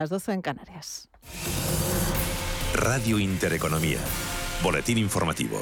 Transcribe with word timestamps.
Las 0.00 0.10
12 0.10 0.32
en 0.34 0.42
Canarias. 0.42 1.08
Radio 2.72 3.18
Intereconomía. 3.18 3.98
Boletín 4.62 4.96
informativo. 4.96 5.60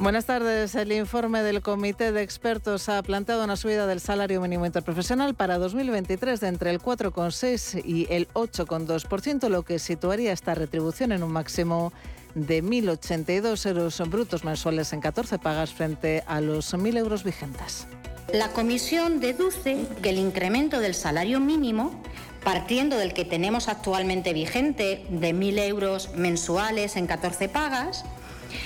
Buenas 0.00 0.26
tardes. 0.26 0.74
El 0.74 0.90
informe 0.90 1.44
del 1.44 1.62
Comité 1.62 2.10
de 2.10 2.22
Expertos 2.22 2.88
ha 2.88 3.00
planteado 3.04 3.44
una 3.44 3.54
subida 3.54 3.86
del 3.86 4.00
salario 4.00 4.40
mínimo 4.40 4.66
interprofesional 4.66 5.36
para 5.36 5.58
2023 5.58 6.40
de 6.40 6.48
entre 6.48 6.70
el 6.72 6.80
4,6 6.80 7.80
y 7.84 8.08
el 8.10 8.26
8,2%, 8.30 9.48
lo 9.48 9.62
que 9.62 9.78
situaría 9.78 10.32
esta 10.32 10.56
retribución 10.56 11.12
en 11.12 11.22
un 11.22 11.30
máximo 11.30 11.92
de 12.34 12.60
1.082 12.60 13.68
euros 13.68 14.02
brutos 14.10 14.42
mensuales 14.42 14.92
en 14.92 15.00
14 15.00 15.38
pagas 15.38 15.72
frente 15.72 16.24
a 16.26 16.40
los 16.40 16.74
1.000 16.74 16.98
euros 16.98 17.22
vigentes. 17.22 17.86
La 18.32 18.52
comisión 18.52 19.20
deduce 19.20 19.86
que 20.02 20.10
el 20.10 20.18
incremento 20.18 20.78
del 20.78 20.94
salario 20.94 21.40
mínimo, 21.40 22.00
partiendo 22.44 22.96
del 22.96 23.12
que 23.12 23.24
tenemos 23.24 23.68
actualmente 23.68 24.32
vigente 24.32 25.04
de 25.08 25.34
1.000 25.34 25.58
euros 25.66 26.14
mensuales 26.14 26.96
en 26.96 27.06
14 27.06 27.48
pagas, 27.48 28.04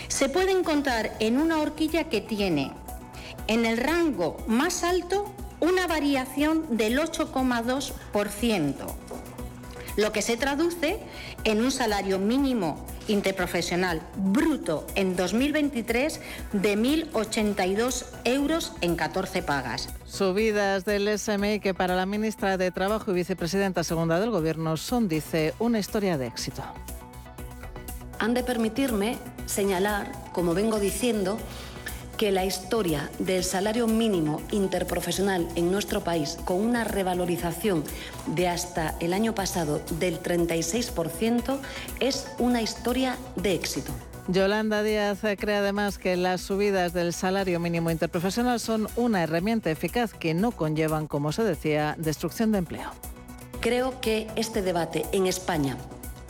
se 0.09 0.29
puede 0.29 0.53
encontrar 0.53 1.15
en 1.19 1.39
una 1.39 1.61
horquilla 1.61 2.05
que 2.05 2.21
tiene 2.21 2.73
en 3.47 3.67
el 3.67 3.79
rango 3.79 4.37
más 4.47 4.85
alto 4.85 5.33
una 5.61 5.87
variación 5.87 6.77
del 6.77 6.99
8,2%, 6.99 8.75
lo 9.97 10.13
que 10.13 10.23
se 10.23 10.37
traduce 10.37 10.99
en 11.45 11.63
un 11.63 11.71
salario 11.71 12.19
mínimo 12.19 12.85
interprofesional 13.09 14.01
bruto 14.17 14.87
en 14.95 15.17
2023 15.17 16.21
de 16.53 16.79
1.082 16.79 18.07
euros 18.25 18.73
en 18.81 18.97
14 18.97 19.43
pagas. 19.43 19.89
Subidas 20.07 20.85
del 20.85 21.19
SMI 21.19 21.61
que 21.61 21.75
para 21.75 21.97
la 21.97 22.07
ministra 22.07 22.57
de 22.57 22.71
Trabajo 22.71 23.11
y 23.11 23.15
vicepresidenta 23.15 23.85
segunda 23.85 24.21
del 24.21 24.31
Gobierno 24.31 24.77
son, 24.77 25.09
dice, 25.09 25.55
una 25.59 25.79
historia 25.79 26.19
de 26.19 26.27
éxito. 26.27 26.63
Han 28.19 28.35
de 28.35 28.43
permitirme 28.43 29.19
señalar, 29.47 30.11
como 30.33 30.55
vengo 30.55 30.79
diciendo, 30.79 31.39
que 32.17 32.33
la 32.33 32.45
historia 32.45 33.11
del 33.19 33.45
salario 33.45 33.87
mínimo 33.87 34.41
interprofesional 34.51 35.49
en 35.57 35.71
nuestro 35.71 36.03
país, 36.03 36.39
con 36.45 36.61
una 36.61 36.85
revalorización 36.85 37.85
de 38.27 38.49
hasta 38.49 38.95
el 39.01 39.13
año 39.13 39.35
pasado 39.35 39.81
del 39.99 40.23
36%, 40.23 41.59
es 42.01 42.27
una 42.39 42.63
historia 42.63 43.17
de 43.37 43.55
éxito. 43.55 43.93
Yolanda 44.29 44.83
Díaz 44.83 45.19
cree 45.39 45.57
además 45.57 45.99
que 45.99 46.17
las 46.17 46.41
subidas 46.41 46.95
del 46.95 47.13
salario 47.13 47.61
mínimo 47.61 47.91
interprofesional 47.91 48.59
son 48.59 48.89
una 48.97 49.23
herramienta 49.23 49.71
eficaz 49.71 50.15
que 50.15 50.33
no 50.33 50.51
conllevan, 50.51 51.07
como 51.07 51.33
se 51.33 51.45
decía, 51.45 51.95
destrucción 51.99 52.51
de 52.53 52.59
empleo. 52.59 52.91
Creo 53.61 54.01
que 54.01 54.29
este 54.37 54.63
debate 54.63 55.05
en 55.13 55.27
España 55.27 55.77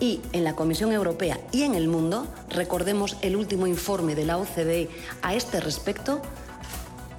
y 0.00 0.20
en 0.32 0.44
la 0.44 0.54
Comisión 0.54 0.92
Europea 0.92 1.38
y 1.52 1.62
en 1.62 1.74
el 1.74 1.88
mundo, 1.88 2.26
recordemos 2.48 3.16
el 3.22 3.36
último 3.36 3.66
informe 3.66 4.14
de 4.14 4.24
la 4.24 4.38
OCDE 4.38 4.88
a 5.22 5.34
este 5.34 5.60
respecto, 5.60 6.20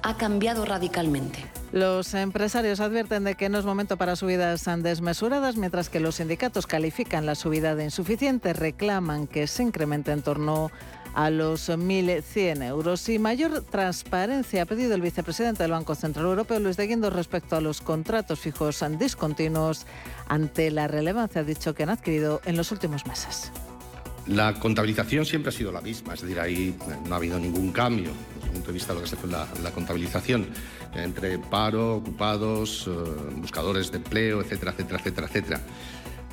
ha 0.02 0.16
cambiado 0.16 0.64
radicalmente. 0.64 1.44
Los 1.72 2.14
empresarios 2.14 2.80
advierten 2.80 3.24
de 3.24 3.34
que 3.34 3.48
no 3.48 3.58
es 3.58 3.64
momento 3.64 3.96
para 3.96 4.14
subidas 4.14 4.64
desmesuradas, 4.78 5.56
mientras 5.56 5.90
que 5.90 6.00
los 6.00 6.16
sindicatos 6.16 6.66
califican 6.66 7.26
la 7.26 7.34
subida 7.34 7.74
de 7.74 7.84
insuficiente, 7.84 8.52
reclaman 8.52 9.26
que 9.26 9.46
se 9.46 9.64
incremente 9.64 10.12
en 10.12 10.22
torno 10.22 10.70
a 11.16 11.30
los 11.30 11.70
1.100 11.70 12.62
euros. 12.62 13.08
Y 13.08 13.18
mayor 13.18 13.62
transparencia 13.62 14.62
ha 14.62 14.66
pedido 14.66 14.94
el 14.94 15.00
vicepresidente 15.00 15.62
del 15.62 15.72
Banco 15.72 15.94
Central 15.94 16.26
Europeo, 16.26 16.60
Luis 16.60 16.76
de 16.76 16.86
Guindos, 16.86 17.12
respecto 17.12 17.56
a 17.56 17.60
los 17.62 17.80
contratos 17.80 18.38
fijos 18.38 18.84
discontinuos 18.98 19.86
ante 20.28 20.70
la 20.70 20.88
relevancia, 20.88 21.42
dicho, 21.42 21.74
que 21.74 21.84
han 21.84 21.88
adquirido 21.88 22.42
en 22.44 22.56
los 22.56 22.70
últimos 22.70 23.06
meses. 23.06 23.50
La 24.26 24.54
contabilización 24.54 25.24
siempre 25.24 25.48
ha 25.48 25.52
sido 25.52 25.72
la 25.72 25.80
misma, 25.80 26.14
es 26.14 26.20
decir, 26.20 26.38
ahí 26.38 26.76
no 27.08 27.14
ha 27.14 27.16
habido 27.16 27.38
ningún 27.38 27.72
cambio 27.72 28.10
desde 28.34 28.48
el 28.48 28.52
punto 28.52 28.66
de 28.66 28.72
vista 28.74 28.92
de 28.92 28.98
lo 28.98 29.04
que 29.04 29.10
se 29.10 29.16
fue 29.16 29.30
la, 29.30 29.46
la 29.62 29.70
contabilización 29.70 30.48
entre 30.94 31.38
paro, 31.38 31.96
ocupados, 31.96 32.88
eh, 32.88 32.90
buscadores 33.36 33.90
de 33.90 33.98
empleo, 33.98 34.42
etcétera, 34.42 34.72
etcétera, 34.72 34.98
etcétera, 34.98 35.26
etcétera. 35.28 35.60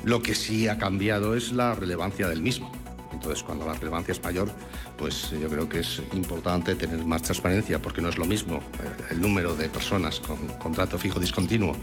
Lo 0.04 0.22
que 0.22 0.34
sí 0.34 0.68
ha 0.68 0.76
cambiado 0.76 1.34
es 1.34 1.52
la 1.52 1.74
relevancia 1.74 2.28
del 2.28 2.42
mismo. 2.42 2.83
Entonces, 3.24 3.42
cuando 3.42 3.64
la 3.64 3.72
relevancia 3.72 4.12
es 4.12 4.22
mayor, 4.22 4.50
pues 4.98 5.30
yo 5.30 5.48
creo 5.48 5.66
que 5.66 5.78
es 5.80 6.02
importante 6.12 6.74
tener 6.74 7.02
más 7.06 7.22
transparencia, 7.22 7.80
porque 7.80 8.02
no 8.02 8.10
es 8.10 8.18
lo 8.18 8.26
mismo 8.26 8.56
eh, 8.56 9.12
el 9.12 9.20
número 9.22 9.56
de 9.56 9.70
personas 9.70 10.20
con 10.20 10.36
contrato 10.58 10.98
fijo 10.98 11.18
discontinuo 11.18 11.74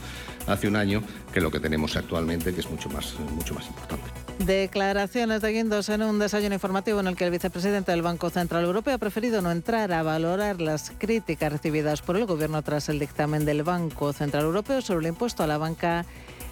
hace 0.46 0.68
un 0.68 0.76
año 0.76 1.02
que 1.34 1.42
lo 1.42 1.50
que 1.50 1.60
tenemos 1.60 1.96
actualmente, 1.96 2.54
que 2.54 2.60
es 2.60 2.70
mucho 2.70 2.90
más, 2.90 3.16
mucho 3.36 3.56
más 3.56 3.66
importante. 3.66 4.04
Declaraciones 4.38 5.42
de 5.42 5.52
Guindos 5.52 5.90
en 5.90 6.04
un 6.04 6.20
desayuno 6.20 6.54
informativo 6.54 7.00
en 7.00 7.08
el 7.08 7.16
que 7.16 7.26
el 7.26 7.32
vicepresidente 7.32 7.92
del 7.92 8.04
Banco 8.04 8.30
Central 8.30 8.64
Europeo 8.64 8.94
ha 8.94 9.00
preferido 9.00 9.42
no 9.42 9.52
entrar 9.52 9.92
a 9.94 10.04
valorar 10.04 10.62
las 10.62 10.92
críticas 10.96 11.52
recibidas 11.52 12.04
por 12.04 12.18
el 12.18 12.28
Gobierno 12.28 12.62
tras 12.62 12.88
el 12.90 13.00
dictamen 13.00 13.46
del 13.46 13.64
Banco 13.64 14.14
Central 14.14 14.44
Europeo 14.44 14.82
sobre 14.82 15.08
el 15.08 15.14
impuesto 15.14 15.42
a 15.42 15.48
la 15.48 15.58
banca 15.58 16.06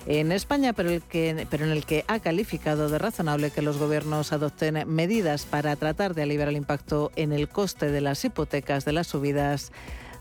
en 0.05 0.31
España, 0.31 0.73
pero, 0.73 0.89
en 0.89 1.71
el 1.71 1.85
que 1.85 2.05
ha 2.07 2.19
calificado 2.19 2.89
de 2.89 2.97
razonable 2.97 3.51
que 3.51 3.61
los 3.61 3.77
gobiernos 3.77 4.33
adopten 4.33 4.83
medidas 4.87 5.45
para 5.45 5.75
tratar 5.75 6.15
de 6.15 6.23
aliviar 6.23 6.49
el 6.49 6.57
impacto 6.57 7.11
en 7.15 7.33
el 7.33 7.49
coste 7.49 7.91
de 7.91 8.01
las 8.01 8.23
hipotecas 8.23 8.85
de 8.85 8.93
las 8.93 9.07
subidas 9.07 9.71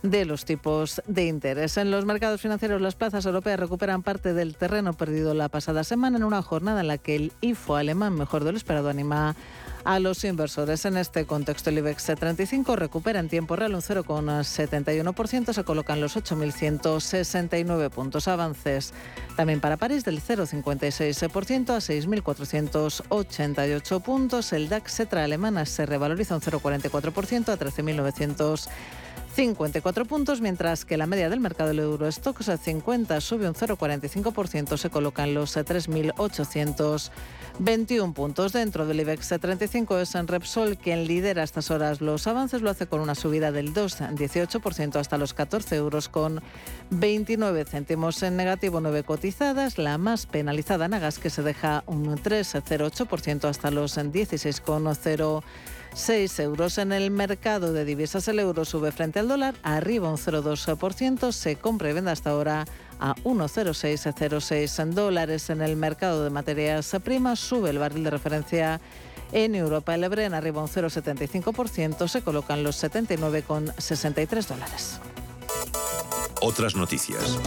de 0.03 0.25
los 0.25 0.45
tipos 0.45 1.03
de 1.07 1.27
interés. 1.27 1.77
En 1.77 1.91
los 1.91 2.05
mercados 2.05 2.41
financieros, 2.41 2.81
las 2.81 2.95
plazas 2.95 3.27
europeas 3.27 3.59
recuperan 3.59 4.03
parte 4.03 4.33
del 4.33 4.57
terreno 4.57 4.93
perdido 4.93 5.35
la 5.35 5.49
pasada 5.49 5.85
semana 5.85 6.19
en 6.19 6.25
una 6.25 6.43
jornada 6.43 6.81
en 6.81 6.89
la 6.89 6.99
que 6.99 7.17
el 7.17 7.33
IFO 7.41 7.77
alemán, 7.77 8.15
mejor 8.15 8.45
de 8.45 8.53
lo 8.53 8.59
esperado, 8.59 8.89
anima 8.89 9.31
a 9.31 9.37
los 9.99 10.23
inversores. 10.25 10.85
En 10.85 10.97
este 10.97 11.27
contexto, 11.27 11.71
el 11.71 11.79
IBEX 11.79 12.05
35 12.05 12.77
recupera 12.77 13.19
en 13.21 13.29
tiempo 13.29 13.57
real 13.57 13.75
un 13.75 13.81
0,71%, 13.81 15.53
se 15.53 15.65
colocan 15.65 16.01
los 16.01 16.17
8.169 16.17 17.91
puntos 17.91 18.29
avances. 18.29 18.95
También 19.37 19.61
para 19.61 19.77
París 19.77 20.05
del 20.05 20.21
0,56% 20.21 21.71
a 21.71 21.79
6.488 21.79 24.03
puntos. 24.03 24.53
El 24.53 24.69
DAX 24.69 24.95
Cetra 24.95 25.25
alemana 25.25 25.65
se 25.65 25.87
revaloriza 25.87 26.35
un 26.35 26.43
0,44% 26.43 27.49
a 27.49 27.59
13.900 27.59 28.69
54 29.39 30.05
puntos, 30.05 30.41
mientras 30.41 30.85
que 30.85 30.97
la 30.97 31.07
media 31.07 31.31
del 31.31 31.39
mercado 31.39 31.69
del 31.69 31.79
Eurostox 31.79 32.51
50 32.61 33.21
sube 33.21 33.47
un 33.47 33.55
0,45%, 33.55 34.77
se 34.77 34.91
colocan 34.91 35.33
los 35.33 35.57
3.821 37.59 38.13
puntos. 38.13 38.53
Dentro 38.53 38.87
del 38.87 39.01
IBEX 39.01 39.29
35 39.41 39.99
es 39.99 40.15
en 40.15 40.29
Repsol 40.29 40.77
quien 40.77 41.07
lidera 41.07 41.43
a 41.43 41.45
estas 41.45 41.71
horas 41.71 42.01
los 42.01 42.27
avances, 42.27 42.63
lo 42.63 42.71
hace 42.71 42.87
con 42.87 43.01
una 43.01 43.15
subida 43.15 43.53
del 43.53 43.75
2,18% 43.75 44.97
hasta 44.97 45.19
los 45.19 45.35
14 45.35 45.77
euros 45.77 46.09
con 46.09 46.41
29 46.91 47.65
céntimos. 47.65 48.23
En 48.23 48.37
negativo 48.37 48.81
9 48.81 49.03
cotizadas, 49.03 49.79
la 49.79 49.99
más 49.99 50.27
penalizada 50.27 50.89
Nagas 50.89 51.19
que 51.19 51.31
se 51.31 51.43
deja 51.43 51.83
un 51.87 52.07
3,08% 52.17 53.45
hasta 53.49 53.71
los 53.71 53.97
16,0 53.97 55.43
6 55.95 56.39
euros 56.41 56.79
en 56.79 56.93
el 56.93 57.11
mercado 57.11 57.73
de 57.73 57.85
divisas. 57.85 58.29
El 58.29 58.39
euro 58.39 58.65
sube 58.65 58.93
frente 58.93 59.19
al 59.19 59.29
dólar, 59.29 59.55
arriba 59.63 60.11
un 60.11 60.17
0,2%, 60.17 61.33
se 61.33 61.57
compra 61.57 61.91
y 61.91 61.93
vende 61.93 62.11
hasta 62.11 62.31
ahora 62.31 62.67
a 63.01 63.15
1,0606 63.25 64.83
en 64.83 64.95
dólares. 64.95 65.51
En 65.51 65.63
el 65.63 65.77
mercado 65.77 66.25
de 66.25 66.31
materias 66.31 66.97
primas 67.05 67.39
sube 67.39 67.71
el 67.71 67.79
barril 67.79 68.05
de 68.05 68.11
referencia 68.11 68.81
en 69.33 69.55
Europa. 69.55 69.95
El 69.95 70.05
Ebren 70.05 70.35
arriba 70.35 70.63
un 70.63 70.69
0,75%, 70.69 72.09
se 72.09 72.23
colocan 72.23 72.63
los 72.63 72.83
79,63 72.83 74.47
dólares. 74.47 75.01
Otras 76.41 76.77
noticias. 76.77 77.39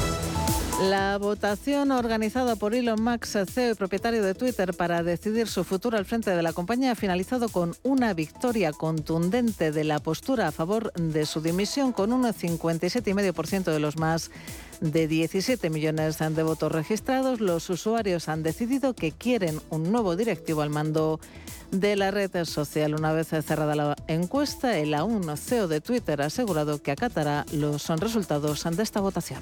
La 0.82 1.20
votación 1.20 1.92
organizada 1.92 2.56
por 2.56 2.74
Elon 2.74 3.04
Musk, 3.04 3.46
CEO 3.46 3.72
y 3.72 3.76
propietario 3.76 4.24
de 4.24 4.34
Twitter, 4.34 4.74
para 4.74 5.04
decidir 5.04 5.48
su 5.48 5.64
futuro 5.64 5.96
al 5.96 6.06
frente 6.06 6.32
de 6.32 6.42
la 6.42 6.54
compañía 6.54 6.94
ha 6.94 6.96
finalizado 6.96 7.50
con 7.50 7.76
una 7.84 8.16
victoria 8.16 8.74
contundente 8.74 9.72
de 9.72 9.84
la 9.84 10.00
postura 10.00 10.48
a 10.48 10.52
favor 10.52 10.92
de 10.94 11.28
su 11.28 11.40
dimisión, 11.40 11.94
con 11.94 12.12
un 12.12 12.24
57,5% 12.24 13.66
de 13.66 13.80
los 13.80 13.98
más 13.98 14.32
de 14.82 15.08
17 15.08 15.70
millones 15.70 16.18
de 16.18 16.44
votos 16.44 16.72
registrados. 16.72 17.40
Los 17.40 17.70
usuarios 17.70 18.28
han 18.28 18.44
decidido 18.44 18.94
que 18.94 19.12
quieren 19.12 19.62
un 19.70 19.92
nuevo 19.92 20.16
directivo 20.16 20.62
al 20.62 20.70
mando 20.70 21.20
de 21.72 21.96
la 21.96 22.12
red 22.12 22.44
social. 22.46 22.96
Una 22.96 23.14
vez 23.14 23.28
cerrada 23.28 23.76
la 23.76 23.96
encuesta, 24.08 24.78
el 24.78 24.94
aún 24.94 25.38
CEO 25.38 25.68
de 25.68 25.80
Twitter 25.80 26.22
ha 26.22 26.26
asegurado 26.26 26.82
que 26.82 26.92
acatará 26.92 27.46
los 27.54 27.88
resultados 27.88 28.64
de 28.70 28.84
esta 28.84 29.00
votación. 29.00 29.42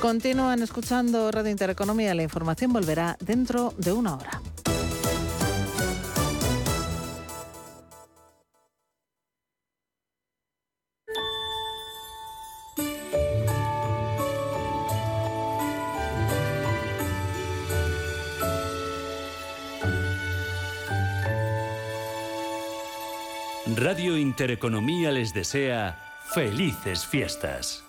Continúan 0.00 0.62
escuchando 0.62 1.32
Radio 1.32 1.50
Intereconomía. 1.50 2.14
La 2.14 2.22
información 2.22 2.72
volverá 2.72 3.16
dentro 3.20 3.72
de 3.78 3.92
una 3.92 4.14
hora. 4.16 4.42
Radio 23.76 24.16
Intereconomía 24.16 25.12
les 25.12 25.34
desea 25.34 25.98
felices 26.32 27.04
fiestas. 27.04 27.85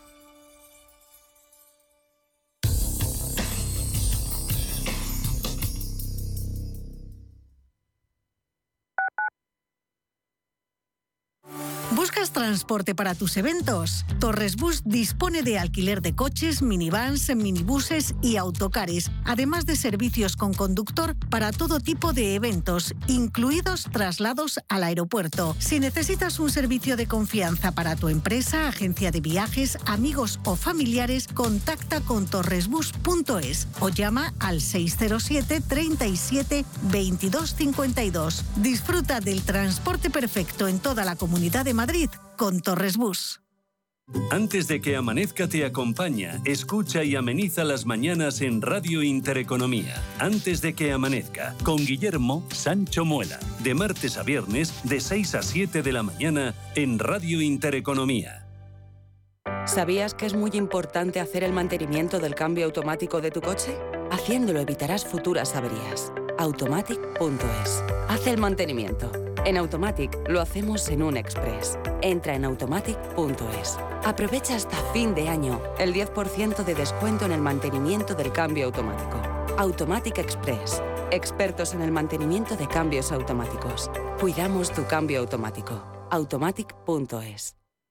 Transporte 12.37 12.93
para 12.93 13.15
tus 13.15 13.35
eventos? 13.35 14.05
Torres 14.19 14.57
Bus 14.57 14.83
dispone 14.85 15.41
de 15.41 15.57
alquiler 15.57 16.03
de 16.03 16.13
coches, 16.13 16.61
minivans, 16.61 17.35
minibuses 17.35 18.13
y 18.21 18.37
autocares, 18.37 19.09
además 19.25 19.65
de 19.65 19.75
servicios 19.75 20.35
con 20.35 20.53
conductor 20.53 21.15
para 21.31 21.51
todo 21.51 21.79
tipo 21.79 22.13
de 22.13 22.35
eventos, 22.35 22.93
incluidos 23.07 23.87
traslados 23.91 24.59
al 24.69 24.83
aeropuerto. 24.83 25.55
Si 25.57 25.79
necesitas 25.79 26.39
un 26.39 26.51
servicio 26.51 26.95
de 26.95 27.07
confianza 27.07 27.71
para 27.71 27.95
tu 27.95 28.07
empresa, 28.07 28.67
agencia 28.67 29.09
de 29.09 29.21
viajes, 29.21 29.79
amigos 29.87 30.39
o 30.45 30.55
familiares, 30.55 31.27
contacta 31.27 32.01
con 32.01 32.27
torresbus.es 32.27 33.67
o 33.79 33.89
llama 33.89 34.35
al 34.37 34.61
607 34.61 35.61
37 35.61 36.65
22 36.83 37.55
52. 37.55 38.43
Disfruta 38.57 39.21
del 39.21 39.41
transporte 39.41 40.11
perfecto 40.11 40.67
en 40.67 40.77
toda 40.77 41.03
la 41.03 41.15
comunidad 41.15 41.65
de 41.65 41.73
Madrid 41.73 42.11
con 42.37 42.61
Torres 42.61 42.95
Bus. 42.95 43.41
Antes 44.31 44.69
de 44.69 44.79
que 44.79 44.95
amanezca 44.95 45.49
te 45.49 45.65
acompaña, 45.65 46.39
escucha 46.45 47.03
y 47.03 47.17
ameniza 47.17 47.65
las 47.65 47.85
mañanas 47.85 48.39
en 48.39 48.61
Radio 48.61 49.03
Intereconomía. 49.03 50.01
Antes 50.17 50.61
de 50.61 50.73
que 50.73 50.93
amanezca, 50.93 51.55
con 51.63 51.75
Guillermo 51.75 52.47
Sancho 52.49 53.03
Muela, 53.03 53.37
de 53.63 53.73
martes 53.73 54.17
a 54.17 54.23
viernes 54.23 54.73
de 54.85 55.01
6 55.01 55.35
a 55.35 55.41
7 55.41 55.81
de 55.81 55.91
la 55.91 56.03
mañana 56.03 56.55
en 56.75 56.99
Radio 56.99 57.41
Intereconomía. 57.41 58.47
¿Sabías 59.65 60.13
que 60.13 60.25
es 60.25 60.33
muy 60.33 60.51
importante 60.53 61.19
hacer 61.19 61.43
el 61.43 61.51
mantenimiento 61.51 62.19
del 62.19 62.35
cambio 62.35 62.63
automático 62.63 63.19
de 63.19 63.31
tu 63.31 63.41
coche? 63.41 63.77
Haciéndolo 64.09 64.61
evitarás 64.61 65.03
futuras 65.03 65.53
averías. 65.53 66.13
Automatic.es. 66.37 67.83
Hace 68.07 68.31
el 68.31 68.37
mantenimiento 68.37 69.26
en 69.45 69.57
Automatic 69.57 70.17
lo 70.29 70.41
hacemos 70.41 70.87
en 70.89 71.03
un 71.03 71.17
express. 71.17 71.77
Entra 72.01 72.35
en 72.35 72.45
automatic.es. 72.45 73.77
Aprovecha 74.03 74.55
hasta 74.55 74.77
fin 74.93 75.13
de 75.13 75.29
año 75.29 75.61
el 75.79 75.93
10% 75.93 76.63
de 76.63 76.75
descuento 76.75 77.25
en 77.25 77.31
el 77.31 77.41
mantenimiento 77.41 78.13
del 78.15 78.31
cambio 78.31 78.65
automático. 78.65 79.21
Automatic 79.57 80.17
Express. 80.19 80.81
Expertos 81.11 81.73
en 81.73 81.81
el 81.81 81.91
mantenimiento 81.91 82.55
de 82.55 82.67
cambios 82.67 83.11
automáticos. 83.11 83.89
Cuidamos 84.19 84.71
tu 84.71 84.85
cambio 84.85 85.19
automático. 85.19 85.81
Automatic.es. 86.11 87.66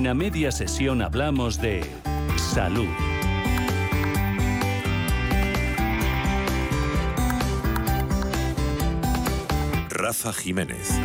En 0.00 0.06
la 0.06 0.14
media 0.14 0.50
sesión 0.50 1.02
hablamos 1.02 1.60
de 1.60 1.84
salud. 2.38 2.88
Rafa 9.90 10.32
Jiménez. 10.32 10.98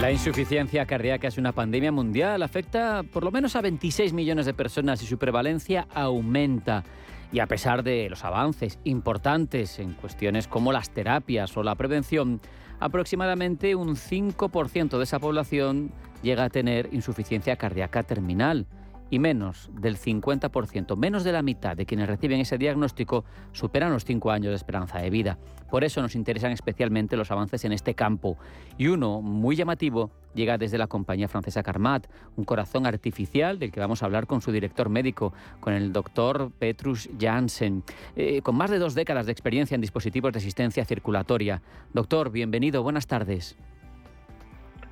La 0.00 0.12
insuficiencia 0.12 0.86
cardíaca 0.86 1.26
es 1.26 1.38
una 1.38 1.50
pandemia 1.50 1.90
mundial, 1.90 2.40
afecta 2.44 3.02
por 3.02 3.24
lo 3.24 3.32
menos 3.32 3.56
a 3.56 3.62
26 3.62 4.12
millones 4.12 4.46
de 4.46 4.54
personas 4.54 5.02
y 5.02 5.06
su 5.06 5.18
prevalencia 5.18 5.88
aumenta. 5.92 6.84
Y 7.32 7.40
a 7.40 7.46
pesar 7.46 7.82
de 7.82 8.08
los 8.08 8.24
avances 8.24 8.78
importantes 8.84 9.80
en 9.80 9.94
cuestiones 9.94 10.46
como 10.46 10.72
las 10.72 10.90
terapias 10.90 11.56
o 11.56 11.64
la 11.64 11.74
prevención, 11.74 12.40
aproximadamente 12.80 13.74
un 13.74 13.96
5% 13.96 14.96
de 14.98 15.04
esa 15.04 15.18
población 15.18 15.92
llega 16.22 16.44
a 16.44 16.50
tener 16.50 16.88
insuficiencia 16.92 17.56
cardíaca 17.56 18.02
terminal 18.02 18.66
y 19.10 19.18
menos 19.18 19.70
del 19.72 19.96
50%, 19.96 20.96
menos 20.96 21.24
de 21.24 21.32
la 21.32 21.42
mitad 21.42 21.76
de 21.76 21.84
quienes 21.84 22.08
reciben 22.08 22.40
ese 22.40 22.58
diagnóstico 22.58 23.24
superan 23.52 23.92
los 23.92 24.04
5 24.04 24.30
años 24.30 24.50
de 24.50 24.56
esperanza 24.56 24.98
de 24.98 25.10
vida. 25.10 25.38
Por 25.68 25.84
eso 25.84 26.00
nos 26.00 26.14
interesan 26.14 26.52
especialmente 26.52 27.16
los 27.16 27.30
avances 27.30 27.64
en 27.64 27.72
este 27.72 27.94
campo. 27.94 28.38
Y 28.78 28.88
uno 28.88 29.20
muy 29.20 29.56
llamativo 29.56 30.10
llega 30.34 30.58
desde 30.58 30.78
la 30.78 30.86
compañía 30.86 31.28
francesa 31.28 31.62
Carmat, 31.62 32.06
un 32.36 32.44
corazón 32.44 32.86
artificial 32.86 33.58
del 33.58 33.72
que 33.72 33.80
vamos 33.80 34.02
a 34.02 34.06
hablar 34.06 34.26
con 34.26 34.40
su 34.40 34.52
director 34.52 34.88
médico, 34.88 35.32
con 35.58 35.74
el 35.74 35.92
doctor 35.92 36.52
Petrus 36.58 37.10
Janssen, 37.18 37.82
eh, 38.16 38.42
con 38.42 38.56
más 38.56 38.70
de 38.70 38.78
dos 38.78 38.94
décadas 38.94 39.26
de 39.26 39.32
experiencia 39.32 39.74
en 39.74 39.80
dispositivos 39.80 40.32
de 40.32 40.38
asistencia 40.38 40.84
circulatoria. 40.84 41.62
Doctor, 41.92 42.30
bienvenido, 42.30 42.82
buenas 42.82 43.06
tardes. 43.06 43.56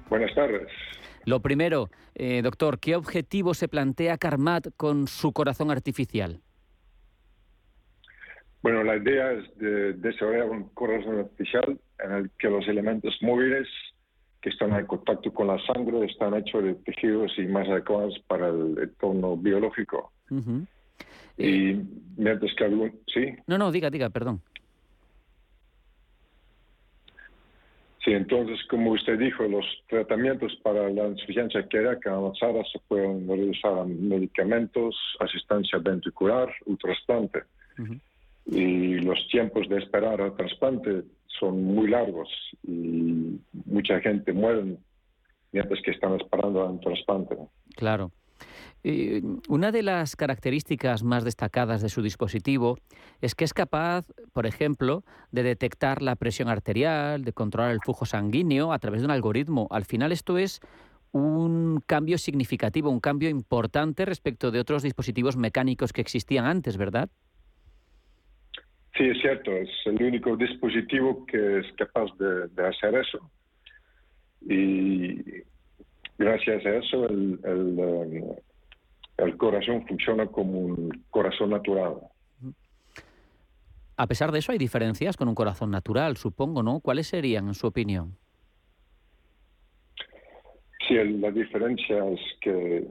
Buenas 0.08 0.34
tardes. 0.34 0.68
Lo 1.28 1.40
primero, 1.40 1.90
eh, 2.14 2.40
doctor, 2.40 2.80
¿qué 2.80 2.96
objetivo 2.96 3.52
se 3.52 3.68
plantea 3.68 4.16
Carmat 4.16 4.68
con 4.78 5.06
su 5.06 5.34
corazón 5.34 5.70
artificial? 5.70 6.40
Bueno, 8.62 8.82
la 8.82 8.96
idea 8.96 9.32
es 9.32 9.58
de 9.58 9.92
desarrollar 9.92 10.48
un 10.48 10.70
corazón 10.70 11.18
artificial 11.18 11.78
en 12.02 12.12
el 12.12 12.30
que 12.38 12.48
los 12.48 12.66
elementos 12.66 13.14
móviles 13.20 13.68
que 14.40 14.48
están 14.48 14.72
en 14.72 14.86
contacto 14.86 15.30
con 15.34 15.48
la 15.48 15.58
sangre 15.66 16.06
están 16.06 16.32
hechos 16.32 16.64
de 16.64 16.74
tejidos 16.76 17.30
y 17.36 17.42
más 17.42 17.68
adecuados 17.68 18.18
para 18.26 18.48
el 18.48 18.78
entorno 18.78 19.36
biológico. 19.36 20.10
Y 21.36 21.72
eh, 21.72 21.84
mientras 22.16 22.54
que 22.56 22.64
algún... 22.64 23.00
¿Sí? 23.12 23.36
No, 23.46 23.58
no, 23.58 23.70
diga, 23.70 23.90
diga, 23.90 24.08
perdón. 24.08 24.40
Sí, 28.08 28.14
entonces, 28.14 28.58
como 28.70 28.92
usted 28.92 29.18
dijo, 29.18 29.42
los 29.42 29.66
tratamientos 29.86 30.56
para 30.62 30.88
la 30.88 31.08
insuficiencia 31.08 31.60
cardíaca 31.68 32.14
avanzada 32.14 32.64
se 32.72 32.78
pueden 32.88 33.28
realizar 33.28 33.80
a 33.80 33.84
medicamentos, 33.84 34.96
asistencia 35.20 35.78
ventricular 35.78 36.48
o 36.64 36.74
trasplante. 36.76 37.42
Y 38.46 38.94
los 39.00 39.28
tiempos 39.28 39.68
de 39.68 39.80
esperar 39.80 40.22
al 40.22 40.34
trasplante 40.36 41.02
son 41.38 41.62
muy 41.62 41.88
largos 41.88 42.30
y 42.66 43.38
mucha 43.66 44.00
gente 44.00 44.32
muere 44.32 44.78
mientras 45.52 45.82
que 45.82 45.90
están 45.90 46.18
esperando 46.18 46.66
al 46.66 46.80
trasplante. 46.80 47.36
Claro. 47.76 48.10
Eh, 48.84 49.22
una 49.48 49.72
de 49.72 49.82
las 49.82 50.16
características 50.16 51.02
más 51.02 51.24
destacadas 51.24 51.82
de 51.82 51.88
su 51.88 52.02
dispositivo 52.02 52.78
es 53.20 53.34
que 53.34 53.44
es 53.44 53.52
capaz, 53.52 54.06
por 54.32 54.46
ejemplo, 54.46 55.04
de 55.32 55.42
detectar 55.42 56.02
la 56.02 56.16
presión 56.16 56.48
arterial, 56.48 57.24
de 57.24 57.32
controlar 57.32 57.72
el 57.72 57.80
flujo 57.80 58.06
sanguíneo 58.06 58.72
a 58.72 58.78
través 58.78 59.00
de 59.00 59.06
un 59.06 59.10
algoritmo. 59.10 59.66
Al 59.70 59.84
final 59.84 60.12
esto 60.12 60.38
es 60.38 60.60
un 61.12 61.82
cambio 61.86 62.18
significativo, 62.18 62.90
un 62.90 63.00
cambio 63.00 63.28
importante 63.28 64.04
respecto 64.04 64.50
de 64.50 64.60
otros 64.60 64.82
dispositivos 64.82 65.36
mecánicos 65.36 65.92
que 65.92 66.00
existían 66.00 66.44
antes, 66.44 66.76
¿verdad? 66.76 67.08
Sí, 68.96 69.04
es 69.04 69.20
cierto. 69.20 69.52
Es 69.52 69.70
el 69.86 70.02
único 70.02 70.36
dispositivo 70.36 71.24
que 71.26 71.60
es 71.60 71.66
capaz 71.76 72.10
de, 72.18 72.66
hacer 72.66 72.96
eso. 72.96 73.30
Y 74.40 75.22
gracias 76.18 76.66
a 76.66 76.76
eso 76.76 77.08
el, 77.08 77.38
el 79.18 79.36
corazón 79.36 79.86
funciona 79.86 80.26
como 80.26 80.58
un 80.58 81.04
corazón 81.10 81.50
natural. 81.50 81.94
A 83.96 84.06
pesar 84.06 84.30
de 84.30 84.38
eso, 84.38 84.52
hay 84.52 84.58
diferencias 84.58 85.16
con 85.16 85.28
un 85.28 85.34
corazón 85.34 85.72
natural, 85.72 86.16
supongo, 86.16 86.62
¿no? 86.62 86.78
¿Cuáles 86.78 87.08
serían, 87.08 87.48
en 87.48 87.54
su 87.54 87.66
opinión? 87.66 88.16
Sí, 90.86 90.94
la 90.94 91.32
diferencia 91.32 92.08
es 92.08 92.20
que, 92.40 92.86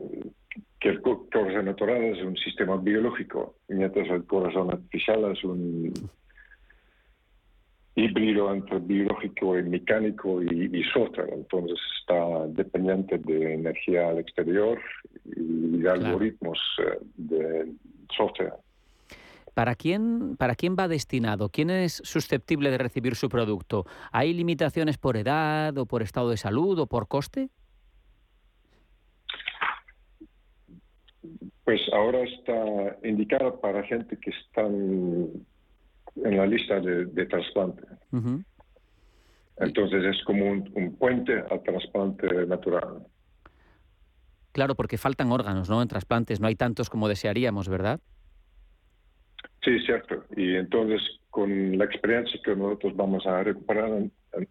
que 0.80 0.90
el 0.90 1.02
corazón 1.02 1.64
natural 1.64 2.04
es 2.04 2.22
un 2.22 2.36
sistema 2.36 2.76
biológico, 2.76 3.56
mientras 3.70 4.10
el 4.10 4.26
corazón 4.26 4.70
artificial 4.70 5.32
es 5.32 5.44
un 5.46 5.94
híbrido 7.98 8.54
entre 8.54 8.78
biológico 8.78 9.58
y 9.58 9.64
mecánico 9.64 10.42
y, 10.44 10.84
software. 10.94 11.32
Entonces 11.34 11.80
está 12.00 12.48
dependiente 12.50 13.18
de 13.18 13.56
energía 13.56 14.10
al 14.10 14.20
exterior 14.20 14.80
y 15.26 15.80
de 15.80 15.90
algoritmos 15.90 16.60
eh, 16.78 17.00
de 17.16 17.72
software. 18.16 18.54
¿Para 19.56 19.74
quién, 19.74 20.38
¿Para 20.38 20.54
quién 20.54 20.76
va 20.80 20.88
destinado? 20.88 21.50
¿Quién 21.50 21.72
es 21.72 21.94
susceptible 22.06 22.70
de 22.70 22.78
recibir 22.78 23.16
su 23.16 23.30
producto? 23.30 23.86
¿Hay 24.12 24.32
limitaciones 24.32 25.00
por 25.00 25.18
edad 25.18 25.76
o 25.80 25.88
por 25.88 26.04
estado 26.04 26.30
de 26.30 26.38
salud 26.38 26.78
o 26.78 26.86
por 26.86 27.08
coste? 27.08 27.50
Pues 31.66 31.82
ahora 31.92 32.20
está 32.20 32.96
indicado 33.04 33.60
para 33.60 33.82
gente 33.82 34.18
que 34.20 34.30
están 34.30 35.48
en 36.24 36.38
la 36.38 36.46
lista 36.46 36.80
de, 36.80 37.26
trasplante. 37.26 37.84
Entonces 39.58 40.04
es 40.04 40.24
como 40.24 40.52
un, 40.52 40.96
puente 40.98 41.44
al 41.50 41.64
trasplante 41.64 42.28
natural. 42.46 43.06
Claro, 44.52 44.76
porque 44.76 44.98
faltan 44.98 45.32
órganos, 45.32 45.70
¿no? 45.70 45.82
En 45.82 45.88
trasplantes 45.88 46.40
no 46.40 46.48
hay 46.48 46.56
tantos 46.56 46.90
como 46.90 47.08
desearíamos, 47.08 47.70
¿verdad? 47.70 48.00
Sí, 49.64 49.80
cierto. 49.86 50.24
Y 50.36 50.56
entonces 50.56 51.02
con 51.30 51.78
la 51.78 51.86
experiencia 51.86 52.40
que 52.44 52.56
nosotros 52.56 52.96
vamos 52.96 53.26
a 53.28 53.44
recuperar 53.44 53.92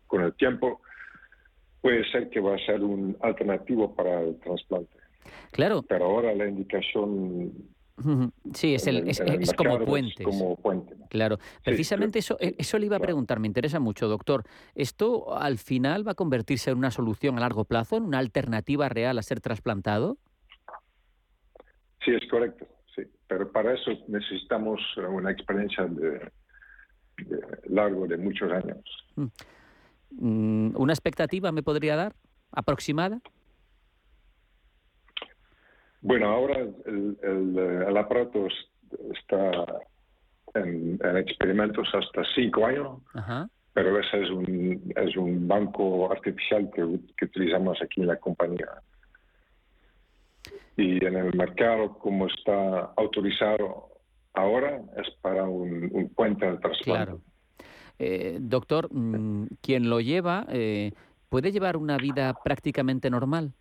con 0.06 0.22
el 0.22 0.34
tiempo, 0.34 0.80
puede 1.80 2.08
ser 2.10 2.30
que 2.30 2.40
va 2.40 2.54
a 2.54 2.58
ser 2.58 2.82
un 2.82 3.16
alternativo 3.22 3.94
para 3.94 4.20
el 4.20 4.38
trasplante. 4.40 4.96
Claro. 5.52 5.82
Pero 5.88 6.04
ahora 6.04 6.34
la 6.34 6.46
indicación 6.46 7.52
Sí, 8.52 8.74
es, 8.74 8.86
el, 8.86 9.08
es, 9.08 9.20
como 9.54 9.78
puentes. 9.84 10.24
Como 10.24 10.56
puente. 10.56 10.94
Claro, 11.08 11.38
precisamente 11.64 12.18
eso, 12.18 12.36
eh, 12.40 12.54
eso 12.58 12.78
le 12.78 12.86
iba 12.86 12.96
a 12.96 13.00
preguntar, 13.00 13.40
me 13.40 13.46
interesa 13.46 13.80
mucho, 13.80 14.06
doctor. 14.06 14.44
¿Esto 14.74 15.36
al 15.36 15.56
final 15.56 16.06
va 16.06 16.12
a 16.12 16.14
convertirse 16.14 16.70
en 16.70 16.78
una 16.78 16.90
solución 16.90 17.38
a 17.38 17.40
largo 17.40 17.64
plazo, 17.64 17.96
en 17.96 18.04
una 18.04 18.18
alternativa 18.18 18.88
real 18.90 19.18
a 19.18 19.22
ser 19.22 19.40
trasplantado? 19.40 20.18
Sí, 22.04 22.12
es 22.12 22.28
correcto, 22.30 22.66
sí. 22.94 23.02
Pero 23.26 23.50
para 23.50 23.72
eso 23.72 23.90
necesitamos 24.08 24.80
una 25.08 25.30
experiencia 25.30 25.86
de, 25.86 26.30
largo, 27.68 28.06
de 28.06 28.18
muchos 28.18 28.52
años. 28.52 28.84
Mm. 29.16 29.26
Mm, 30.10 30.76
¿Una 30.76 30.92
expectativa 30.92 31.50
me 31.50 31.62
podría 31.62 31.96
dar 31.96 32.14
aproximada? 32.52 33.20
Bueno, 36.02 36.28
ahora 36.28 36.60
el, 36.60 37.16
el, 37.22 37.96
aparato 37.96 38.46
está 39.12 39.66
en, 40.54 40.98
experimentos 41.16 41.88
hasta 41.92 42.22
cinco 42.34 42.66
años, 42.66 43.00
pero 43.72 43.98
ese 43.98 44.22
es 44.22 44.30
un, 44.30 44.92
es 44.94 45.16
un 45.16 45.48
banco 45.48 46.10
artificial 46.10 46.70
que, 46.74 46.82
utilizamos 46.82 47.80
aquí 47.82 48.00
en 48.00 48.08
la 48.08 48.16
compañía. 48.16 48.68
Y 50.76 51.04
en 51.04 51.16
el 51.16 51.34
mercado, 51.34 51.98
como 51.98 52.26
está 52.26 52.92
autorizado 52.96 53.88
ahora, 54.34 54.80
es 54.96 55.10
para 55.22 55.44
un, 55.44 56.10
puente 56.14 56.50
de 56.50 56.58
trasplante. 56.58 56.84
Claro. 56.84 57.20
Eh, 57.98 58.38
doctor, 58.40 58.88
mm, 58.92 59.46
quien 59.62 59.88
lo 59.88 60.00
lleva, 60.00 60.46
eh, 60.50 60.92
¿puede 61.30 61.50
llevar 61.50 61.76
una 61.78 61.96
vida 61.96 62.34
prácticamente 62.44 63.08
normal? 63.08 63.52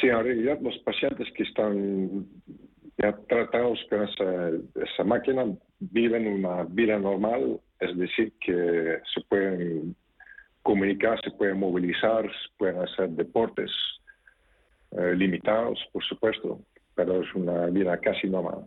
Sí, 0.00 0.08
en 0.08 0.24
realidad 0.24 0.58
los 0.60 0.76
pacientes 0.78 1.26
que 1.34 1.44
están 1.44 2.26
ya 2.98 3.16
tratados 3.28 3.78
con 3.88 4.02
esa, 4.04 5.04
máquina 5.04 5.44
viven 5.80 6.26
una 6.26 6.64
vida 6.64 6.98
normal, 6.98 7.60
es 7.80 7.96
decir, 7.96 8.32
que 8.40 9.00
se 9.14 9.20
pueden 9.28 9.94
comunicar, 10.62 11.20
se 11.22 11.30
pueden 11.30 11.58
movilizar, 11.60 12.30
pueden 12.58 12.80
hacer 12.80 13.10
deportes 13.10 13.70
eh, 14.92 15.14
limitados, 15.14 15.78
por 15.92 16.02
supuesto, 16.04 16.60
pero 16.94 17.22
es 17.22 17.34
una 17.34 17.66
vida 17.66 17.98
casi 17.98 18.28
normal. 18.28 18.66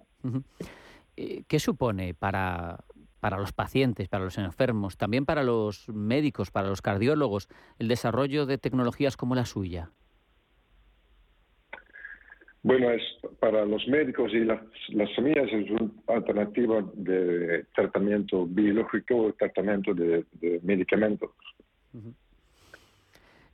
Eh, 1.15 1.43
¿Qué 1.47 1.59
supone 1.59 2.13
para, 2.13 2.79
para 3.19 3.37
los 3.37 3.51
pacientes, 3.51 4.07
para 4.07 4.23
los 4.23 4.37
enfermos, 4.37 4.97
también 4.97 5.25
para 5.25 5.43
los 5.43 5.89
médicos, 5.89 6.51
para 6.51 6.69
los 6.69 6.81
cardiólogos, 6.81 7.49
el 7.79 7.87
desarrollo 7.87 8.45
de 8.45 8.57
tecnologías 8.57 9.17
como 9.17 9.35
la 9.35 9.45
suya? 9.45 9.91
Bueno, 12.61 12.91
es 12.91 13.01
para 13.39 13.65
los 13.65 13.87
médicos 13.87 14.33
y 14.33 14.43
las, 14.43 14.59
familias 15.15 15.47
es 15.51 15.69
una 15.71 15.89
alternativa 16.07 16.83
de 16.93 17.65
tratamiento 17.73 18.45
biológico 18.45 19.33
tratamiento 19.37 19.93
de, 19.93 20.25
medicamentos. 20.63 21.31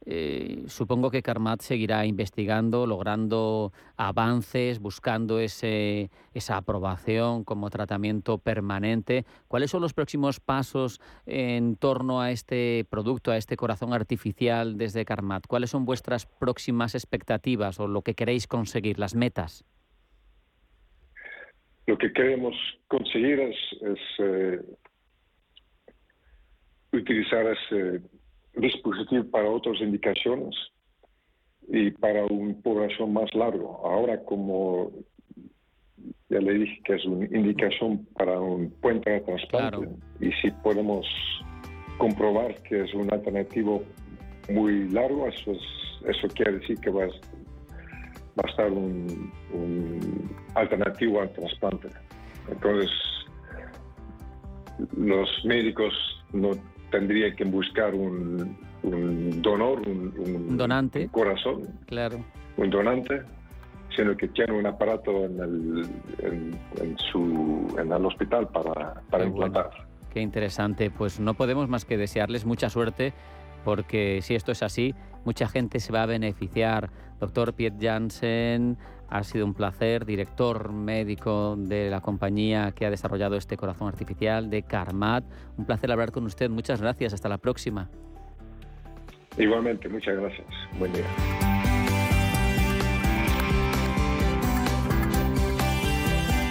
Eh, 0.06 0.64
supongo 0.68 1.10
que 1.10 1.24
Carmat 1.24 1.62
seguirá 1.62 2.06
investigando, 2.06 2.86
logrando 2.86 3.74
avances, 3.98 4.80
buscando 4.80 5.40
ese, 5.40 6.12
esa 6.34 6.58
aprobación 6.58 7.44
como 7.44 7.70
tratamiento 7.70 8.38
permanente. 8.38 9.26
¿Cuáles 9.48 9.72
son 9.72 9.82
los 9.82 9.94
próximos 9.94 10.40
pasos 10.40 11.02
en 11.26 11.76
torno 11.76 12.22
a 12.22 12.32
este 12.32 12.86
producto, 12.90 13.32
a 13.32 13.38
este 13.38 13.58
corazón 13.58 13.94
artificial 13.94 14.78
desde 14.78 15.06
Carmat? 15.06 15.48
¿Cuáles 15.48 15.72
son 15.72 15.86
vuestras 15.86 16.26
próximas 16.28 16.94
expectativas 16.94 17.80
o 17.80 17.88
lo 17.88 18.04
que 18.04 18.14
queréis 18.14 18.48
conseguir, 18.48 19.00
las 19.00 19.16
metas? 19.16 19.66
Lo 21.88 21.98
que 21.98 22.12
queremos 22.14 22.56
conseguir 22.88 23.40
es, 23.40 23.58
eh, 24.20 24.60
utilizar 26.92 27.46
ese 27.46 28.02
dispositivo 28.58 29.24
para 29.26 29.50
otras 29.50 29.80
indicaciones 29.82 30.56
y 31.68 31.92
para 31.92 32.26
una 32.26 32.54
población 32.62 33.14
más 33.14 33.34
largo. 33.34 33.82
Ahora, 33.86 34.24
como 34.24 34.92
ya 36.30 36.40
le 36.40 36.54
dije 36.54 36.82
que 36.84 36.96
es 36.96 37.06
una 37.06 37.26
indicación 37.26 38.06
para 38.18 38.40
un 38.40 38.70
puente 38.82 39.10
de 39.10 39.22
trasplante, 39.22 39.90
y 40.20 40.32
si 40.42 40.52
podemos 40.64 41.06
comprobar 41.98 42.62
que 42.64 42.84
es 42.84 42.94
un 42.94 43.12
alternativo 43.12 43.84
muy 44.50 44.90
largo, 44.90 45.28
eso, 45.28 45.54
eso 46.08 46.28
quiere 46.36 46.60
decir 46.60 46.78
que 46.80 46.90
va, 46.90 47.08
va 47.08 48.44
a 48.44 48.50
estar 48.50 48.72
un, 48.72 49.32
un 49.54 50.30
alternativo 50.56 51.22
al 51.22 51.32
trasplante. 51.32 51.90
Entonces, 52.50 52.92
los 54.98 55.30
médicos 55.46 55.94
no 56.34 56.52
tendría 56.92 57.36
que 57.36 57.44
buscar 57.44 57.94
un, 57.94 58.58
donor, 59.42 59.88
un, 59.88 60.58
donante, 60.58 61.08
corazón, 61.10 61.64
claro, 61.88 62.24
un 62.58 62.70
donante, 62.70 63.22
sino 63.96 64.16
que 64.16 64.28
tiene 64.30 64.54
un 64.54 64.66
aparato 64.66 65.26
en 65.26 65.40
el, 65.40 66.58
en, 66.82 66.98
su, 67.12 67.76
en 67.80 67.92
el 67.92 68.06
hospital 68.06 68.48
para, 68.50 69.02
para 69.10 69.26
implantar. 69.26 69.70
Qué 70.14 70.22
interesante. 70.22 70.92
Pues 70.92 71.20
no 71.20 71.34
podemos 71.34 71.68
más 71.68 71.84
que 71.86 71.98
desearles 71.98 72.46
mucha 72.46 72.70
suerte 72.70 73.14
porque 73.66 74.22
si 74.22 74.36
esto 74.36 74.52
es 74.52 74.64
así, 74.64 74.94
mucha 75.26 75.48
gente 75.48 75.80
se 75.80 75.92
va 75.92 76.04
a 76.04 76.06
beneficiar. 76.06 76.92
Doctor 77.20 77.54
Piet 77.54 77.74
Jansen, 77.82 78.78
ha 79.10 79.24
sido 79.24 79.46
un 79.46 79.54
placer, 79.54 80.06
director 80.06 80.72
médico 80.72 81.56
de 81.58 81.90
la 81.90 82.02
compañía 82.02 82.72
que 82.72 82.86
ha 82.86 82.90
desarrollado 82.90 83.36
este 83.36 83.58
corazón 83.58 83.88
artificial 83.88 84.50
de 84.50 84.64
Carmat. 84.64 85.24
Un 85.58 85.66
placer 85.66 85.92
hablar 85.92 86.12
con 86.12 86.26
usted. 86.26 86.50
Muchas 86.50 86.82
gracias. 86.82 87.14
Hasta 87.14 87.30
la 87.30 87.38
próxima. 87.38 87.90
Igualmente, 89.38 89.90
muchas 89.90 90.16
gracias. 90.18 90.48
Buen 90.80 90.94
día. 90.94 91.04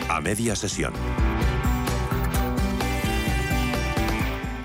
A 0.09 0.21
media 0.21 0.55
sesión. 0.55 0.93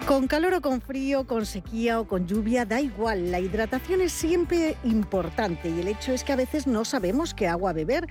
Con 0.10 0.26
calor 0.26 0.56
o 0.56 0.62
con 0.62 0.82
frío, 0.82 1.28
con 1.28 1.46
sequía 1.46 2.00
o 2.00 2.08
con 2.08 2.26
lluvia, 2.26 2.66
da 2.66 2.82
igual, 2.82 3.30
la 3.30 3.40
hidratación 3.40 4.02
es 4.02 4.12
siempre 4.12 4.76
importante 4.84 5.70
y 5.70 5.82
el 5.82 5.88
hecho 5.88 6.14
es 6.14 6.24
que 6.24 6.34
a 6.34 6.36
veces 6.36 6.66
no 6.66 6.84
sabemos 6.84 7.36
qué 7.36 7.48
agua 7.48 7.74
beber. 7.74 8.08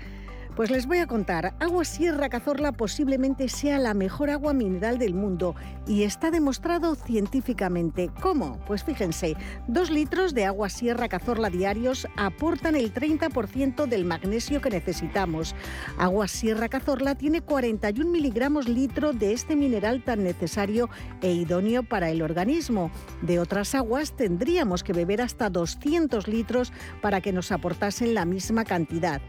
Pues 0.59 0.73
les 0.73 0.89
voy 0.89 0.99
a 0.99 1.07
contar, 1.07 1.55
agua 1.61 1.85
Sierra 1.85 2.29
Cazorla 2.29 2.73
posiblemente 2.73 3.49
sea 3.49 3.79
la 3.79 3.95
mejor 3.95 4.29
agua 4.29 4.53
mineral 4.53 4.99
del 4.99 5.15
mundo 5.15 5.55
y 5.87 6.03
está 6.03 6.33
demostrado 6.33 6.97
científicamente. 6.97 8.11
¿Cómo? 8.21 8.59
Pues 8.67 8.83
fíjense, 8.83 9.37
dos 9.69 9.89
litros 9.89 10.35
de 10.35 10.47
agua 10.47 10.69
Sierra 10.69 11.09
Cazorla 11.09 11.49
diarios 11.49 12.09
aportan 12.17 12.75
el 12.75 12.93
30% 12.93 13.87
del 13.87 14.05
magnesio 14.05 14.61
que 14.61 14.71
necesitamos. 14.71 15.55
Agua 15.97 16.27
Sierra 16.27 16.69
Cazorla 16.69 17.15
tiene 17.15 17.41
41 17.41 18.11
miligramos 18.11 18.69
litro 18.69 19.13
de 19.13 19.35
este 19.35 19.55
mineral 19.55 20.03
tan 20.03 20.25
necesario 20.25 20.91
e 21.23 21.31
idóneo 21.31 21.85
para 21.85 22.11
el 22.11 22.21
organismo. 22.21 22.91
De 23.23 23.39
otras 23.39 23.77
aguas 23.77 24.17
tendríamos 24.17 24.83
que 24.83 24.93
beber 24.93 25.23
hasta 25.23 25.51
200 25.51 26.27
litros 26.27 26.73
para 27.01 27.21
que 27.21 27.33
nos 27.33 27.53
aportasen 27.53 28.13
la 28.13 28.25
misma 28.25 28.65
cantidad. 28.65 29.23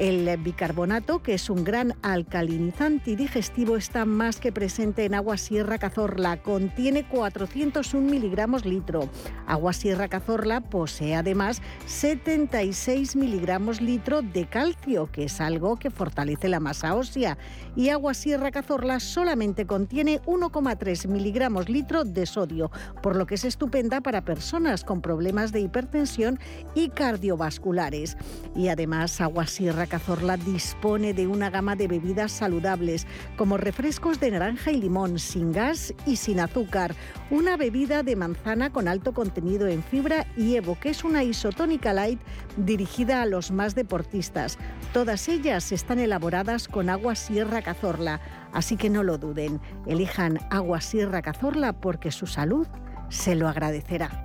El 0.00 0.34
bicarbonato, 0.38 1.22
que 1.22 1.34
es 1.34 1.50
un 1.50 1.62
gran 1.62 1.94
alcalinizante 2.00 3.10
y 3.10 3.16
digestivo, 3.16 3.76
está 3.76 4.06
más 4.06 4.40
que 4.40 4.50
presente 4.50 5.04
en 5.04 5.12
agua 5.12 5.36
Sierra 5.36 5.76
Cazorla. 5.76 6.38
Contiene 6.38 7.06
401 7.06 8.10
miligramos 8.10 8.64
litro. 8.64 9.10
Agua 9.46 9.74
Sierra 9.74 10.08
Cazorla 10.08 10.62
posee 10.62 11.16
además 11.16 11.60
76 11.84 13.14
miligramos 13.14 13.82
litro 13.82 14.22
de 14.22 14.46
calcio, 14.46 15.10
que 15.12 15.24
es 15.24 15.38
algo 15.38 15.76
que 15.76 15.90
fortalece 15.90 16.48
la 16.48 16.60
masa 16.60 16.94
ósea. 16.94 17.36
Y 17.76 17.90
agua 17.90 18.14
Sierra 18.14 18.50
Cazorla 18.52 19.00
solamente 19.00 19.66
contiene 19.66 20.22
1,3 20.22 21.08
miligramos 21.08 21.68
litro 21.68 22.04
de 22.04 22.24
sodio, 22.24 22.70
por 23.02 23.16
lo 23.16 23.26
que 23.26 23.34
es 23.34 23.44
estupenda 23.44 24.00
para 24.00 24.24
personas 24.24 24.82
con 24.82 25.02
problemas 25.02 25.52
de 25.52 25.60
hipertensión 25.60 26.38
y 26.74 26.88
cardiovasculares. 26.88 28.16
Y 28.56 28.68
además, 28.68 29.20
agua 29.20 29.46
Sierra 29.46 29.89
Cazorla 29.90 30.38
dispone 30.38 31.12
de 31.12 31.26
una 31.26 31.50
gama 31.50 31.76
de 31.76 31.88
bebidas 31.88 32.32
saludables, 32.32 33.06
como 33.36 33.58
refrescos 33.58 34.20
de 34.20 34.30
naranja 34.30 34.70
y 34.70 34.80
limón, 34.80 35.18
sin 35.18 35.52
gas 35.52 35.92
y 36.06 36.16
sin 36.16 36.40
azúcar, 36.40 36.94
una 37.30 37.58
bebida 37.58 38.02
de 38.02 38.16
manzana 38.16 38.72
con 38.72 38.88
alto 38.88 39.12
contenido 39.12 39.66
en 39.66 39.82
fibra 39.82 40.26
y 40.36 40.54
Evo, 40.54 40.78
que 40.80 40.90
es 40.90 41.04
una 41.04 41.24
isotónica 41.24 41.92
light 41.92 42.20
dirigida 42.56 43.20
a 43.20 43.26
los 43.26 43.50
más 43.50 43.74
deportistas. 43.74 44.56
Todas 44.94 45.28
ellas 45.28 45.72
están 45.72 45.98
elaboradas 45.98 46.68
con 46.68 46.88
agua 46.88 47.16
Sierra 47.16 47.60
Cazorla, 47.60 48.20
así 48.52 48.76
que 48.76 48.88
no 48.88 49.02
lo 49.02 49.18
duden, 49.18 49.60
elijan 49.86 50.38
agua 50.50 50.80
Sierra 50.80 51.20
Cazorla 51.20 51.72
porque 51.74 52.12
su 52.12 52.26
salud 52.26 52.66
se 53.08 53.34
lo 53.34 53.48
agradecerá. 53.48 54.24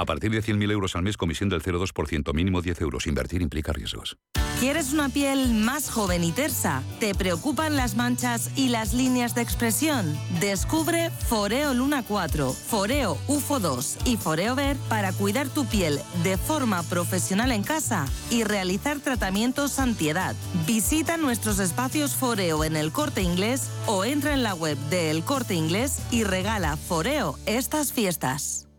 A 0.00 0.06
partir 0.06 0.30
de 0.30 0.42
100.000 0.42 0.72
euros 0.72 0.96
al 0.96 1.02
mes, 1.02 1.18
comisión 1.18 1.50
del 1.50 1.62
0,2%, 1.62 2.32
mínimo 2.32 2.62
10 2.62 2.80
euros. 2.80 3.06
Invertir 3.06 3.42
implica 3.42 3.74
riesgos. 3.74 4.16
¿Quieres 4.58 4.94
una 4.94 5.10
piel 5.10 5.52
más 5.52 5.90
joven 5.90 6.24
y 6.24 6.32
tersa? 6.32 6.82
¿Te 7.00 7.14
preocupan 7.14 7.76
las 7.76 7.96
manchas 7.96 8.50
y 8.56 8.70
las 8.70 8.94
líneas 8.94 9.34
de 9.34 9.42
expresión? 9.42 10.18
Descubre 10.40 11.10
Foreo 11.10 11.74
Luna 11.74 12.02
4, 12.02 12.50
Foreo 12.50 13.18
UFO 13.28 13.60
2 13.60 13.98
y 14.06 14.16
Foreo 14.16 14.54
Ver 14.54 14.78
para 14.88 15.12
cuidar 15.12 15.50
tu 15.50 15.66
piel 15.66 16.00
de 16.22 16.38
forma 16.38 16.82
profesional 16.84 17.52
en 17.52 17.62
casa 17.62 18.06
y 18.30 18.44
realizar 18.44 19.00
tratamientos 19.00 19.78
antiedad. 19.78 20.34
Visita 20.66 21.18
nuestros 21.18 21.58
espacios 21.58 22.16
Foreo 22.16 22.64
en 22.64 22.76
el 22.76 22.90
Corte 22.90 23.20
Inglés 23.20 23.70
o 23.86 24.06
entra 24.06 24.32
en 24.32 24.42
la 24.42 24.54
web 24.54 24.78
de 24.88 25.10
El 25.10 25.24
Corte 25.24 25.54
Inglés 25.54 26.00
y 26.10 26.24
regala 26.24 26.78
Foreo 26.78 27.38
estas 27.44 27.92
fiestas. 27.92 28.69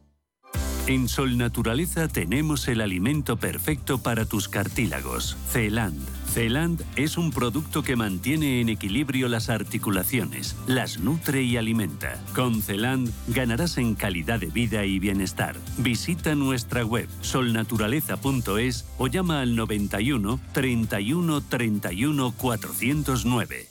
En 0.91 1.07
Sol 1.07 1.37
Naturaleza 1.37 2.09
tenemos 2.09 2.67
el 2.67 2.81
alimento 2.81 3.37
perfecto 3.37 3.99
para 3.99 4.25
tus 4.25 4.49
cartílagos, 4.49 5.37
Celand. 5.49 5.97
Celand 6.33 6.83
es 6.97 7.17
un 7.17 7.31
producto 7.31 7.81
que 7.81 7.95
mantiene 7.95 8.59
en 8.59 8.67
equilibrio 8.67 9.29
las 9.29 9.49
articulaciones, 9.49 10.57
las 10.67 10.99
nutre 10.99 11.43
y 11.43 11.55
alimenta. 11.55 12.21
Con 12.35 12.61
Celand 12.61 13.09
ganarás 13.29 13.77
en 13.77 13.95
calidad 13.95 14.41
de 14.41 14.47
vida 14.47 14.83
y 14.83 14.99
bienestar. 14.99 15.55
Visita 15.77 16.35
nuestra 16.35 16.83
web 16.83 17.07
solnaturaleza.es 17.21 18.85
o 18.97 19.07
llama 19.07 19.39
al 19.39 19.55
91 19.55 20.41
31 20.51 21.41
31 21.41 22.33
409. 22.33 23.70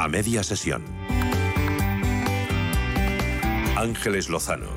A 0.00 0.08
media 0.08 0.42
sesión. 0.42 0.82
Ángeles 3.76 4.30
Lozano. 4.30 4.70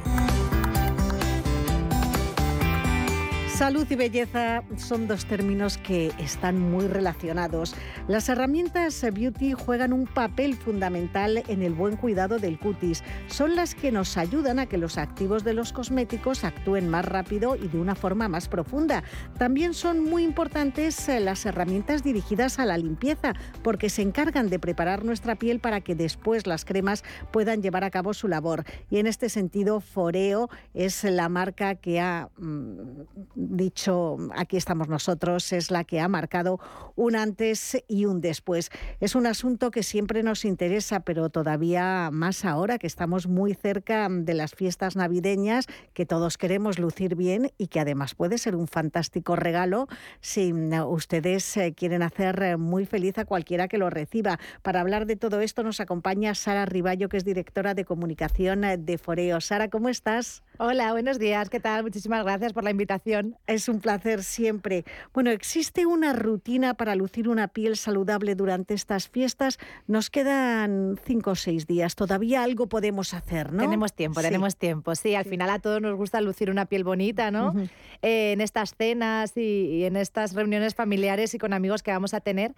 Salud 3.53 3.85
y 3.87 3.95
belleza 3.95 4.63
son 4.77 5.07
dos 5.07 5.25
términos 5.25 5.77
que 5.77 6.11
están 6.17 6.59
muy 6.59 6.87
relacionados. 6.87 7.75
Las 8.07 8.27
herramientas 8.27 9.05
beauty 9.13 9.53
juegan 9.53 9.93
un 9.93 10.07
papel 10.07 10.55
fundamental 10.55 11.43
en 11.47 11.61
el 11.61 11.71
buen 11.71 11.95
cuidado 11.95 12.39
del 12.39 12.57
cutis. 12.57 13.03
Son 13.27 13.55
las 13.55 13.75
que 13.75 13.91
nos 13.91 14.17
ayudan 14.17 14.57
a 14.57 14.65
que 14.65 14.79
los 14.79 14.97
activos 14.97 15.43
de 15.43 15.53
los 15.53 15.71
cosméticos 15.71 16.43
actúen 16.43 16.89
más 16.89 17.05
rápido 17.05 17.55
y 17.55 17.67
de 17.67 17.79
una 17.79 17.93
forma 17.93 18.27
más 18.27 18.47
profunda. 18.47 19.03
También 19.37 19.75
son 19.75 19.99
muy 19.99 20.23
importantes 20.23 21.07
eh, 21.07 21.19
las 21.19 21.45
herramientas 21.45 22.03
dirigidas 22.03 22.57
a 22.57 22.65
la 22.65 22.79
limpieza, 22.79 23.33
porque 23.61 23.91
se 23.91 24.01
encargan 24.01 24.49
de 24.49 24.57
preparar 24.57 25.05
nuestra 25.05 25.35
piel 25.35 25.59
para 25.59 25.81
que 25.81 25.93
después 25.93 26.47
las 26.47 26.65
cremas 26.65 27.03
puedan 27.31 27.61
llevar 27.61 27.83
a 27.83 27.91
cabo 27.91 28.15
su 28.15 28.27
labor. 28.27 28.65
Y 28.89 28.97
en 28.97 29.05
este 29.05 29.29
sentido, 29.29 29.79
Foreo 29.79 30.49
es 30.73 31.03
la 31.03 31.29
marca 31.29 31.75
que 31.75 31.99
ha 31.99 32.29
mm, 32.39 33.42
dicho, 33.49 34.17
aquí 34.35 34.57
estamos 34.57 34.87
nosotros, 34.87 35.53
es 35.53 35.71
la 35.71 35.83
que 35.83 35.99
ha 35.99 36.07
marcado 36.07 36.59
un 36.95 37.15
antes 37.15 37.83
y 37.87 38.05
un 38.05 38.21
después. 38.21 38.69
Es 38.99 39.15
un 39.15 39.25
asunto 39.25 39.71
que 39.71 39.83
siempre 39.83 40.23
nos 40.23 40.45
interesa, 40.45 41.01
pero 41.01 41.29
todavía 41.29 42.09
más 42.11 42.45
ahora 42.45 42.77
que 42.77 42.87
estamos 42.87 43.27
muy 43.27 43.53
cerca 43.53 44.07
de 44.09 44.33
las 44.33 44.53
fiestas 44.55 44.95
navideñas, 44.95 45.67
que 45.93 46.05
todos 46.05 46.37
queremos 46.37 46.79
lucir 46.79 47.15
bien 47.15 47.51
y 47.57 47.67
que 47.67 47.79
además 47.79 48.15
puede 48.15 48.37
ser 48.37 48.55
un 48.55 48.67
fantástico 48.67 49.35
regalo 49.35 49.87
si 50.21 50.53
ustedes 50.53 51.57
eh, 51.57 51.73
quieren 51.73 52.03
hacer 52.03 52.41
eh, 52.41 52.57
muy 52.57 52.85
feliz 52.85 53.17
a 53.17 53.25
cualquiera 53.25 53.67
que 53.67 53.77
lo 53.77 53.89
reciba. 53.89 54.39
Para 54.61 54.81
hablar 54.81 55.05
de 55.05 55.15
todo 55.15 55.41
esto 55.41 55.63
nos 55.63 55.79
acompaña 55.79 56.35
Sara 56.35 56.65
Riballo, 56.65 57.09
que 57.09 57.17
es 57.17 57.25
directora 57.25 57.73
de 57.73 57.85
comunicación 57.85 58.63
eh, 58.63 58.77
de 58.77 58.97
Foreo. 58.97 59.41
Sara, 59.41 59.69
¿cómo 59.69 59.89
estás? 59.89 60.43
Hola, 60.57 60.91
buenos 60.91 61.19
días. 61.19 61.49
¿Qué 61.49 61.59
tal? 61.59 61.83
Muchísimas 61.83 62.23
gracias 62.23 62.53
por 62.53 62.63
la 62.63 62.71
invitación. 62.71 63.32
Es 63.47 63.69
un 63.69 63.79
placer 63.79 64.23
siempre. 64.23 64.85
Bueno, 65.13 65.31
¿existe 65.31 65.85
una 65.85 66.13
rutina 66.13 66.73
para 66.73 66.95
lucir 66.95 67.27
una 67.29 67.47
piel 67.47 67.77
saludable 67.77 68.35
durante 68.35 68.73
estas 68.73 69.09
fiestas? 69.09 69.59
Nos 69.87 70.09
quedan 70.09 70.99
cinco 71.05 71.31
o 71.31 71.35
seis 71.35 71.67
días. 71.67 71.95
Todavía 71.95 72.43
algo 72.43 72.67
podemos 72.67 73.13
hacer, 73.13 73.53
¿no? 73.53 73.63
Tenemos 73.63 73.93
tiempo, 73.93 74.21
tenemos 74.21 74.55
tiempo. 74.55 74.95
Sí, 74.95 75.15
al 75.15 75.25
final 75.25 75.49
a 75.49 75.59
todos 75.59 75.81
nos 75.81 75.95
gusta 75.95 76.21
lucir 76.21 76.49
una 76.49 76.65
piel 76.65 76.83
bonita, 76.83 77.31
¿no? 77.31 77.53
Eh, 78.01 78.33
en 78.33 78.41
estas 78.41 78.75
cenas 78.75 79.35
y, 79.35 79.83
en 79.83 79.95
estas 79.95 80.33
reuniones 80.33 80.75
familiares 80.75 81.33
y 81.33 81.37
con 81.37 81.53
amigos 81.53 81.83
que 81.83 81.91
vamos 81.91 82.13
a 82.13 82.21
tener. 82.21 82.53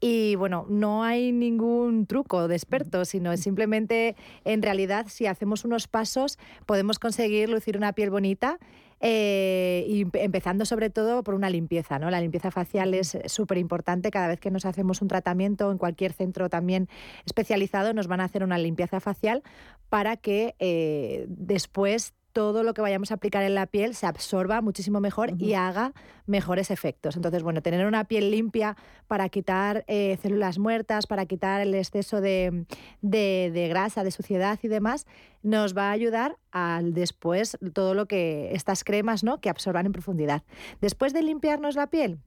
Y 0.00 0.34
bueno, 0.36 0.66
no 0.68 1.04
hay 1.04 1.32
ningún 1.32 2.06
truco 2.06 2.48
de 2.48 2.56
experto, 2.56 3.04
sino 3.04 3.36
simplemente, 3.36 4.16
en 4.44 4.62
realidad, 4.62 5.06
si 5.08 5.26
hacemos 5.26 5.64
unos 5.64 5.88
pasos, 5.88 6.38
podemos 6.66 6.98
conseguir 6.98 7.48
lucir 7.48 7.76
una 7.76 7.92
piel 7.92 8.10
bonita 8.10 8.58
eh, 9.00 9.84
y 9.88 10.06
empezando 10.18 10.66
sobre 10.66 10.90
todo 10.90 11.22
por 11.22 11.34
una 11.34 11.48
limpieza, 11.48 11.98
¿no? 11.98 12.10
La 12.10 12.20
limpieza 12.20 12.50
facial 12.50 12.92
es 12.94 13.18
súper 13.26 13.58
importante. 13.58 14.10
Cada 14.10 14.28
vez 14.28 14.40
que 14.40 14.50
nos 14.50 14.66
hacemos 14.66 15.00
un 15.00 15.08
tratamiento 15.08 15.72
en 15.72 15.78
cualquier 15.78 16.12
centro 16.12 16.50
también 16.50 16.88
especializado, 17.24 17.94
nos 17.94 18.06
van 18.06 18.20
a 18.20 18.24
hacer 18.24 18.44
una 18.44 18.58
limpieza 18.58 19.00
facial 19.00 19.42
para 19.88 20.16
que 20.16 20.54
eh, 20.58 21.26
después 21.28 22.14
todo 22.32 22.62
lo 22.62 22.74
que 22.74 22.80
vayamos 22.80 23.10
a 23.10 23.14
aplicar 23.14 23.42
en 23.42 23.54
la 23.54 23.66
piel 23.66 23.94
se 23.94 24.06
absorba 24.06 24.60
muchísimo 24.60 25.00
mejor 25.00 25.32
y 25.38 25.54
haga 25.54 25.92
mejores 26.26 26.70
efectos. 26.70 27.16
Entonces, 27.16 27.42
bueno, 27.42 27.62
tener 27.62 27.86
una 27.86 28.04
piel 28.04 28.30
limpia 28.30 28.76
para 29.08 29.28
quitar 29.28 29.84
eh, 29.88 30.18
células 30.22 30.58
muertas, 30.58 31.06
para 31.06 31.26
quitar 31.26 31.60
el 31.60 31.74
exceso 31.74 32.20
de, 32.20 32.66
de, 33.02 33.66
grasa, 33.68 34.04
de 34.04 34.10
suciedad 34.10 34.58
y 34.62 34.68
demás, 34.68 35.06
nos 35.42 35.76
va 35.76 35.88
a 35.88 35.92
ayudar 35.92 36.38
al 36.52 36.94
después 36.94 37.58
todo 37.72 37.94
lo 37.94 38.06
que 38.06 38.50
estas 38.54 38.84
cremas, 38.84 39.24
¿no? 39.24 39.40
Que 39.40 39.50
absorban 39.50 39.86
en 39.86 39.92
profundidad. 39.92 40.42
Después 40.80 41.12
de 41.12 41.22
limpiarnos 41.22 41.74
la 41.74 41.88
piel, 41.88 42.20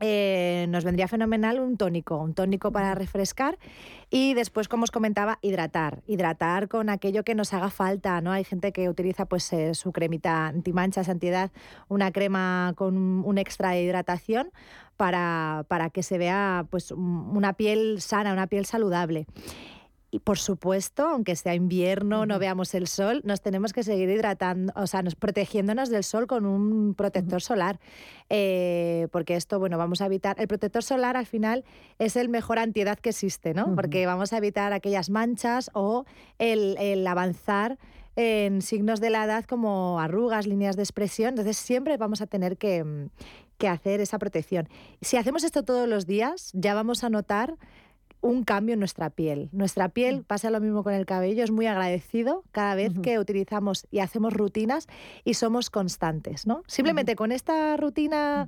eh, 0.00 0.66
nos 0.68 0.84
vendría 0.84 1.08
fenomenal 1.08 1.60
un 1.60 1.76
tónico, 1.76 2.16
un 2.16 2.34
tónico 2.34 2.72
para 2.72 2.94
refrescar 2.94 3.58
y 4.10 4.34
después, 4.34 4.66
como 4.66 4.84
os 4.84 4.90
comentaba, 4.90 5.38
hidratar, 5.42 6.02
hidratar 6.06 6.68
con 6.68 6.88
aquello 6.88 7.22
que 7.22 7.34
nos 7.34 7.52
haga 7.52 7.70
falta, 7.70 8.20
¿no? 8.20 8.32
Hay 8.32 8.44
gente 8.44 8.72
que 8.72 8.88
utiliza 8.88 9.26
pues 9.26 9.52
eh, 9.52 9.74
su 9.74 9.92
cremita 9.92 10.46
antimanchas, 10.46 11.08
antiedad, 11.08 11.50
una 11.88 12.10
crema 12.12 12.72
con 12.76 12.96
un 13.24 13.38
extra 13.38 13.70
de 13.70 13.82
hidratación 13.82 14.50
para, 14.96 15.64
para 15.68 15.90
que 15.90 16.02
se 16.02 16.18
vea 16.18 16.66
pues 16.70 16.92
una 16.92 17.52
piel 17.52 18.00
sana, 18.00 18.32
una 18.32 18.46
piel 18.46 18.66
saludable. 18.66 19.26
Y 20.12 20.18
por 20.18 20.38
supuesto, 20.38 21.06
aunque 21.06 21.36
sea 21.36 21.54
invierno, 21.54 22.26
no 22.26 22.40
veamos 22.40 22.74
el 22.74 22.88
sol, 22.88 23.20
nos 23.24 23.42
tenemos 23.42 23.72
que 23.72 23.84
seguir 23.84 24.08
hidratando, 24.08 24.72
o 24.74 24.88
sea, 24.88 25.02
nos, 25.02 25.14
protegiéndonos 25.14 25.88
del 25.88 26.02
sol 26.02 26.26
con 26.26 26.46
un 26.46 26.94
protector 26.94 27.40
solar. 27.40 27.78
Eh, 28.28 29.06
porque 29.12 29.36
esto, 29.36 29.60
bueno, 29.60 29.78
vamos 29.78 30.00
a 30.00 30.06
evitar. 30.06 30.40
El 30.40 30.48
protector 30.48 30.82
solar 30.82 31.16
al 31.16 31.26
final 31.26 31.64
es 32.00 32.16
el 32.16 32.28
mejor 32.28 32.58
antiedad 32.58 32.98
que 32.98 33.10
existe, 33.10 33.54
¿no? 33.54 33.74
Porque 33.76 34.04
vamos 34.04 34.32
a 34.32 34.38
evitar 34.38 34.72
aquellas 34.72 35.10
manchas 35.10 35.70
o 35.74 36.04
el, 36.38 37.06
avanzar 37.06 37.78
en 38.16 38.62
signos 38.62 39.00
de 39.00 39.10
la 39.10 39.24
edad 39.24 39.44
como 39.44 40.00
arrugas, 40.00 40.46
líneas 40.46 40.74
de 40.74 40.82
expresión. 40.82 41.30
Entonces, 41.30 41.56
siempre 41.56 41.96
vamos 41.96 42.20
a 42.20 42.26
tener 42.26 42.56
que, 42.56 43.08
que 43.58 43.68
hacer 43.68 44.00
esa 44.00 44.18
protección. 44.18 44.68
Si 45.00 45.16
hacemos 45.16 45.44
esto 45.44 45.62
todos 45.62 45.88
los 45.88 46.06
días, 46.06 46.50
ya 46.52 46.74
vamos 46.74 47.04
a 47.04 47.10
notar 47.10 47.56
un 48.20 48.44
cambio 48.44 48.74
en 48.74 48.78
nuestra 48.80 49.10
piel. 49.10 49.48
Nuestra 49.52 49.88
piel 49.88 50.20
mm. 50.20 50.24
pasa 50.24 50.50
lo 50.50 50.60
mismo 50.60 50.82
con 50.84 50.92
el 50.92 51.06
cabello, 51.06 51.42
es 51.42 51.50
muy 51.50 51.66
agradecido 51.66 52.44
cada 52.52 52.74
vez 52.74 52.92
que 53.02 53.18
utilizamos 53.18 53.86
y 53.90 54.00
hacemos 54.00 54.32
rutinas 54.34 54.86
y 55.24 55.34
somos 55.34 55.70
constantes. 55.70 56.46
¿no? 56.46 56.62
Simplemente 56.66 57.16
con 57.16 57.32
esta 57.32 57.76
rutina 57.76 58.46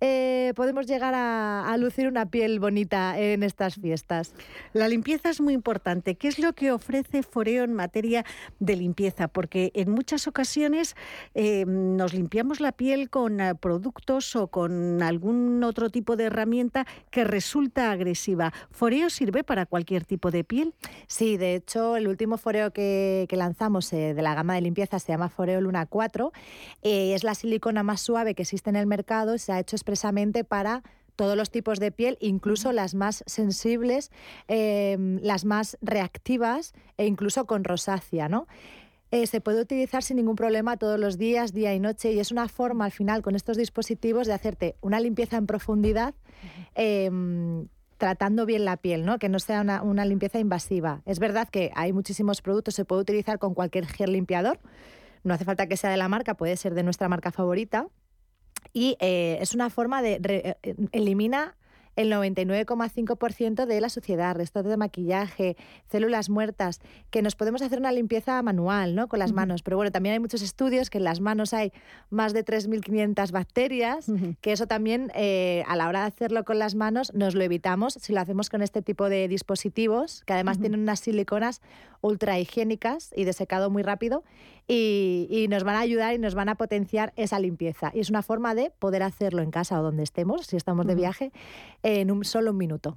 eh, 0.00 0.52
podemos 0.56 0.86
llegar 0.86 1.14
a, 1.14 1.76
lucir 1.76 2.08
una 2.08 2.26
piel 2.26 2.60
bonita 2.60 3.18
en 3.18 3.42
estas 3.42 3.76
fiestas. 3.76 4.34
La 4.72 4.88
limpieza 4.88 5.30
es 5.30 5.40
muy 5.40 5.54
importante. 5.54 6.14
¿Qué 6.14 6.28
es 6.28 6.38
lo 6.38 6.52
que 6.52 6.72
ofrece 6.72 7.22
Foreo 7.22 7.64
en 7.64 7.74
materia 7.74 8.24
de 8.58 8.76
limpieza? 8.76 9.28
Porque 9.28 9.70
en 9.74 9.90
muchas 9.90 10.26
ocasiones 10.26 10.96
eh, 11.34 11.64
nos 11.66 12.14
limpiamos 12.14 12.60
la 12.60 12.72
piel 12.72 13.10
con 13.10 13.40
eh, 13.40 13.54
productos 13.54 14.36
o 14.36 14.48
con 14.48 15.02
algún 15.02 15.62
otro 15.64 15.90
tipo 15.90 16.16
de 16.16 16.24
herramienta 16.24 16.86
que 17.10 17.24
resulta 17.24 17.90
agresiva. 17.90 18.52
Foreo 18.70 19.09
sirve 19.10 19.44
para 19.44 19.66
cualquier 19.66 20.04
tipo 20.04 20.30
de 20.30 20.44
piel? 20.44 20.74
Sí, 21.06 21.36
de 21.36 21.54
hecho, 21.54 21.96
el 21.96 22.08
último 22.08 22.38
foreo 22.38 22.72
que, 22.72 23.26
lanzamos 23.30 23.92
eh, 23.92 24.14
de 24.14 24.22
la 24.22 24.34
gama 24.34 24.54
de 24.54 24.60
limpieza 24.60 24.98
se 24.98 25.12
llama 25.12 25.28
Foreo 25.28 25.60
Luna 25.60 25.86
4. 25.86 26.32
Eh, 26.82 27.14
es 27.14 27.24
la 27.24 27.34
silicona 27.34 27.82
más 27.82 28.00
suave 28.00 28.34
que 28.34 28.42
existe 28.42 28.70
en 28.70 28.76
el 28.76 28.86
mercado. 28.86 29.38
Se 29.38 29.52
ha 29.52 29.60
hecho 29.60 29.76
expresamente 29.76 30.44
para 30.44 30.82
todos 31.16 31.36
los 31.36 31.50
tipos 31.50 31.78
de 31.80 31.92
piel, 31.92 32.16
incluso 32.20 32.72
las 32.72 32.94
más 32.94 33.22
sensibles, 33.26 34.10
em, 34.48 35.18
las 35.22 35.44
más 35.44 35.76
reactivas 35.82 36.72
e 36.96 37.04
incluso 37.04 37.46
con 37.46 37.62
rosácea, 37.62 38.28
¿no? 38.30 38.46
Eh, 39.10 39.26
se 39.26 39.40
puede 39.40 39.60
utilizar 39.60 40.02
sin 40.02 40.16
ningún 40.16 40.36
problema 40.36 40.76
todos 40.76 40.98
los 40.98 41.18
días, 41.18 41.52
día 41.52 41.74
y 41.74 41.80
noche, 41.80 42.12
y 42.12 42.20
es 42.20 42.30
una 42.30 42.48
forma 42.48 42.84
al 42.86 42.92
final 42.92 43.22
con 43.22 43.34
estos 43.34 43.56
dispositivos 43.56 44.28
de 44.28 44.32
hacerte 44.32 44.76
una 44.80 45.00
limpieza 45.00 45.36
en 45.36 45.46
profundidad 45.46 46.14
tratando 48.00 48.46
bien 48.46 48.64
la 48.64 48.78
piel, 48.78 49.04
¿no? 49.04 49.18
que 49.18 49.28
no 49.28 49.38
sea 49.38 49.60
una, 49.60 50.04
limpieza 50.04 50.40
invasiva. 50.40 51.02
Es 51.04 51.18
verdad 51.20 51.48
que 51.48 51.70
hay 51.76 51.92
muchísimos 51.92 52.40
productos, 52.40 52.74
se 52.74 52.86
puede 52.86 53.02
utilizar 53.02 53.38
con 53.38 53.54
cualquier 53.54 53.86
gel 53.86 54.12
limpiador, 54.12 54.58
no 55.22 55.34
hace 55.34 55.44
falta 55.44 55.66
que 55.66 55.76
sea 55.76 55.90
de 55.90 55.98
la 55.98 56.08
marca, 56.08 56.34
puede 56.34 56.56
ser 56.56 56.74
de 56.74 56.82
nuestra 56.82 57.08
marca 57.08 57.30
favorita. 57.30 57.86
Y 58.72 58.96
eh, 59.00 59.38
es 59.40 59.54
una 59.54 59.68
forma 59.68 60.00
de... 60.00 60.18
Eh, 60.62 60.76
elimina 60.92 61.56
el 62.00 62.12
99,5% 62.12 63.66
de 63.66 63.80
la 63.80 63.88
suciedad, 63.88 64.34
restos 64.34 64.64
de 64.64 64.76
maquillaje, 64.76 65.56
células 65.90 66.30
muertas, 66.30 66.80
que 67.10 67.22
nos 67.22 67.36
podemos 67.36 67.62
hacer 67.62 67.78
una 67.78 67.92
limpieza 67.92 68.40
manual, 68.42 68.94
¿no? 68.94 69.08
Con 69.08 69.18
las 69.18 69.32
manos. 69.32 69.62
Pero 69.62 69.76
bueno, 69.76 69.92
también 69.92 70.14
hay 70.14 70.18
muchos 70.20 70.42
estudios 70.42 70.88
que 70.88 70.98
en 70.98 71.04
las 71.04 71.20
manos 71.20 71.52
hay 71.52 71.72
más 72.08 72.32
de 72.32 72.44
3.500 72.44 73.32
bacterias, 73.32 74.06
que 74.40 74.52
eso 74.52 74.66
también 74.66 75.12
eh, 75.14 75.62
a 75.66 75.76
la 75.76 75.88
hora 75.88 76.00
de 76.00 76.06
hacerlo 76.06 76.44
con 76.44 76.58
las 76.58 76.74
manos 76.74 77.12
nos 77.14 77.34
lo 77.34 77.42
evitamos 77.42 77.94
si 77.94 78.12
lo 78.12 78.20
hacemos 78.20 78.48
con 78.48 78.62
este 78.62 78.82
tipo 78.82 79.08
de 79.08 79.28
dispositivos, 79.28 80.22
que 80.24 80.32
además 80.32 80.58
tienen 80.58 80.80
unas 80.80 81.00
siliconas 81.00 81.60
ultra 82.00 82.38
higiénicas 82.38 83.12
y 83.14 83.24
de 83.24 83.32
secado 83.32 83.70
muy 83.70 83.82
rápido 83.82 84.24
y, 84.66 85.46
nos 85.48 85.64
van 85.64 85.76
a 85.76 85.80
ayudar 85.80 86.14
y 86.14 86.18
nos 86.18 86.34
van 86.34 86.48
a 86.48 86.54
potenciar 86.54 87.12
esa 87.16 87.38
limpieza. 87.38 87.90
Y 87.94 88.00
es 88.00 88.10
una 88.10 88.22
forma 88.22 88.54
de 88.54 88.70
poder 88.78 89.02
hacerlo 89.02 89.42
en 89.42 89.50
casa 89.50 89.80
o 89.80 89.82
donde 89.82 90.02
estemos, 90.02 90.46
si 90.46 90.56
estamos 90.56 90.86
de 90.86 90.94
viaje, 90.94 91.32
en 91.82 92.10
un 92.10 92.24
solo 92.24 92.52
un 92.52 92.56
minuto. 92.56 92.96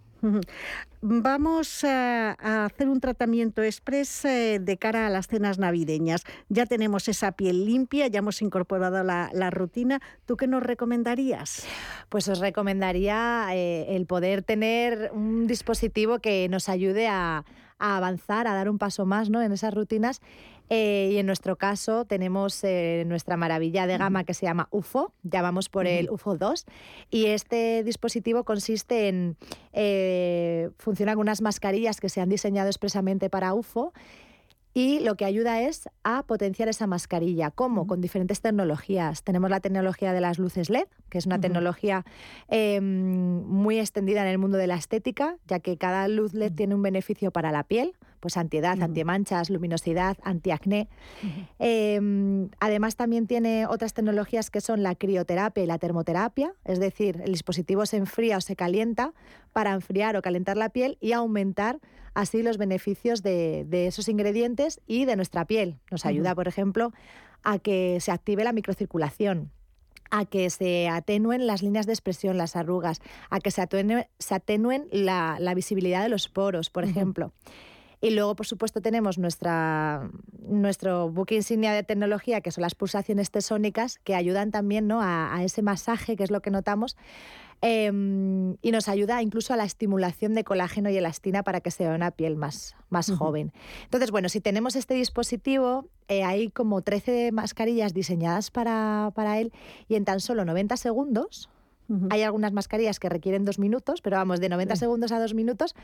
Vamos 1.01 1.83
a, 1.83 2.31
hacer 2.65 2.87
un 2.87 3.01
tratamiento 3.01 3.61
express 3.61 4.23
eh, 4.23 4.59
de 4.61 4.77
cara 4.77 5.07
a 5.07 5.09
las 5.09 5.27
cenas 5.27 5.59
navideñas. 5.59 6.23
Ya 6.47 6.65
tenemos 6.65 7.09
esa 7.09 7.33
piel 7.33 7.65
limpia, 7.65 8.07
ya 8.07 8.19
hemos 8.19 8.41
incorporado 8.41 9.03
la, 9.03 9.49
rutina. 9.49 9.99
¿Tú 10.25 10.37
qué 10.37 10.47
nos 10.47 10.63
recomendarías? 10.63 11.65
Pues 12.09 12.29
os 12.29 12.39
recomendaría 12.39 13.47
eh, 13.51 13.95
el 13.95 14.05
poder 14.05 14.43
tener 14.43 15.11
un 15.13 15.45
dispositivo 15.47 16.19
que 16.19 16.47
nos 16.49 16.69
ayude 16.69 17.07
a, 17.07 17.43
a 17.83 17.97
avanzar, 17.97 18.47
a 18.47 18.53
dar 18.53 18.69
un 18.69 18.77
paso 18.77 19.05
más 19.05 19.29
¿no? 19.29 19.41
en 19.41 19.51
esas 19.51 19.73
rutinas. 19.73 20.21
Eh, 20.69 21.09
y 21.11 21.17
en 21.17 21.25
nuestro 21.25 21.57
caso 21.57 22.05
tenemos 22.05 22.63
eh, 22.63 23.03
nuestra 23.05 23.35
maravilla 23.35 23.85
de 23.85 23.97
gama 23.97 24.23
que 24.23 24.33
se 24.33 24.45
llama 24.45 24.69
UFO, 24.71 25.11
ya 25.21 25.41
vamos 25.41 25.67
por 25.67 25.85
el 25.85 26.09
UFO 26.09 26.37
2, 26.37 26.65
y 27.11 27.25
este 27.25 27.83
dispositivo 27.83 28.45
consiste 28.45 29.09
en, 29.09 29.35
eh, 29.73 30.69
funciona 30.77 31.13
con 31.13 31.23
unas 31.23 31.41
mascarillas 31.41 31.99
que 31.99 32.07
se 32.07 32.21
han 32.21 32.29
diseñado 32.29 32.69
expresamente 32.69 33.29
para 33.29 33.53
UFO 33.53 33.91
y 34.73 34.99
lo 34.99 35.15
que 35.15 35.25
ayuda 35.25 35.61
es 35.61 35.89
a 36.03 36.23
potenciar 36.23 36.67
esa 36.67 36.87
mascarilla. 36.87 37.51
¿Cómo? 37.51 37.85
Con 37.85 38.01
diferentes 38.01 38.41
tecnologías. 38.41 39.23
Tenemos 39.23 39.49
la 39.49 39.59
tecnología 39.59 40.13
de 40.13 40.21
las 40.21 40.39
luces 40.39 40.69
LED, 40.69 40.87
que 41.09 41.19
es 41.19 41.25
una 41.25 41.39
tecnología 41.39 42.05
em, 42.47 43.43
muy 43.45 43.79
extendida 43.79 44.21
en 44.23 44.29
el 44.29 44.37
mundo 44.37 44.57
de 44.57 44.67
la 44.67 44.75
estética, 44.75 45.37
ya 45.47 45.59
que 45.59 45.77
cada 45.77 46.07
luz 46.07 46.33
LED 46.33 46.53
tiene 46.53 46.75
un 46.75 46.81
beneficio 46.81 47.31
para 47.31 47.51
la 47.51 47.63
piel, 47.63 47.93
pues 48.23 48.37
antiedad, 48.37 48.81
antimanchas, 48.81 49.49
luminosidad, 49.49 50.15
antiacné. 50.23 50.87
Em, 51.59 52.47
además 52.61 52.95
también 52.95 53.27
tiene 53.27 53.67
otras 53.67 53.93
tecnologías 53.93 54.49
que 54.49 54.61
son 54.61 54.81
la 54.81 54.95
crioterapia 54.95 55.61
y 55.61 55.67
la 55.67 55.77
termoterapia, 55.77 56.53
es 56.63 56.79
decir, 56.79 57.19
el 57.25 57.33
dispositivo 57.33 57.85
se 57.85 57.97
enfría 57.97 58.37
o 58.37 58.41
se 58.41 58.55
calienta 58.55 59.11
para 59.51 59.73
enfriar 59.73 60.15
o 60.15 60.21
calentar 60.21 60.55
la 60.55 60.69
piel 60.69 60.97
y 61.01 61.11
aumentar 61.11 61.81
así 62.13 62.43
los 62.43 62.57
beneficios 62.57 63.23
de, 63.23 63.67
esos 63.87 64.07
ingredientes 64.07 64.79
y 64.87 65.03
de 65.03 65.17
nuestra 65.17 65.43
piel. 65.43 65.75
Nos 65.91 66.05
ayuda, 66.05 66.33
por 66.33 66.47
ejemplo, 66.47 66.93
a 67.43 67.59
que 67.59 67.97
se 67.99 68.13
active 68.13 68.45
la 68.45 68.53
microcirculación 68.53 69.51
a 70.11 70.25
que 70.25 70.51
se 70.51 70.89
atenúen 70.89 71.47
las 71.47 71.63
líneas 71.63 71.87
de 71.87 71.93
expresión, 71.93 72.37
las 72.37 72.55
arrugas, 72.55 73.01
a 73.31 73.39
que 73.39 73.49
se 73.49 73.61
atenúen, 73.61 74.87
la, 74.91 75.53
visibilidad 75.55 76.03
de 76.03 76.09
los 76.09 76.29
poros, 76.29 76.69
por 76.69 76.83
ejemplo. 76.83 77.33
Y 78.03 78.09
luego, 78.09 78.35
por 78.35 78.45
supuesto, 78.45 78.81
tenemos 78.81 79.17
nuestra, 79.17 80.11
nuestro 80.45 81.09
buque 81.09 81.35
insignia 81.35 81.71
de 81.71 81.83
tecnología, 81.83 82.41
que 82.41 82.51
son 82.51 82.63
las 82.63 82.75
pulsaciones 82.75 83.31
tesónicas, 83.31 83.97
que 83.99 84.13
ayudan 84.13 84.51
también 84.51 84.87
¿no? 84.87 84.99
a, 85.01 85.41
ese 85.41 85.61
masaje, 85.61 86.17
que 86.17 86.25
es 86.25 86.29
lo 86.29 86.41
que 86.41 86.51
notamos. 86.51 86.97
Em, 87.61 88.57
y 88.61 88.71
nos 88.71 88.89
ayuda 88.89 89.21
incluso 89.21 89.53
a 89.53 89.55
la 89.55 89.63
estimulación 89.63 90.33
de 90.33 90.43
colágeno 90.43 90.89
y 90.89 90.97
elastina 90.97 91.43
para 91.43 91.61
que 91.61 91.71
se 91.71 91.85
vea 91.85 91.95
una 91.95 92.11
piel 92.11 92.35
más, 92.35 92.75
más 92.89 93.09
joven. 93.09 93.53
Entonces, 93.85 94.11
bueno, 94.11 94.27
si 94.27 94.41
tenemos 94.41 94.75
este 94.75 94.95
dispositivo, 94.95 95.87
eh, 96.09 96.25
hay 96.25 96.49
como 96.49 96.81
13 96.81 97.31
mascarillas 97.31 97.93
diseñadas 97.93 98.51
para, 98.51 99.13
para 99.15 99.39
él 99.39 99.53
y 99.87 99.95
en 99.95 100.03
tan 100.03 100.19
solo 100.19 100.43
90 100.43 100.75
segundos, 100.75 101.49
hay 102.09 102.23
algunas 102.23 102.53
mascarillas 102.53 102.99
que 102.99 103.09
requieren 103.09 103.45
dos 103.45 103.59
minutos, 103.59 104.01
pero 104.01 104.17
vamos, 104.17 104.39
de 104.39 104.49
90 104.49 104.75
segundos 104.75 105.11
a 105.11 105.19
dos 105.19 105.33
minutos 105.33 105.75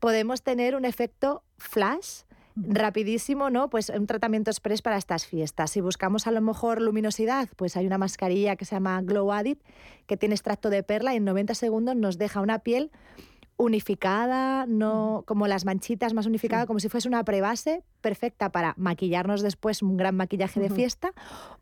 podemos 0.00 0.42
tener 0.42 0.76
un 0.76 0.84
efecto 0.84 1.42
flash 1.58 2.22
rapidísimo, 2.56 3.50
¿no? 3.50 3.68
Pues 3.68 3.90
un 3.90 4.06
tratamiento 4.06 4.50
express 4.50 4.80
para 4.80 4.96
estas 4.96 5.26
fiestas. 5.26 5.70
Si 5.70 5.80
buscamos 5.80 6.26
a 6.26 6.30
lo 6.30 6.40
mejor 6.40 6.80
luminosidad, 6.80 7.48
pues 7.56 7.76
hay 7.76 7.86
una 7.86 7.98
mascarilla 7.98 8.56
que 8.56 8.64
se 8.64 8.74
llama 8.74 9.00
Glow 9.02 9.30
Adit 9.32 9.60
que 10.06 10.16
tiene 10.16 10.34
extracto 10.34 10.70
de 10.70 10.82
perla 10.82 11.12
y 11.12 11.18
en 11.18 11.24
90 11.24 11.54
segundos 11.54 11.96
nos 11.96 12.16
deja 12.16 12.40
una 12.40 12.60
piel 12.60 12.90
unificada, 13.58 14.66
no 14.66 15.24
como 15.26 15.46
las 15.46 15.64
manchitas 15.64 16.12
más 16.12 16.26
unificada, 16.26 16.66
como 16.66 16.78
si 16.78 16.88
fuese 16.88 17.08
una 17.08 17.24
prebase 17.24 17.82
perfecta 18.02 18.52
para 18.52 18.74
maquillarnos 18.76 19.40
después 19.42 19.82
un 19.82 19.96
gran 19.96 20.14
maquillaje 20.14 20.60
de 20.60 20.70
fiesta 20.70 21.12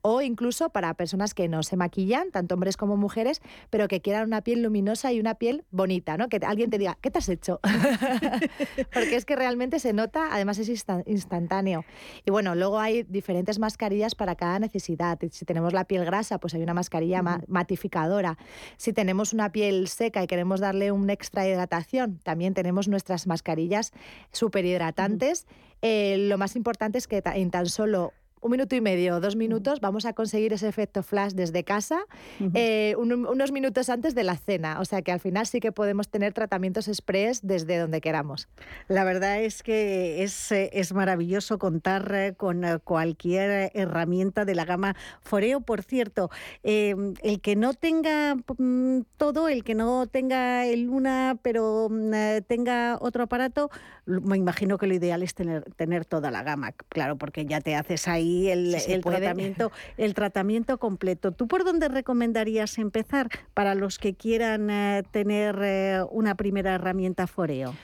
o 0.02 0.20
incluso 0.20 0.70
para 0.70 0.92
personas 0.94 1.34
que 1.34 1.48
no 1.48 1.62
se 1.62 1.76
maquillan, 1.76 2.30
tanto 2.32 2.54
hombres 2.54 2.76
como 2.76 2.96
mujeres, 2.96 3.40
pero 3.70 3.88
que 3.88 4.00
quieran 4.00 4.26
una 4.26 4.42
piel 4.42 4.62
luminosa 4.62 5.12
y 5.12 5.20
una 5.20 5.36
piel 5.36 5.64
bonita, 5.70 6.16
¿no? 6.16 6.28
Que 6.28 6.40
alguien 6.44 6.68
te 6.68 6.78
diga, 6.78 6.98
¿qué 7.00 7.10
te 7.10 7.18
has 7.18 7.28
hecho? 7.28 7.60
Porque 8.92 9.16
es 9.16 9.24
que 9.24 9.36
realmente 9.36 9.78
se 9.78 9.92
nota, 9.92 10.28
además 10.32 10.58
es 10.58 10.68
instantáneo. 11.06 11.84
Y 12.26 12.30
bueno, 12.30 12.54
luego 12.54 12.80
hay 12.80 13.04
diferentes 13.04 13.58
mascarillas 13.58 14.14
para 14.14 14.34
cada 14.34 14.58
necesidad. 14.58 15.18
Si 15.30 15.44
tenemos 15.44 15.72
la 15.72 15.84
piel 15.84 16.04
grasa, 16.04 16.38
pues 16.38 16.54
hay 16.54 16.62
una 16.62 16.74
mascarilla 16.74 17.22
matificadora. 17.46 18.36
Si 18.76 18.92
tenemos 18.92 19.32
una 19.32 19.52
piel 19.52 19.88
seca 19.88 20.22
y 20.22 20.26
queremos 20.26 20.60
darle 20.60 20.92
un 20.92 21.08
extra 21.08 21.46
hidratación, 21.46 21.83
también 22.22 22.54
tenemos 22.54 22.88
nuestras 22.88 23.26
mascarillas 23.26 23.92
súper 24.32 24.64
hidratantes. 24.64 25.46
Eh, 25.82 26.16
lo 26.28 26.38
más 26.38 26.56
importante 26.56 26.98
es 26.98 27.06
que 27.06 27.22
en 27.24 27.50
tan 27.50 27.66
solo 27.66 28.12
un 28.44 28.50
minuto 28.50 28.76
y 28.76 28.82
medio, 28.82 29.20
dos 29.20 29.36
minutos, 29.36 29.80
vamos 29.80 30.04
a 30.04 30.12
conseguir 30.12 30.52
ese 30.52 30.68
efecto 30.68 31.02
flash 31.02 31.32
desde 31.32 31.64
casa 31.64 32.04
eh, 32.52 32.94
unos 32.98 33.52
minutos 33.52 33.88
antes 33.88 34.14
de 34.14 34.22
la 34.22 34.36
cena. 34.36 34.80
O 34.80 34.84
sea 34.84 35.00
que 35.00 35.12
al 35.12 35.20
final 35.20 35.46
sí 35.46 35.60
que 35.60 35.72
podemos 35.72 36.10
tener 36.10 36.34
tratamientos 36.34 36.86
express 36.86 37.40
desde 37.42 37.78
donde 37.78 38.02
queramos. 38.02 38.48
La 38.86 39.04
verdad 39.04 39.40
es 39.40 39.62
que 39.62 40.22
es, 40.22 40.52
eh, 40.52 40.68
es 40.74 40.92
maravilloso 40.92 41.58
contar 41.58 42.14
eh, 42.14 42.34
con 42.36 42.64
cualquier 42.84 43.70
herramienta 43.72 44.44
de 44.44 44.54
la 44.54 44.66
gama 44.66 44.94
Foreo. 45.22 45.62
Por 45.62 45.82
cierto, 45.82 46.30
em, 46.62 47.14
el 47.22 47.40
que 47.40 47.56
no 47.56 47.72
tenga 47.72 48.34
mm, 48.34 49.00
todo, 49.16 49.48
el 49.48 49.64
que 49.64 49.74
no 49.74 50.06
tenga 50.06 50.66
el 50.66 50.82
Luna, 50.82 51.38
pero 51.40 51.88
mm, 51.90 52.42
tenga 52.46 52.98
otro 53.00 53.22
aparato, 53.22 53.70
me 54.06 54.36
imagino 54.36 54.78
que 54.78 54.86
lo 54.86 54.94
ideal 54.94 55.22
es 55.22 55.34
tener, 55.34 55.64
tener 55.76 56.04
toda 56.04 56.30
la 56.30 56.42
gama, 56.42 56.72
claro, 56.88 57.16
porque 57.16 57.46
ya 57.46 57.60
te 57.60 57.74
haces 57.74 58.06
ahí 58.08 58.48
el, 58.48 58.76
tratamiento, 59.02 59.72
el 59.96 60.14
tratamiento 60.14 60.78
completo. 60.78 61.32
¿Tú 61.32 61.48
por 61.48 61.64
dónde 61.64 61.88
recomendarías 61.88 62.78
empezar 62.78 63.28
para 63.54 63.74
los 63.74 63.98
que 63.98 64.14
quieran 64.14 64.70
eh, 64.70 65.02
tener 65.10 65.58
eh, 65.62 66.02
una 66.10 66.34
primera 66.34 66.74
herramienta 66.74 67.26
foreo? 67.26 67.74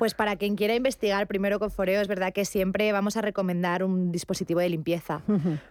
Pues 0.00 0.14
para 0.14 0.36
quien 0.36 0.56
quiera 0.56 0.74
investigar 0.74 1.26
primero 1.26 1.58
con 1.58 1.70
foreo, 1.70 2.00
es 2.00 2.08
verdad 2.08 2.32
que 2.32 2.46
siempre 2.46 2.90
vamos 2.90 3.18
a 3.18 3.20
recomendar 3.20 3.84
un 3.84 4.10
dispositivo 4.10 4.58
de 4.58 4.70
limpieza, 4.70 5.20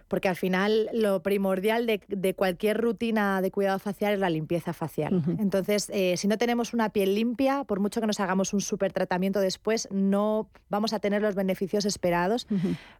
porque 0.06 0.28
al 0.28 0.36
final 0.36 0.88
lo 0.92 1.20
primordial 1.20 1.84
de, 1.84 2.34
cualquier 2.34 2.80
rutina 2.80 3.42
de 3.42 3.50
cuidado 3.50 3.80
facial 3.80 4.14
es 4.14 4.20
la 4.20 4.30
limpieza 4.30 4.72
facial. 4.72 5.20
Entonces, 5.40 5.90
eh, 5.92 6.16
si 6.16 6.28
no 6.28 6.38
tenemos 6.38 6.74
una 6.74 6.90
piel 6.90 7.16
limpia, 7.16 7.64
por 7.64 7.80
mucho 7.80 8.00
que 8.00 8.06
nos 8.06 8.20
hagamos 8.20 8.52
un 8.54 8.60
super 8.60 8.92
tratamiento 8.92 9.40
después, 9.40 9.88
no 9.90 10.48
vamos 10.68 10.92
a 10.92 11.00
tener 11.00 11.22
los 11.22 11.34
beneficios 11.34 11.84
esperados, 11.84 12.46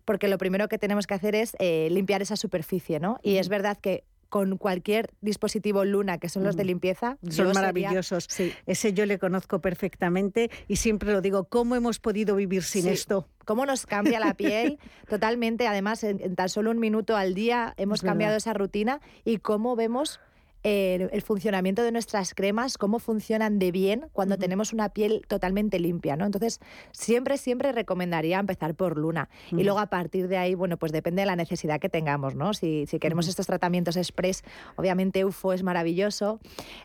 porque 0.05 0.27
lo 0.27 0.37
primero 0.37 0.66
que 0.66 0.79
tenemos 0.79 1.07
que 1.07 1.14
hacer 1.14 1.37
es 1.37 1.55
eh, 1.61 1.87
limpiar 1.93 2.23
esa 2.23 2.35
superficie, 2.35 2.99
¿no? 2.99 3.21
Y 3.23 3.37
es 3.37 3.49
verdad 3.49 3.77
que 3.77 4.03
con 4.31 4.57
cualquier 4.57 5.11
dispositivo 5.21 5.85
Luna, 5.85 6.19
que 6.19 6.29
son 6.29 6.45
los 6.45 6.57
de 6.57 6.64
limpieza. 6.64 7.19
Son 7.29 7.53
maravillosos. 7.53 8.29
Ese 8.64 8.95
yo 8.95 9.05
le 9.05 9.19
conozco 9.19 9.61
perfectamente 9.61 10.51
y 10.69 10.77
siempre 10.77 11.12
lo 11.12 11.21
digo, 11.21 11.45
¿cómo 11.45 11.75
hemos 11.75 11.99
podido 11.99 12.37
vivir 12.37 12.62
sin 12.62 12.87
esto? 12.87 13.29
¿Cómo 13.45 13.66
nos 13.66 13.87
cambia 13.87 14.21
la 14.21 14.35
piel 14.35 14.79
totalmente? 15.09 15.66
Además, 15.66 16.05
en, 16.05 16.37
tan 16.37 16.49
solo 16.49 16.71
un 16.71 16.79
minuto 16.79 17.16
al 17.16 17.35
día 17.35 17.75
hemos 17.77 18.03
cambiado 18.03 18.37
esa 18.37 18.55
rutina 18.55 19.01
y 19.25 19.38
cómo 19.38 19.75
vemos 19.75 20.21
el, 20.62 21.23
funcionamiento 21.23 21.83
de 21.83 21.92
nuestras 21.92 22.35
cremas, 22.35 22.77
cómo 22.77 22.99
funcionan 22.99 23.59
de 23.59 23.73
bien 23.73 24.07
cuando 24.12 24.37
tenemos 24.37 24.73
una 24.73 24.90
piel 24.90 25.23
totalmente 25.27 25.79
limpia, 25.79 26.16
¿no? 26.16 26.27
Entonces, 26.27 26.61
siempre, 26.92 27.38
siempre 27.38 27.73
recomendaría 27.73 28.38
empezar 28.38 28.75
por 28.75 28.99
luna. 28.99 29.29
Y 29.51 29.62
luego 29.64 29.79
a 29.79 29.87
partir 29.87 30.29
de 30.29 30.37
ahí, 30.37 30.55
bueno, 30.55 30.77
pues 30.77 30.92
depende 30.92 31.23
de 31.23 31.27
la 31.27 31.37
necesidad 31.37 31.81
que 31.81 31.88
tengamos, 31.88 32.35
¿no? 32.35 32.55
Si, 32.55 32.87
queremos 33.01 33.29
estos 33.29 33.46
tratamientos 33.46 33.96
express, 33.96 34.42
obviamente 34.77 35.25
UFO 35.25 35.53
es 35.53 35.62
maravilloso. 35.62 36.40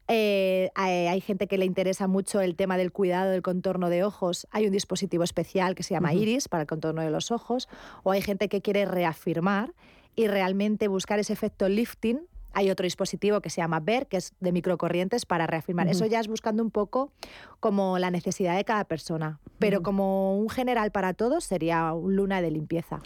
Eh, 0.07 0.69
hay, 0.75 1.21
gente 1.21 1.47
que 1.47 1.57
le 1.57 1.65
interesa 1.65 2.07
mucho 2.07 2.41
el 2.41 2.55
tema 2.55 2.77
del 2.77 2.91
cuidado 2.91 3.31
del 3.31 3.41
contorno 3.41 3.89
de 3.89 4.03
ojos. 4.03 4.47
Hay 4.51 4.65
un 4.65 4.71
dispositivo 4.71 5.23
especial 5.23 5.75
que 5.75 5.83
se 5.83 5.93
llama 5.93 6.13
Iris 6.13 6.47
para 6.47 6.61
el 6.61 6.67
contorno 6.67 7.01
de 7.01 7.09
los 7.09 7.31
ojos. 7.31 7.67
O 8.03 8.11
hay 8.11 8.21
gente 8.21 8.47
que 8.47 8.61
quiere 8.61 8.85
reafirmar 8.85 9.73
y 10.15 10.27
realmente 10.27 10.87
buscar 10.87 11.19
ese 11.19 11.33
efecto 11.33 11.67
lifting 11.67 12.21
hay 12.55 12.71
otro 12.71 12.85
dispositivo 12.85 13.41
que 13.41 13.49
se 13.49 13.57
llama 13.57 13.81
BER, 13.81 14.07
que 14.07 14.17
es 14.17 14.33
de 14.39 14.53
microcorrientes 14.53 15.25
para 15.25 15.45
reafirmar. 15.45 15.89
Eso 15.89 16.05
ya 16.05 16.21
es 16.21 16.27
buscando 16.27 16.63
un 16.63 16.71
poco 16.71 17.11
como 17.59 17.99
la 17.99 18.09
necesidad 18.09 18.55
de 18.55 18.63
cada 18.63 18.85
persona. 18.85 19.39
Pero 19.59 19.83
como 19.83 20.39
un 20.39 20.49
general 20.49 20.91
para 20.91 21.13
todos 21.13 21.43
sería 21.43 21.91
un 21.91 22.15
luna 22.15 22.41
de 22.41 22.51
limpieza. 22.51 23.01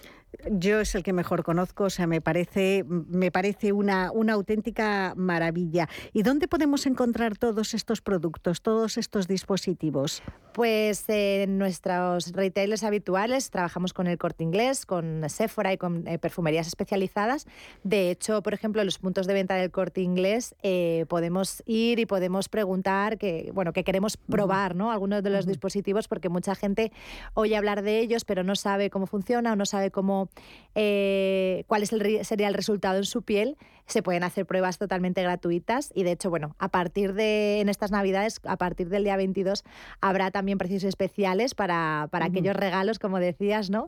Yo 0.52 0.80
es 0.80 0.96
el 0.96 1.04
que 1.04 1.12
mejor 1.12 1.44
conozco, 1.44 1.86
o 1.86 1.89
sea, 1.89 2.08
me 2.08 2.22
parece, 2.22 2.86
me 2.88 3.32
parece 3.32 3.74
una, 3.74 4.12
una 4.12 4.34
auténtica 4.34 5.13
maravilla. 5.15 5.89
¿Y 6.13 6.24
dónde 6.24 6.48
podemos 6.48 6.86
encontrar 6.86 7.38
todos 7.38 7.74
estos 7.74 8.02
productos, 8.02 8.62
todos 8.62 8.98
estos 8.98 9.28
dispositivos? 9.28 10.22
Pues 10.54 11.06
en 11.08 11.58
nuestros 11.58 12.32
retailers 12.32 12.84
habituales 12.84 13.50
trabajamos 13.50 13.94
con 13.94 14.08
el 14.08 14.18
Corte 14.18 14.44
Inglés, 14.44 14.86
con 14.86 15.28
Sephora 15.30 15.74
y 15.74 15.78
con 15.78 16.08
eh, 16.08 16.20
perfumerías 16.20 16.68
especializadas. 16.68 17.48
De 17.84 18.12
hecho, 18.12 18.42
por 18.42 18.54
ejemplo, 18.54 18.82
en 18.82 18.86
los 18.86 18.98
puntos 18.98 19.28
de 19.28 19.34
venta 19.34 19.56
del 19.56 19.72
Corte 19.72 20.02
Inglés 20.02 20.56
eh, 20.63 21.06
podemos 21.10 21.63
ir 21.65 22.00
y 22.00 22.06
podemos 22.06 22.50
preguntar 22.50 23.18
que, 23.18 23.52
bueno, 23.54 23.74
que 23.74 23.84
queremos 23.84 24.18
probar, 24.18 24.76
¿no? 24.76 24.92
Algunos 24.92 25.24
de 25.24 25.30
los 25.30 25.46
dispositivos 25.46 26.08
porque 26.08 26.30
mucha 26.30 26.56
gente 26.56 26.92
oye 27.34 27.56
hablar 27.56 27.82
de 27.82 28.00
ellos, 28.00 28.26
pero 28.26 28.44
no 28.44 28.56
sabe 28.56 28.89
cómo 28.89 29.08
funciona 29.08 29.54
o 29.54 29.56
no 29.56 29.65
sabe 29.65 29.92
cómo 29.92 30.18
eh, 30.75 31.63
cuál 31.67 31.84
es 31.84 31.93
el, 31.93 32.25
sería 32.25 32.47
el 32.47 32.53
resultado 32.53 32.97
en 32.97 33.05
su 33.05 33.21
piel, 33.21 33.58
se 33.86 34.03
pueden 34.03 34.23
hacer 34.23 34.45
pruebas 34.45 34.77
totalmente 34.77 35.23
gratuitas 35.23 35.91
y 35.95 36.03
de 36.03 36.12
hecho, 36.12 36.29
bueno, 36.29 36.55
a 36.60 36.69
partir 36.69 37.13
de 37.13 37.60
en 37.60 37.69
estas 37.69 37.91
Navidades, 37.91 38.39
a 38.43 38.55
partir 38.55 38.89
del 38.89 39.03
día 39.03 39.17
22, 39.17 39.63
habrá 39.99 40.29
también 40.29 40.58
precios 40.58 40.84
especiales 40.84 41.55
para, 41.55 42.08
para 42.12 42.25
aquellos 42.25 42.55
regalos, 42.55 42.99
como 42.99 43.19
decías, 43.19 43.69
¿no? 43.69 43.86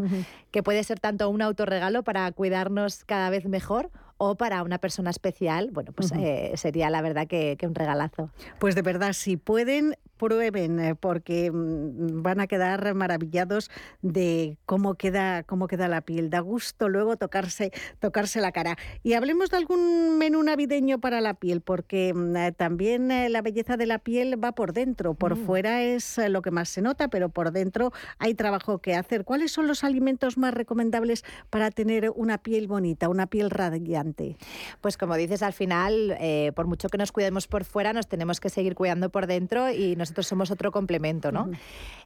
Que 0.49 0.63
puede 0.63 0.83
ser 0.83 0.99
tanto 0.99 1.29
un 1.29 1.41
autorregalo 1.41 2.03
para 2.03 2.31
cuidarnos 2.31 3.03
cada 3.05 3.29
vez 3.29 3.45
mejor 3.45 3.91
o 4.23 4.35
para 4.35 4.61
una 4.61 4.77
persona 4.77 5.09
especial, 5.09 5.71
bueno, 5.71 5.93
pues 5.93 6.11
eh, 6.11 6.51
sería 6.53 6.91
la 6.91 7.01
verdad 7.01 7.25
que, 7.25 7.57
un 7.63 7.73
regalazo. 7.73 8.29
Pues 8.59 8.75
de 8.75 8.83
verdad, 8.83 9.13
si 9.13 9.35
pueden, 9.35 9.95
prueben, 10.17 10.79
eh, 10.79 10.93
porque 10.93 11.49
mm, 11.51 12.21
van 12.21 12.39
a 12.39 12.45
quedar 12.45 12.93
maravillados 12.93 13.71
de 14.03 14.59
cómo 14.67 14.93
queda, 14.93 15.41
cómo 15.41 15.65
queda 15.65 15.87
la 15.87 16.01
piel. 16.01 16.29
Da 16.29 16.39
gusto 16.39 16.87
luego 16.87 17.17
tocarse, 17.17 17.71
tocarse 17.97 18.41
la 18.41 18.51
cara. 18.51 18.77
Y 19.01 19.13
hablemos 19.13 19.49
de 19.49 19.57
algún 19.57 20.19
menú 20.19 20.43
navideño 20.43 20.99
para 20.99 21.19
la 21.19 21.33
piel, 21.33 21.61
porque 21.61 22.13
mm, 22.13 22.35
eh, 22.35 22.51
también 22.51 23.07
la 23.31 23.41
belleza 23.41 23.75
de 23.75 23.87
la 23.87 23.97
piel 23.97 24.41
va 24.41 24.51
por 24.51 24.73
dentro. 24.73 25.15
Por 25.15 25.35
mm. 25.35 25.45
fuera 25.47 25.81
es 25.81 26.19
lo 26.29 26.43
que 26.43 26.51
más 26.51 26.69
se 26.69 26.83
nota, 26.83 27.07
pero 27.07 27.29
por 27.29 27.51
dentro 27.51 27.91
hay 28.19 28.35
trabajo 28.35 28.77
que 28.83 28.93
hacer. 28.93 29.25
¿Cuáles 29.25 29.51
son 29.51 29.65
los 29.65 29.83
alimentos 29.83 30.37
más 30.37 30.53
recomendables 30.53 31.25
para 31.49 31.71
tener 31.71 32.11
una 32.15 32.37
piel 32.37 32.67
bonita, 32.67 33.09
una 33.09 33.25
piel 33.25 33.49
radiante? 33.49 34.10
Pues 34.81 34.97
como 34.97 35.15
dices, 35.15 35.43
al 35.43 35.53
final, 35.53 36.15
eh, 36.19 36.51
por 36.55 36.67
mucho 36.67 36.89
que 36.89 36.97
nos 36.97 37.11
cuidemos 37.11 37.47
por 37.47 37.63
fuera, 37.65 37.93
nos 37.93 38.07
tenemos 38.07 38.39
que 38.39 38.49
seguir 38.49 38.75
cuidando 38.75 39.09
por 39.09 39.27
dentro 39.27 39.71
y 39.71 39.95
nosotros 39.95 40.27
somos 40.27 40.51
otro 40.51 40.71
complemento, 40.71 41.31
¿no? 41.31 41.49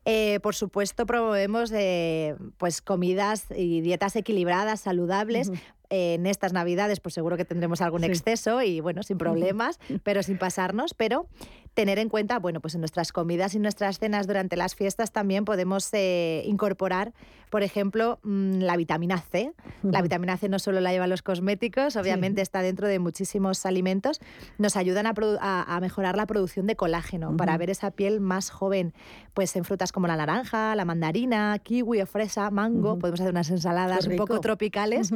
Eh, 0.05 0.39
por 0.41 0.55
supuesto, 0.55 1.05
promovemos 1.05 1.71
eh, 1.71 2.35
pues 2.57 2.81
comidas 2.81 3.47
y 3.55 3.81
dietas 3.81 4.15
equilibradas, 4.15 4.81
saludables, 4.81 5.51
en 5.89 6.25
estas 6.25 6.51
navidades 6.51 6.99
pues 6.99 7.13
seguro 7.13 7.37
que 7.37 7.45
tendremos 7.45 7.79
algún 7.81 8.03
exceso 8.03 8.61
y 8.61 8.79
bueno, 8.79 9.03
sin 9.03 9.17
problemas, 9.17 9.79
pero 10.03 10.23
sin 10.23 10.37
pasarnos, 10.37 10.93
pero 10.93 11.27
tener 11.75 11.99
en 11.99 12.09
cuenta, 12.09 12.39
bueno, 12.39 12.61
pues 12.61 12.73
en 12.73 12.81
nuestras 12.81 13.11
comidas 13.11 13.53
y 13.53 13.59
nuestras 13.59 13.99
cenas 13.99 14.27
durante 14.27 14.55
las 14.55 14.75
fiestas 14.75 15.11
también 15.11 15.43
podemos 15.43 15.89
eh, 15.91 16.41
incorporar, 16.45 17.13
por 17.49 17.63
ejemplo, 17.63 18.17
mm, 18.23 18.61
la 18.61 18.77
vitamina 18.77 19.19
C. 19.19 19.53
La 19.83 20.01
vitamina 20.01 20.37
C 20.37 20.47
no 20.47 20.57
solo 20.57 20.79
la 20.79 20.93
llevan 20.93 21.09
los 21.09 21.21
cosméticos, 21.21 21.97
obviamente 21.97 22.41
está 22.41 22.61
dentro 22.61 22.87
de 22.87 22.97
muchísimos 22.99 23.65
alimentos, 23.65 24.21
nos 24.57 24.77
ayudan 24.77 25.05
a, 25.05 25.79
mejorar 25.81 26.15
la 26.15 26.25
producción 26.25 26.65
de 26.65 26.77
colágeno 26.77 27.35
para 27.35 27.57
ver 27.57 27.69
esa 27.69 27.91
piel 27.91 28.21
más 28.21 28.49
joven, 28.49 28.93
pues 29.33 29.55
en 29.57 29.65
frutas 29.65 29.91
como 29.91 30.07
la 30.07 30.15
naranja, 30.15 30.75
la 30.75 30.85
mandarina, 30.85 31.59
kiwi 31.59 32.01
o 32.01 32.05
fresa, 32.05 32.49
mango, 32.51 32.97
podemos 32.97 33.19
hacer 33.19 33.31
unas 33.31 33.49
ensaladas 33.49 34.07
un 34.07 34.15
poco 34.15 34.39
tropicales 34.39 35.11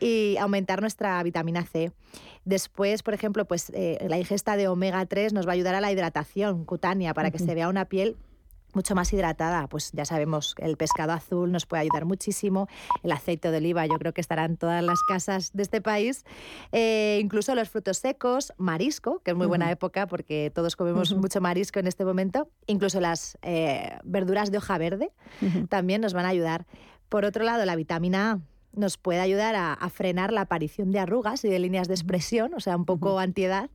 y 0.00 0.36
aumentar 0.38 0.80
nuestra 0.80 1.22
vitamina 1.22 1.64
C. 1.64 1.92
Después, 2.48 3.02
por 3.02 3.12
ejemplo, 3.12 3.44
pues 3.44 3.70
eh, 3.74 3.98
la 4.08 4.16
ingesta 4.16 4.56
de 4.56 4.68
omega 4.68 5.04
3 5.04 5.34
nos 5.34 5.46
va 5.46 5.50
a 5.50 5.52
ayudar 5.52 5.74
a 5.74 5.82
la 5.82 5.92
hidratación 5.92 6.64
cutánea 6.64 7.12
para 7.12 7.30
que 7.30 7.38
se 7.38 7.54
vea 7.54 7.68
una 7.68 7.84
piel 7.84 8.16
mucho 8.72 8.94
más 8.94 9.12
hidratada. 9.12 9.66
Pues 9.66 9.92
ya 9.92 10.06
sabemos, 10.06 10.54
el 10.56 10.78
pescado 10.78 11.12
azul 11.12 11.52
nos 11.52 11.66
puede 11.66 11.82
ayudar 11.82 12.06
muchísimo, 12.06 12.66
el 13.02 13.12
aceite 13.12 13.50
de 13.50 13.58
oliva 13.58 13.84
yo 13.84 13.98
creo 13.98 14.14
que 14.14 14.22
estará 14.22 14.46
en 14.46 14.56
todas 14.56 14.82
las 14.82 14.98
casas 15.02 15.50
de 15.52 15.62
este 15.62 15.82
país, 15.82 16.24
eh, 16.72 17.18
incluso 17.20 17.54
los 17.54 17.68
frutos 17.68 17.98
secos, 17.98 18.54
marisco, 18.56 19.20
que 19.22 19.32
es 19.32 19.36
muy 19.36 19.46
buena 19.46 19.70
época 19.70 20.06
porque 20.06 20.50
todos 20.54 20.74
comemos 20.74 21.14
mucho 21.14 21.42
marisco 21.42 21.80
en 21.80 21.86
este 21.86 22.06
momento, 22.06 22.48
incluso 22.66 22.98
las 22.98 23.36
eh, 23.42 23.98
verduras 24.04 24.50
de 24.50 24.56
hoja 24.56 24.78
verde 24.78 25.12
también 25.68 26.00
nos 26.00 26.14
van 26.14 26.24
a 26.24 26.30
ayudar. 26.30 26.64
Por 27.10 27.26
otro 27.26 27.44
lado, 27.44 27.66
la 27.66 27.76
vitamina 27.76 28.30
A 28.30 28.40
nos 28.78 28.96
puede 28.96 29.20
ayudar 29.20 29.54
a, 29.56 29.76
frenar 29.90 30.32
la 30.32 30.42
aparición 30.42 30.92
de 30.92 30.98
arrugas 30.98 31.44
y 31.44 31.48
de 31.48 31.58
líneas 31.58 31.88
de 31.88 31.94
expresión, 31.94 32.54
o 32.54 32.60
sea, 32.60 32.76
un 32.76 32.84
poco 32.84 33.18
antiedad 33.18 33.70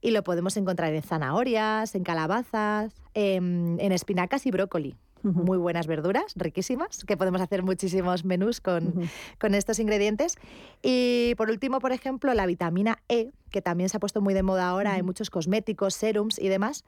y 0.00 0.10
lo 0.12 0.22
podemos 0.22 0.56
encontrar 0.56 0.94
en 0.94 1.02
zanahorias, 1.02 1.94
en 1.94 2.04
calabazas, 2.04 2.94
en, 3.14 3.78
espinacas 3.80 4.46
y 4.46 4.50
brócoli. 4.50 4.96
Muy 5.22 5.58
buenas 5.58 5.88
verduras, 5.88 6.32
riquísimas, 6.36 7.04
que 7.04 7.16
podemos 7.16 7.40
hacer 7.40 7.64
muchísimos 7.64 8.24
menús 8.24 8.60
con, 8.60 9.10
con, 9.40 9.54
estos 9.56 9.80
ingredientes. 9.80 10.36
Y 10.80 11.34
por 11.36 11.50
último, 11.50 11.80
por 11.80 11.90
ejemplo, 11.90 12.32
la 12.34 12.46
vitamina 12.46 13.02
E, 13.08 13.32
que 13.50 13.60
también 13.60 13.88
se 13.88 13.96
ha 13.96 14.00
puesto 14.00 14.20
muy 14.20 14.32
de 14.32 14.44
moda 14.44 14.68
ahora 14.68 14.96
en 14.96 15.04
muchos 15.04 15.28
cosméticos, 15.28 15.94
serums 15.94 16.38
y 16.38 16.48
demás, 16.48 16.84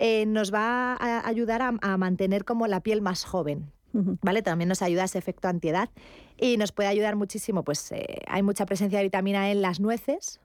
eh, 0.00 0.24
nos 0.24 0.52
va 0.52 0.94
a 0.94 1.28
ayudar 1.28 1.60
a, 1.60 1.96
mantener 1.98 2.46
como 2.46 2.66
la 2.66 2.80
piel 2.80 3.02
más 3.02 3.24
joven. 3.24 3.70
¿Vale? 3.92 4.42
También 4.42 4.68
nos 4.68 4.82
ayuda 4.82 5.04
ese 5.04 5.18
efecto 5.18 5.48
antiedad 5.48 5.90
y 6.38 6.56
nos 6.56 6.72
puede 6.72 6.88
ayudar 6.88 7.16
muchísimo, 7.16 7.64
pues 7.64 7.90
eh, 7.92 8.20
hay 8.26 8.42
mucha 8.42 8.66
presencia 8.66 8.98
de 8.98 9.04
vitamina 9.04 9.48
E 9.48 9.52
en 9.52 9.62
las 9.62 9.80
nueces, 9.80 10.40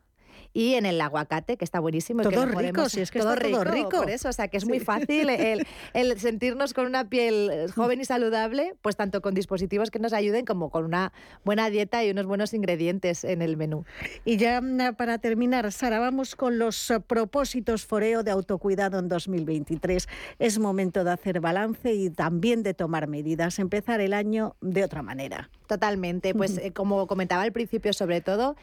y 0.56 0.76
en 0.76 0.86
el 0.86 1.02
aguacate, 1.02 1.58
que 1.58 1.65
está 1.65 1.82
buenísimo. 1.82 2.24
Todo 2.24 2.46
rico, 2.46 2.88
si 2.88 3.02
es 3.02 3.12
que 3.12 3.20
todo 3.20 3.36
rico, 3.36 3.65
rico. 3.65 3.89
Por 3.89 4.10
eso, 4.10 4.30
o 4.30 4.34
sea, 4.34 4.48
que 4.48 4.56
es 4.56 4.65
muy 4.65 4.80
fácil 4.80 5.30
el, 5.30 5.68
el, 5.94 6.18
sentirnos 6.18 6.74
con 6.74 6.86
una 6.86 7.10
piel 7.10 7.50
eh, 7.52 7.68
joven 7.76 8.00
y 8.00 8.06
saludable, 8.06 8.74
pues 8.82 8.96
tanto 8.96 9.22
con 9.22 9.34
dispositivos 9.34 9.91
que 9.91 10.00
nos 10.00 10.13
ayuden 10.13 10.46
como 10.46 10.70
con 10.70 10.86
una 10.86 11.12
buena 11.44 11.70
dieta 11.70 12.06
y 12.06 12.10
unos 12.10 12.26
buenos 12.26 12.54
ingredientes 12.54 13.26
en 13.26 13.41
el 13.41 13.58
menú. 13.58 13.84
Y 14.24 14.38
ya 14.38 14.62
mm, 14.62 14.96
para 14.96 15.18
terminar, 15.18 15.70
Sara, 15.74 16.00
vamos 16.00 16.38
con 16.38 16.58
los 16.58 16.89
eh, 16.89 17.02
propósitos 17.02 17.86
Foreo 17.86 18.24
de 18.24 18.32
autocuidado 18.32 18.98
en 19.00 19.10
2023. 19.10 20.08
Es 20.39 20.58
momento 20.58 21.04
de 21.04 21.12
hacer 21.12 21.41
balance 21.41 21.94
y 21.94 22.10
también 22.10 22.63
de 22.63 22.74
tomar 22.74 23.10
medidas, 23.10 23.60
empezar 23.60 24.00
el 24.00 24.13
año 24.13 24.56
de 24.62 24.86
otra 24.86 25.02
manera. 25.02 25.50
Totalmente, 25.68 26.34
pues 26.34 26.58
eh, 26.63 26.72
como 26.72 27.08
comentaba 27.08 27.44
al 27.44 27.52
principio, 27.52 27.91
sobre 27.91 28.22
todo, 28.22 28.56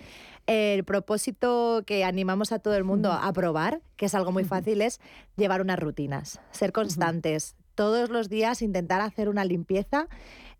el 0.46 0.84
propósito 0.84 1.82
que 1.86 2.04
animamos 2.04 2.52
a 2.52 2.58
todo 2.58 2.76
el 2.76 2.84
mundo 2.84 3.12
a 3.12 3.32
probar, 3.32 3.80
que 3.96 4.06
es 4.06 4.14
algo 4.14 4.32
muy 4.32 4.44
fácil, 4.44 4.82
es 4.82 5.00
llevar 5.36 5.60
unas 5.60 5.78
rutinas, 5.78 6.40
ser 6.50 6.72
constantes. 6.72 7.56
Todos 7.74 8.10
los 8.10 8.28
días 8.28 8.60
intentar 8.60 9.00
hacer 9.00 9.28
una 9.28 9.44
limpieza 9.44 10.08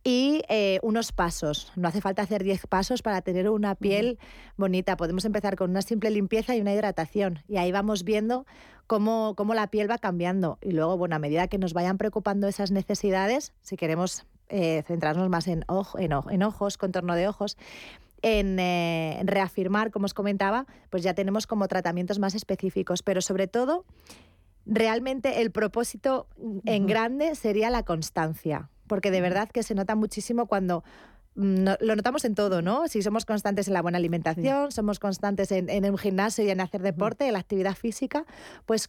y 0.04 0.42
eh, 0.48 0.78
unos 0.82 1.12
pasos. 1.12 1.72
No 1.76 1.88
hace 1.88 2.00
falta 2.00 2.22
hacer 2.22 2.42
10 2.42 2.66
pasos 2.66 3.02
para 3.02 3.22
tener 3.22 3.48
una 3.48 3.74
piel 3.74 4.18
bonita. 4.56 4.96
Podemos 4.96 5.24
empezar 5.24 5.56
con 5.56 5.70
una 5.70 5.82
simple 5.82 6.10
limpieza 6.10 6.56
y 6.56 6.60
una 6.60 6.72
hidratación. 6.72 7.40
Y 7.48 7.58
ahí 7.58 7.70
vamos 7.70 8.02
viendo 8.04 8.46
cómo, 8.86 9.34
cómo 9.36 9.54
la 9.54 9.68
piel 9.68 9.90
va 9.90 9.98
cambiando. 9.98 10.58
Y 10.60 10.72
luego, 10.72 10.96
bueno, 10.96 11.16
a 11.16 11.18
medida 11.18 11.48
que 11.48 11.58
nos 11.58 11.72
vayan 11.72 11.98
preocupando 11.98 12.48
esas 12.48 12.70
necesidades, 12.70 13.52
si 13.62 13.76
queremos 13.76 14.26
eh, 14.48 14.82
centrarnos 14.86 15.28
más 15.28 15.46
en, 15.46 15.64
en, 15.98 16.12
en 16.30 16.42
ojos, 16.42 16.78
contorno 16.78 17.14
de 17.14 17.28
ojos, 17.28 17.56
eh, 18.22 19.16
en, 19.18 19.26
reafirmar, 19.26 19.90
como 19.90 20.06
os 20.06 20.14
comentaba, 20.14 20.66
pues 20.90 21.02
ya 21.02 21.14
tenemos 21.14 21.46
como 21.46 21.68
tratamientos 21.68 22.18
más 22.18 22.34
específicos, 22.34 23.02
pero 23.02 23.20
sobre 23.20 23.48
todo, 23.48 23.84
realmente 24.64 25.42
el 25.42 25.50
propósito 25.50 26.28
en 26.64 26.86
grande 26.86 27.34
sería 27.34 27.70
la 27.70 27.84
constancia, 27.84 28.70
porque 28.86 29.10
de 29.10 29.20
verdad 29.20 29.50
que 29.50 29.62
se 29.62 29.74
nota 29.74 29.96
muchísimo 29.96 30.46
cuando 30.46 30.84
mm, 31.34 31.66
lo 31.80 31.96
notamos 31.96 32.24
en 32.24 32.34
todo, 32.34 32.62
¿no? 32.62 32.86
Si 32.88 33.02
somos 33.02 33.24
constantes 33.24 33.66
en 33.66 33.74
la 33.74 33.82
buena 33.82 33.98
alimentación, 33.98 34.70
somos 34.70 35.00
constantes 35.00 35.50
en, 35.50 35.68
en, 35.68 35.90
un 35.90 35.98
gimnasio 35.98 36.44
y 36.44 36.50
en 36.50 36.60
hacer 36.60 36.82
deporte, 36.82 37.26
en 37.26 37.32
la 37.32 37.40
actividad 37.40 37.74
física, 37.74 38.24
pues 38.66 38.88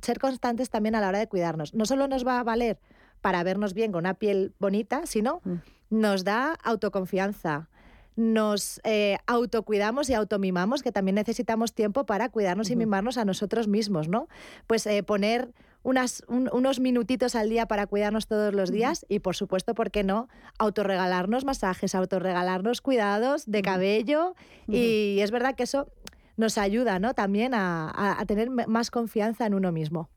ser 0.00 0.18
constantes 0.18 0.68
también 0.68 0.94
a 0.94 1.00
la 1.00 1.08
hora 1.08 1.18
de 1.18 1.28
cuidarnos. 1.28 1.74
No 1.74 1.86
solo 1.86 2.08
nos 2.08 2.26
va 2.26 2.40
a 2.40 2.42
valer 2.42 2.80
para 3.20 3.42
vernos 3.42 3.72
bien 3.72 3.90
con 3.90 4.00
una 4.00 4.14
piel 4.14 4.52
bonita, 4.58 5.06
sino 5.06 5.40
nos 5.88 6.24
da 6.24 6.52
autoconfianza, 6.62 7.70
nos 8.16 8.80
eh, 8.84 9.18
autocuidamos 9.26 10.08
y 10.10 10.14
automimamos, 10.14 10.82
que 10.82 10.92
también 10.92 11.16
necesitamos 11.16 11.74
tiempo 11.74 12.04
para 12.06 12.28
cuidarnos 12.28 12.70
y 12.70 12.76
mimarnos 12.76 13.18
a 13.18 13.24
nosotros 13.24 13.68
mismos, 13.68 14.08
¿no? 14.08 14.28
Pues 14.66 14.86
eh, 14.86 15.02
poner 15.02 15.52
unas, 15.82 16.24
unos 16.28 16.80
minutitos 16.80 17.34
al 17.34 17.50
día 17.50 17.66
para 17.66 17.86
cuidarnos 17.86 18.26
todos 18.26 18.54
los 18.54 18.70
días 18.70 19.04
y, 19.08 19.18
por 19.18 19.36
supuesto, 19.36 19.74
¿por 19.74 19.90
qué 19.90 20.02
no? 20.02 20.28
Autorregalarnos 20.58 21.44
masajes, 21.44 21.94
autorregalarnos 21.94 22.80
cuidados 22.80 23.44
de 23.46 23.60
cabello. 23.60 24.34
Y 24.66 25.18
es 25.20 25.30
verdad 25.30 25.54
que 25.54 25.64
eso 25.64 25.88
nos 26.36 26.58
ayuda 26.58 26.98
¿no? 26.98 27.14
también 27.14 27.52
a, 27.54 28.22
tener 28.26 28.50
más 28.50 28.90
confianza 28.90 29.46
en 29.46 29.54
uno 29.54 29.72
mismo. 29.72 30.08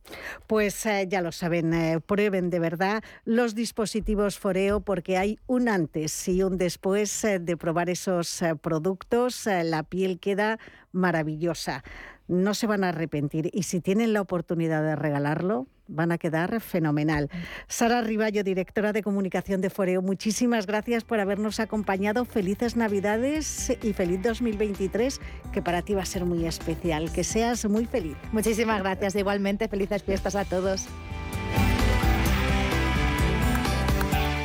Pues 0.47 0.85
eh, 0.85 1.07
ya 1.09 1.21
lo 1.21 1.31
saben, 1.31 1.73
eh, 1.73 1.99
prueben 1.99 2.49
de 2.49 2.59
verdad 2.59 3.03
los 3.25 3.55
dispositivos 3.55 4.39
Foreo 4.39 4.81
porque 4.81 5.17
hay 5.17 5.39
un 5.47 5.69
antes 5.69 6.27
y 6.27 6.43
un 6.43 6.57
después 6.57 7.23
eh, 7.23 7.39
de 7.39 7.57
probar 7.57 7.89
esos 7.89 8.41
productos. 8.61 9.45
la 9.45 9.83
piel 9.83 10.19
queda 10.19 10.59
maravillosa 10.91 11.83
no 12.27 12.53
se 12.53 12.67
van 12.67 12.83
a 12.83 12.89
arrepentir 12.89 13.49
y 13.53 13.63
si 13.63 13.79
tienen 13.79 14.13
la 14.13 14.21
oportunidad 14.21 14.83
de 14.83 14.95
regalarlo, 14.95 15.67
van 15.87 16.11
a 16.11 16.17
quedar 16.17 16.59
fenomenal. 16.61 17.29
Sara 17.67 18.01
Riballo, 18.01 18.43
directora 18.43 18.93
de 18.93 19.03
comunicación 19.03 19.61
de 19.61 19.69
Foreo, 19.69 20.01
muchísimas 20.01 20.65
gracias 20.65 21.03
por 21.03 21.19
habernos 21.19 21.59
acompañado. 21.59 22.25
Felices 22.25 22.75
Navidades 22.75 23.75
y 23.81 23.93
feliz 23.93 24.21
2023, 24.21 25.19
que 25.51 25.61
para 25.61 25.81
ti 25.81 25.93
va 25.93 26.03
a 26.03 26.05
ser 26.05 26.25
muy 26.25 26.45
especial. 26.45 27.11
Que 27.11 27.23
seas 27.23 27.65
muy 27.65 27.85
feliz. 27.85 28.17
Muchísimas 28.31 28.81
gracias. 28.81 29.15
Igualmente, 29.15 29.67
felices 29.67 30.03
fiestas 30.03 30.35
a 30.35 30.45
todos. 30.45 30.87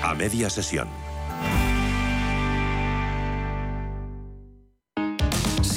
A 0.03 0.15
media 0.15 0.51
sesión. 0.51 0.89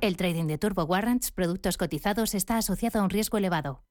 El 0.00 0.16
trading 0.16 0.46
de 0.46 0.56
Turbo 0.56 0.84
Warrants, 0.84 1.30
productos 1.30 1.76
cotizados, 1.76 2.34
está 2.34 2.56
asociado 2.56 3.00
a 3.00 3.02
un 3.02 3.10
riesgo 3.10 3.36
elevado. 3.36 3.82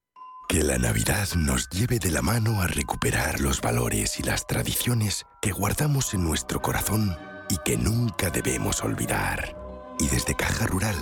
Que 0.48 0.64
la 0.64 0.76
Navidad 0.76 1.28
nos 1.36 1.68
lleve 1.70 2.00
de 2.00 2.10
la 2.10 2.22
mano 2.22 2.60
a 2.60 2.66
recuperar 2.66 3.40
los 3.40 3.60
valores 3.60 4.18
y 4.18 4.24
las 4.24 4.48
tradiciones 4.48 5.24
que 5.40 5.52
guardamos 5.52 6.12
en 6.12 6.24
nuestro 6.24 6.60
corazón 6.60 7.16
y 7.48 7.58
que 7.64 7.76
nunca 7.76 8.30
debemos 8.30 8.82
olvidar. 8.82 9.56
Y 10.00 10.08
desde 10.08 10.34
Caja 10.34 10.66
Rural 10.66 10.96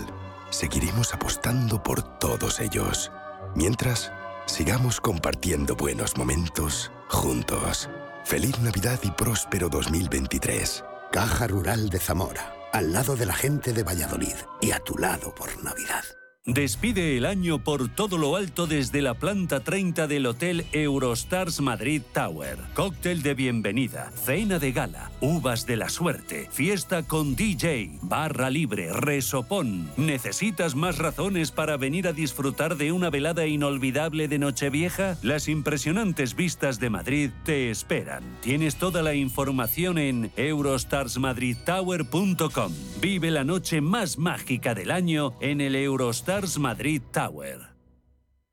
seguiremos 0.50 1.14
apostando 1.14 1.82
por 1.82 2.18
todos 2.18 2.60
ellos. 2.60 3.10
Mientras, 3.54 4.12
sigamos 4.44 5.00
compartiendo 5.00 5.74
buenos 5.74 6.18
momentos 6.18 6.92
juntos. 7.08 7.88
Feliz 8.24 8.58
Navidad 8.60 9.00
y 9.02 9.10
próspero 9.12 9.70
2023. 9.70 10.84
Caja 11.10 11.46
Rural 11.46 11.88
de 11.88 11.98
Zamora, 11.98 12.52
al 12.72 12.92
lado 12.92 13.16
de 13.16 13.26
la 13.26 13.34
gente 13.34 13.72
de 13.72 13.82
Valladolid 13.82 14.36
y 14.60 14.72
a 14.72 14.80
tu 14.80 14.96
lado 14.98 15.34
por 15.34 15.62
Navidad. 15.62 16.17
Despide 16.48 17.16
el 17.18 17.26
año 17.26 17.58
por 17.58 17.90
todo 17.90 18.16
lo 18.16 18.34
alto 18.34 18.66
desde 18.66 19.02
la 19.02 19.12
planta 19.12 19.60
30 19.60 20.06
del 20.06 20.24
Hotel 20.24 20.64
Eurostars 20.72 21.60
Madrid 21.60 22.00
Tower. 22.14 22.56
Cóctel 22.72 23.20
de 23.20 23.34
bienvenida, 23.34 24.10
cena 24.24 24.58
de 24.58 24.72
gala, 24.72 25.10
uvas 25.20 25.66
de 25.66 25.76
la 25.76 25.90
suerte, 25.90 26.48
fiesta 26.50 27.02
con 27.02 27.36
DJ, 27.36 27.98
barra 28.00 28.48
libre, 28.48 28.90
resopón. 28.94 29.90
¿Necesitas 29.98 30.74
más 30.74 30.96
razones 30.96 31.50
para 31.50 31.76
venir 31.76 32.08
a 32.08 32.14
disfrutar 32.14 32.78
de 32.78 32.92
una 32.92 33.10
velada 33.10 33.46
inolvidable 33.46 34.26
de 34.26 34.38
Nochevieja? 34.38 35.18
Las 35.20 35.48
impresionantes 35.48 36.34
vistas 36.34 36.80
de 36.80 36.88
Madrid 36.88 37.28
te 37.44 37.68
esperan. 37.68 38.24
Tienes 38.40 38.76
toda 38.76 39.02
la 39.02 39.12
información 39.12 39.98
en 39.98 40.32
eurostarsmadridtower.com. 40.34 42.72
Vive 43.02 43.30
la 43.30 43.44
noche 43.44 43.82
más 43.82 44.16
mágica 44.16 44.74
del 44.74 44.90
año 44.90 45.34
en 45.42 45.60
el 45.60 45.76
Eurostars 45.76 46.37
Madrid 46.58 47.02
Tower. 47.12 47.74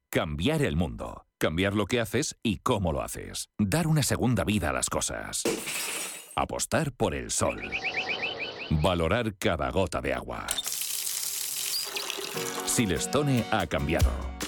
Cambiar 0.10 0.64
el 0.64 0.76
mundo. 0.76 1.26
Cambiar 1.38 1.76
lo 1.76 1.86
que 1.86 2.00
haces 2.00 2.36
y 2.42 2.58
cómo 2.58 2.92
lo 2.92 3.04
haces. 3.04 3.50
Dar 3.60 3.86
una 3.86 4.02
segunda 4.02 4.44
vida 4.44 4.70
a 4.70 4.74
las 4.74 4.90
cosas. 4.90 5.44
Apostar 6.36 6.92
por 6.94 7.14
el 7.14 7.30
sol. 7.30 7.62
Valorar 8.72 9.36
cada 9.36 9.70
gota 9.70 10.02
de 10.02 10.14
agua. 10.14 10.48
Silestone 12.66 13.46
ha 13.52 13.68
cambiado. 13.68 14.35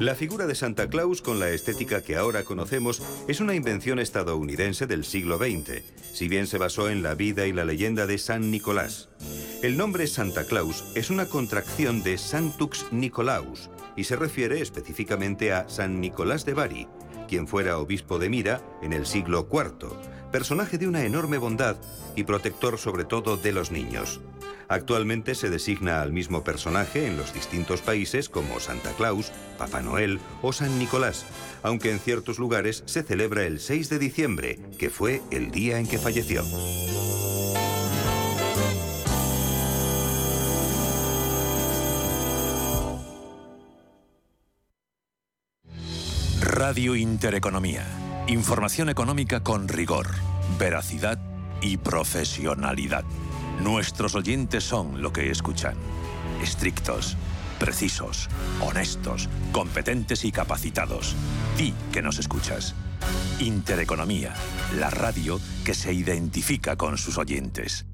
La 0.00 0.14
figura 0.14 0.46
de 0.46 0.54
Santa 0.54 0.88
Claus, 0.88 1.20
con 1.20 1.38
la 1.40 1.50
estética 1.50 2.02
que 2.02 2.16
ahora 2.16 2.42
conocemos, 2.42 3.02
es 3.28 3.40
una 3.40 3.54
invención 3.54 3.98
estadounidense 3.98 4.86
del 4.86 5.04
siglo 5.04 5.36
XX, 5.36 5.82
si 6.14 6.26
bien 6.26 6.46
se 6.46 6.56
basó 6.56 6.88
en 6.88 7.02
la 7.02 7.14
vida 7.14 7.46
y 7.46 7.52
la 7.52 7.66
leyenda 7.66 8.06
de 8.06 8.16
San 8.16 8.50
Nicolás. 8.50 9.10
El 9.62 9.76
nombre 9.76 10.06
Santa 10.06 10.44
Claus 10.44 10.90
es 10.94 11.10
una 11.10 11.26
contracción 11.26 12.02
de 12.02 12.16
Sanctux 12.16 12.86
Nicolaus 12.92 13.68
y 13.94 14.04
se 14.04 14.16
refiere 14.16 14.62
específicamente 14.62 15.52
a 15.52 15.68
San 15.68 16.00
Nicolás 16.00 16.46
de 16.46 16.54
Bari, 16.54 16.88
quien 17.28 17.46
fuera 17.46 17.76
obispo 17.76 18.18
de 18.18 18.30
Mira 18.30 18.62
en 18.80 18.94
el 18.94 19.04
siglo 19.04 19.46
IV, 19.52 19.90
personaje 20.32 20.78
de 20.78 20.88
una 20.88 21.04
enorme 21.04 21.36
bondad 21.36 21.76
y 22.16 22.24
protector 22.24 22.78
sobre 22.78 23.04
todo 23.04 23.36
de 23.36 23.52
los 23.52 23.70
niños. 23.70 24.22
Actualmente 24.70 25.34
se 25.34 25.50
designa 25.50 26.00
al 26.00 26.12
mismo 26.12 26.44
personaje 26.44 27.08
en 27.08 27.16
los 27.16 27.34
distintos 27.34 27.80
países 27.80 28.28
como 28.28 28.60
Santa 28.60 28.92
Claus, 28.92 29.32
Papá 29.58 29.82
Noel 29.82 30.20
o 30.42 30.52
San 30.52 30.78
Nicolás, 30.78 31.26
aunque 31.64 31.90
en 31.90 31.98
ciertos 31.98 32.38
lugares 32.38 32.84
se 32.86 33.02
celebra 33.02 33.42
el 33.42 33.58
6 33.58 33.88
de 33.88 33.98
diciembre, 33.98 34.60
que 34.78 34.88
fue 34.88 35.22
el 35.32 35.50
día 35.50 35.80
en 35.80 35.88
que 35.88 35.98
falleció. 35.98 36.44
Radio 46.40 46.94
Intereconomía. 46.94 47.84
Información 48.28 48.88
económica 48.88 49.42
con 49.42 49.66
rigor, 49.66 50.06
veracidad 50.60 51.18
y 51.60 51.76
profesionalidad. 51.76 53.04
Nuestros 53.62 54.14
oyentes 54.14 54.64
son 54.64 55.02
lo 55.02 55.12
que 55.12 55.30
escuchan. 55.30 55.74
Estrictos, 56.42 57.16
precisos, 57.58 58.30
honestos, 58.60 59.28
competentes 59.52 60.24
y 60.24 60.32
capacitados. 60.32 61.14
Di 61.58 61.74
que 61.92 62.00
nos 62.00 62.18
escuchas. 62.18 62.74
Intereconomía, 63.38 64.34
la 64.78 64.88
radio 64.88 65.38
que 65.64 65.74
se 65.74 65.92
identifica 65.92 66.76
con 66.76 66.96
sus 66.96 67.18
oyentes. 67.18 67.84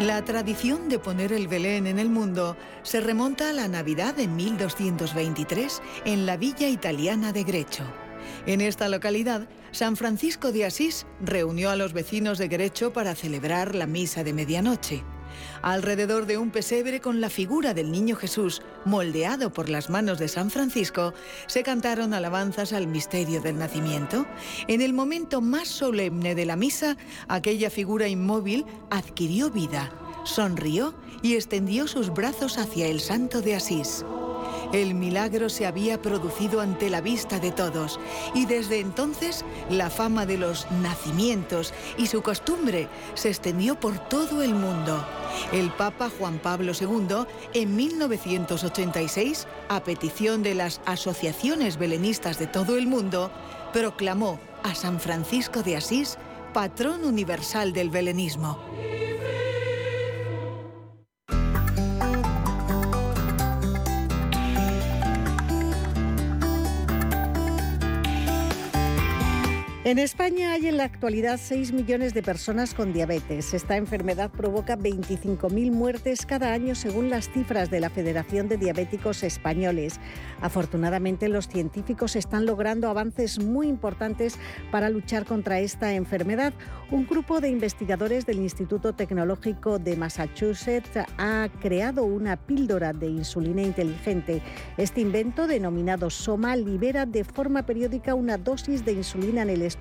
La 0.00 0.24
tradición 0.24 0.88
de 0.88 1.00
poner 1.00 1.32
el 1.32 1.48
Belén 1.48 1.88
en 1.88 1.98
el 1.98 2.08
mundo 2.08 2.56
se 2.84 3.00
remonta 3.00 3.50
a 3.50 3.52
la 3.52 3.66
Navidad 3.66 4.14
de 4.14 4.28
1223 4.28 5.82
en 6.04 6.24
la 6.24 6.36
villa 6.36 6.68
italiana 6.68 7.32
de 7.32 7.42
Grecho. 7.42 7.82
En 8.46 8.60
esta 8.60 8.88
localidad, 8.88 9.48
San 9.72 9.96
Francisco 9.96 10.52
de 10.52 10.66
Asís 10.66 11.04
reunió 11.20 11.68
a 11.70 11.76
los 11.76 11.94
vecinos 11.94 12.38
de 12.38 12.46
Grecho 12.46 12.92
para 12.92 13.16
celebrar 13.16 13.74
la 13.74 13.88
misa 13.88 14.22
de 14.22 14.32
medianoche. 14.32 15.02
Alrededor 15.62 16.26
de 16.26 16.38
un 16.38 16.50
pesebre 16.50 17.00
con 17.00 17.20
la 17.20 17.30
figura 17.30 17.74
del 17.74 17.90
niño 17.90 18.16
Jesús, 18.16 18.62
moldeado 18.84 19.52
por 19.52 19.68
las 19.68 19.90
manos 19.90 20.18
de 20.18 20.28
San 20.28 20.50
Francisco, 20.50 21.14
se 21.46 21.62
cantaron 21.62 22.14
alabanzas 22.14 22.72
al 22.72 22.86
misterio 22.86 23.40
del 23.40 23.58
nacimiento. 23.58 24.26
En 24.66 24.80
el 24.80 24.92
momento 24.92 25.40
más 25.40 25.68
solemne 25.68 26.34
de 26.34 26.46
la 26.46 26.56
misa, 26.56 26.96
aquella 27.28 27.70
figura 27.70 28.08
inmóvil 28.08 28.64
adquirió 28.90 29.50
vida, 29.50 29.92
sonrió 30.24 30.94
y 31.22 31.34
extendió 31.34 31.88
sus 31.88 32.10
brazos 32.12 32.58
hacia 32.58 32.86
el 32.86 33.00
santo 33.00 33.40
de 33.40 33.56
Asís. 33.56 34.04
El 34.72 34.94
milagro 34.94 35.48
se 35.48 35.66
había 35.66 36.02
producido 36.02 36.60
ante 36.60 36.90
la 36.90 37.00
vista 37.00 37.38
de 37.38 37.52
todos 37.52 37.98
y 38.34 38.44
desde 38.44 38.80
entonces 38.80 39.44
la 39.70 39.88
fama 39.88 40.26
de 40.26 40.36
los 40.36 40.70
nacimientos 40.70 41.72
y 41.96 42.06
su 42.06 42.22
costumbre 42.22 42.88
se 43.14 43.30
extendió 43.30 43.80
por 43.80 43.98
todo 44.08 44.42
el 44.42 44.54
mundo. 44.54 45.06
El 45.52 45.70
Papa 45.70 46.10
Juan 46.18 46.38
Pablo 46.38 46.72
II, 46.78 47.26
en 47.54 47.76
1986, 47.76 49.46
a 49.70 49.82
petición 49.82 50.42
de 50.42 50.54
las 50.54 50.82
asociaciones 50.84 51.78
belenistas 51.78 52.38
de 52.38 52.46
todo 52.46 52.76
el 52.76 52.86
mundo, 52.86 53.30
proclamó 53.72 54.38
a 54.62 54.74
San 54.74 55.00
Francisco 55.00 55.62
de 55.62 55.76
Asís 55.76 56.18
patrón 56.52 57.04
universal 57.04 57.72
del 57.72 57.88
belenismo. 57.88 58.58
En 69.88 69.98
España 69.98 70.52
hay 70.52 70.66
en 70.66 70.76
la 70.76 70.84
actualidad 70.84 71.40
6 71.42 71.72
millones 71.72 72.12
de 72.12 72.22
personas 72.22 72.74
con 72.74 72.92
diabetes. 72.92 73.54
Esta 73.54 73.78
enfermedad 73.78 74.30
provoca 74.30 74.76
25.000 74.76 75.72
muertes 75.72 76.26
cada 76.26 76.52
año 76.52 76.74
según 76.74 77.08
las 77.08 77.30
cifras 77.30 77.70
de 77.70 77.80
la 77.80 77.88
Federación 77.88 78.50
de 78.50 78.58
Diabéticos 78.58 79.22
Españoles. 79.22 79.98
Afortunadamente 80.42 81.30
los 81.30 81.48
científicos 81.48 82.16
están 82.16 82.44
logrando 82.44 82.90
avances 82.90 83.42
muy 83.42 83.66
importantes 83.66 84.38
para 84.70 84.90
luchar 84.90 85.24
contra 85.24 85.58
esta 85.60 85.94
enfermedad. 85.94 86.52
Un 86.90 87.06
grupo 87.06 87.40
de 87.40 87.48
investigadores 87.48 88.26
del 88.26 88.40
Instituto 88.40 88.92
Tecnológico 88.92 89.78
de 89.78 89.96
Massachusetts 89.96 90.98
ha 91.16 91.48
creado 91.62 92.04
una 92.04 92.36
píldora 92.36 92.92
de 92.92 93.06
insulina 93.06 93.62
inteligente. 93.62 94.42
Este 94.76 95.00
invento, 95.00 95.46
denominado 95.46 96.10
Soma, 96.10 96.56
libera 96.56 97.06
de 97.06 97.24
forma 97.24 97.62
periódica 97.64 98.14
una 98.14 98.36
dosis 98.36 98.84
de 98.84 98.92
insulina 98.92 99.40
en 99.40 99.48
el 99.48 99.62
estómago 99.62 99.77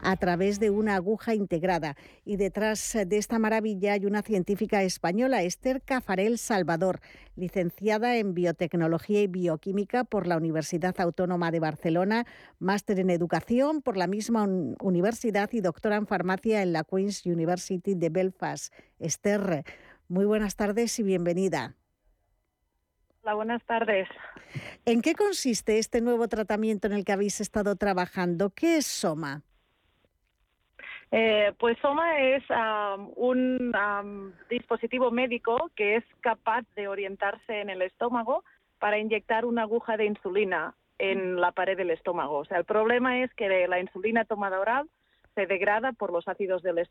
a 0.00 0.16
través 0.16 0.58
de 0.58 0.70
una 0.70 0.96
aguja 0.96 1.34
integrada. 1.34 1.96
Y 2.24 2.36
detrás 2.36 2.96
de 3.06 3.18
esta 3.18 3.38
maravilla 3.38 3.92
hay 3.92 4.06
una 4.06 4.22
científica 4.22 4.82
española, 4.82 5.42
Esther 5.42 5.82
Cafarel 5.82 6.38
Salvador, 6.38 7.00
licenciada 7.36 8.16
en 8.16 8.34
Biotecnología 8.34 9.22
y 9.22 9.26
Bioquímica 9.26 10.04
por 10.04 10.26
la 10.26 10.36
Universidad 10.36 10.98
Autónoma 11.00 11.50
de 11.50 11.60
Barcelona, 11.60 12.26
máster 12.58 13.00
en 13.00 13.10
Educación 13.10 13.82
por 13.82 13.96
la 13.96 14.06
misma 14.06 14.48
universidad 14.80 15.50
y 15.52 15.60
doctora 15.60 15.96
en 15.96 16.06
Farmacia 16.06 16.62
en 16.62 16.72
la 16.72 16.84
Queen's 16.84 17.26
University 17.26 17.94
de 17.94 18.08
Belfast. 18.08 18.72
Esther, 18.98 19.64
muy 20.08 20.24
buenas 20.24 20.56
tardes 20.56 20.98
y 20.98 21.02
bienvenida. 21.02 21.76
Hola, 23.22 23.34
buenas 23.34 23.62
tardes. 23.64 24.08
¿En 24.84 25.02
qué 25.02 25.14
consiste 25.14 25.78
este 25.78 26.00
nuevo 26.00 26.28
tratamiento 26.28 26.86
en 26.86 26.94
el 26.94 27.04
que 27.04 27.12
habéis 27.12 27.40
estado 27.40 27.76
trabajando? 27.76 28.50
¿Qué 28.50 28.78
es 28.78 28.86
Soma? 28.86 29.42
Eh, 31.10 31.52
pues 31.58 31.78
Soma 31.80 32.20
es 32.20 32.44
un 33.16 34.34
dispositivo 34.50 35.10
médico 35.10 35.70
que 35.74 35.96
es 35.96 36.04
capaz 36.20 36.64
de 36.76 36.88
orientarse 36.88 37.60
en 37.60 37.70
el 37.70 37.82
estómago 37.82 38.44
para 38.78 38.98
inyectar 38.98 39.44
una 39.44 39.62
aguja 39.62 39.96
de 39.96 40.04
insulina 40.04 40.74
en 40.98 41.40
la 41.40 41.52
pared 41.52 41.76
del 41.76 41.90
estómago. 41.90 42.38
O 42.38 42.44
sea, 42.44 42.58
el 42.58 42.64
problema 42.64 43.22
es 43.22 43.32
que 43.34 43.66
la 43.68 43.80
insulina 43.80 44.24
tomada 44.24 44.60
oral 44.60 44.88
se 45.38 45.46
degrada 45.46 45.92
por 45.92 46.12
los 46.12 46.26
ácidos 46.26 46.64
del, 46.64 46.84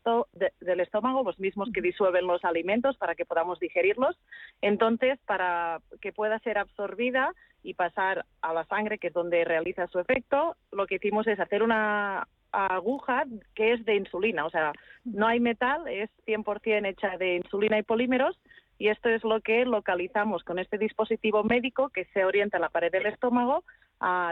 del, 0.60 0.80
estómago, 0.80 1.22
los 1.22 1.38
mismos 1.38 1.68
que 1.70 1.82
disuelven 1.82 2.26
los 2.26 2.42
alimentos 2.46 2.96
para 2.96 3.14
que 3.14 3.26
podamos 3.26 3.60
digerirlos. 3.60 4.18
Entonces, 4.62 5.18
para 5.26 5.82
que 6.00 6.14
pueda 6.14 6.38
ser 6.38 6.56
absorbida 6.56 7.34
y 7.62 7.74
pasar 7.74 8.24
a 8.40 8.54
la 8.54 8.64
sangre, 8.64 8.96
que 8.96 9.08
es 9.08 9.12
donde 9.12 9.44
realiza 9.44 9.86
su 9.88 9.98
efecto, 9.98 10.56
lo 10.72 10.86
que 10.86 10.94
hicimos 10.94 11.26
es 11.26 11.38
hacer 11.38 11.62
una 11.62 12.26
aguja 12.50 13.26
que 13.54 13.74
es 13.74 13.84
de 13.84 13.96
insulina. 13.96 14.46
O 14.46 14.50
sea, 14.50 14.72
no 15.04 15.26
hay 15.26 15.40
metal, 15.40 15.86
es 15.86 16.08
100% 16.26 16.88
hecha 16.88 17.18
de 17.18 17.36
insulina 17.36 17.78
y 17.78 17.82
polímeros 17.82 18.40
y 18.78 18.88
esto 18.88 19.10
es 19.10 19.24
lo 19.24 19.42
que 19.42 19.66
localizamos 19.66 20.42
con 20.44 20.58
este 20.58 20.78
dispositivo 20.78 21.42
médico 21.42 21.90
que 21.90 22.06
se 22.14 22.24
orienta 22.24 22.56
a 22.56 22.60
la 22.60 22.70
pared 22.70 22.92
del 22.92 23.06
estómago 23.06 23.64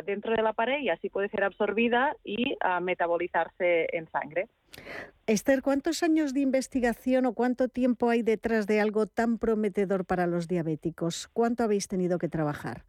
dentro 0.05 0.35
de 0.35 0.43
la 0.43 0.53
pared 0.53 0.81
y 0.81 0.89
así 0.89 1.09
puede 1.09 1.29
ser 1.29 1.45
absorbida 1.45 2.17
y 2.25 2.57
metabolizarse 2.83 3.89
en 3.93 4.09
sangre. 4.11 4.49
Esther, 5.27 5.63
¿cuántos 5.63 6.03
años 6.03 6.35
de 6.35 6.41
investigación 6.41 7.27
o 7.27 7.33
cuánto 7.33 7.69
tiempo 7.69 8.11
hay 8.11 8.23
detrás 8.23 8.67
de 8.67 8.81
algo 8.81 9.07
tan 9.07 9.39
prometedor 9.39 10.05
para 10.05 10.27
los 10.27 10.49
diabéticos? 10.49 11.29
¿Cuánto 11.33 11.65
habéis 11.65 11.89
tenido 11.89 12.19
que 12.19 12.29
trabajar? 12.29 12.85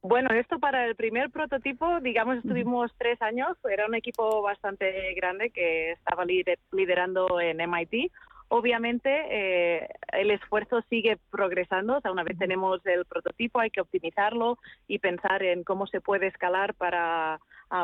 Bueno, 0.00 0.30
esto 0.32 0.60
para 0.60 0.86
el 0.86 0.94
primer 0.94 1.30
prototipo, 1.30 2.00
digamos, 2.00 2.38
estuvimos 2.38 2.92
tres 2.98 3.20
años. 3.20 3.56
Era 3.68 3.86
un 3.86 3.96
equipo 3.96 4.42
bastante 4.42 5.12
grande 5.14 5.50
que 5.50 5.90
estaba 5.92 6.24
liderando 6.24 7.40
en 7.40 7.60
MIT. 7.60 8.12
Obviamente, 8.48 9.10
eh, 9.30 9.88
el 10.12 10.30
esfuerzo 10.30 10.80
sigue 10.88 11.18
progresando. 11.30 11.98
O 11.98 12.00
sea, 12.00 12.12
una 12.12 12.24
vez 12.24 12.38
tenemos 12.38 12.84
el 12.86 13.04
prototipo, 13.04 13.60
hay 13.60 13.70
que 13.70 13.82
optimizarlo 13.82 14.58
y 14.86 14.98
pensar 14.98 15.42
en 15.42 15.64
cómo 15.64 15.86
se 15.86 16.00
puede 16.00 16.28
escalar 16.28 16.74
para 16.74 17.38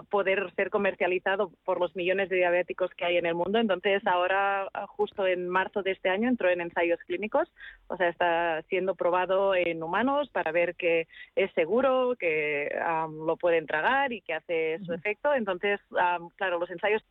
poder 0.08 0.50
ser 0.54 0.70
comercializado 0.70 1.50
por 1.62 1.78
los 1.78 1.94
millones 1.94 2.30
de 2.30 2.36
diabéticos 2.36 2.90
que 2.92 3.04
hay 3.04 3.18
en 3.18 3.26
el 3.26 3.34
mundo. 3.34 3.58
Entonces, 3.58 4.02
ahora, 4.06 4.66
justo 4.88 5.26
en 5.26 5.46
marzo 5.46 5.82
de 5.82 5.90
este 5.90 6.08
año, 6.08 6.26
entró 6.28 6.48
en 6.48 6.62
ensayos 6.62 6.98
clínicos. 7.00 7.52
O 7.88 7.98
sea, 7.98 8.08
está 8.08 8.62
siendo 8.70 8.94
probado 8.94 9.54
en 9.54 9.82
humanos 9.82 10.30
para 10.30 10.52
ver 10.52 10.74
que 10.74 11.06
es 11.36 11.52
seguro, 11.52 12.16
que 12.18 12.74
lo 13.26 13.36
pueden 13.36 13.66
tragar 13.66 14.14
y 14.14 14.22
que 14.22 14.32
hace 14.32 14.78
su 14.86 14.94
efecto. 14.94 15.34
Entonces, 15.34 15.78
claro, 16.36 16.58
los 16.58 16.70
ensayos 16.70 17.02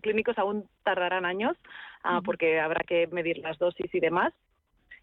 clínicos 0.00 0.38
aún 0.38 0.68
tardarán 0.84 1.24
años 1.24 1.56
ah, 2.02 2.20
porque 2.24 2.60
habrá 2.60 2.80
que 2.86 3.06
medir 3.08 3.38
las 3.38 3.58
dosis 3.58 3.94
y 3.94 4.00
demás. 4.00 4.32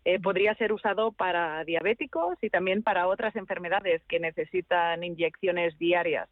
Eh, 0.06 0.20
podría 0.20 0.56
ser 0.56 0.72
usado 0.72 1.12
para 1.12 1.64
diabéticos 1.66 2.38
y 2.42 2.50
también 2.50 2.84
para 2.84 3.08
otras 3.08 3.36
enfermedades 3.36 4.02
que 4.08 4.20
necesitan 4.20 5.04
inyecciones 5.04 5.78
diarias. 5.78 6.30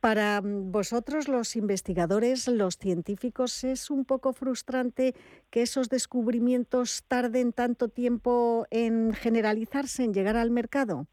Para 0.00 0.40
mm, 0.40 0.70
vosotros, 0.70 1.28
los 1.28 1.56
investigadores, 1.56 2.48
los 2.48 2.76
científicos, 2.76 3.64
¿es 3.64 3.90
un 3.90 4.04
poco 4.04 4.32
frustrante 4.32 5.14
que 5.50 5.62
esos 5.62 5.88
descubrimientos 5.88 7.04
tarden 7.08 7.52
tanto 7.52 7.88
tiempo 7.88 8.66
en 8.70 9.12
generalizarse, 9.12 10.04
en 10.04 10.14
llegar 10.14 10.36
al 10.36 10.50
mercado? 10.50 11.06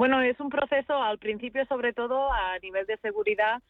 Bueno, 0.00 0.22
es 0.22 0.40
un 0.40 0.48
proceso 0.48 0.94
al 0.94 1.18
principio, 1.18 1.62
sobre 1.66 1.92
todo 1.92 2.32
a 2.32 2.58
nivel 2.60 2.86
de 2.86 2.96
seguridad, 3.02 3.60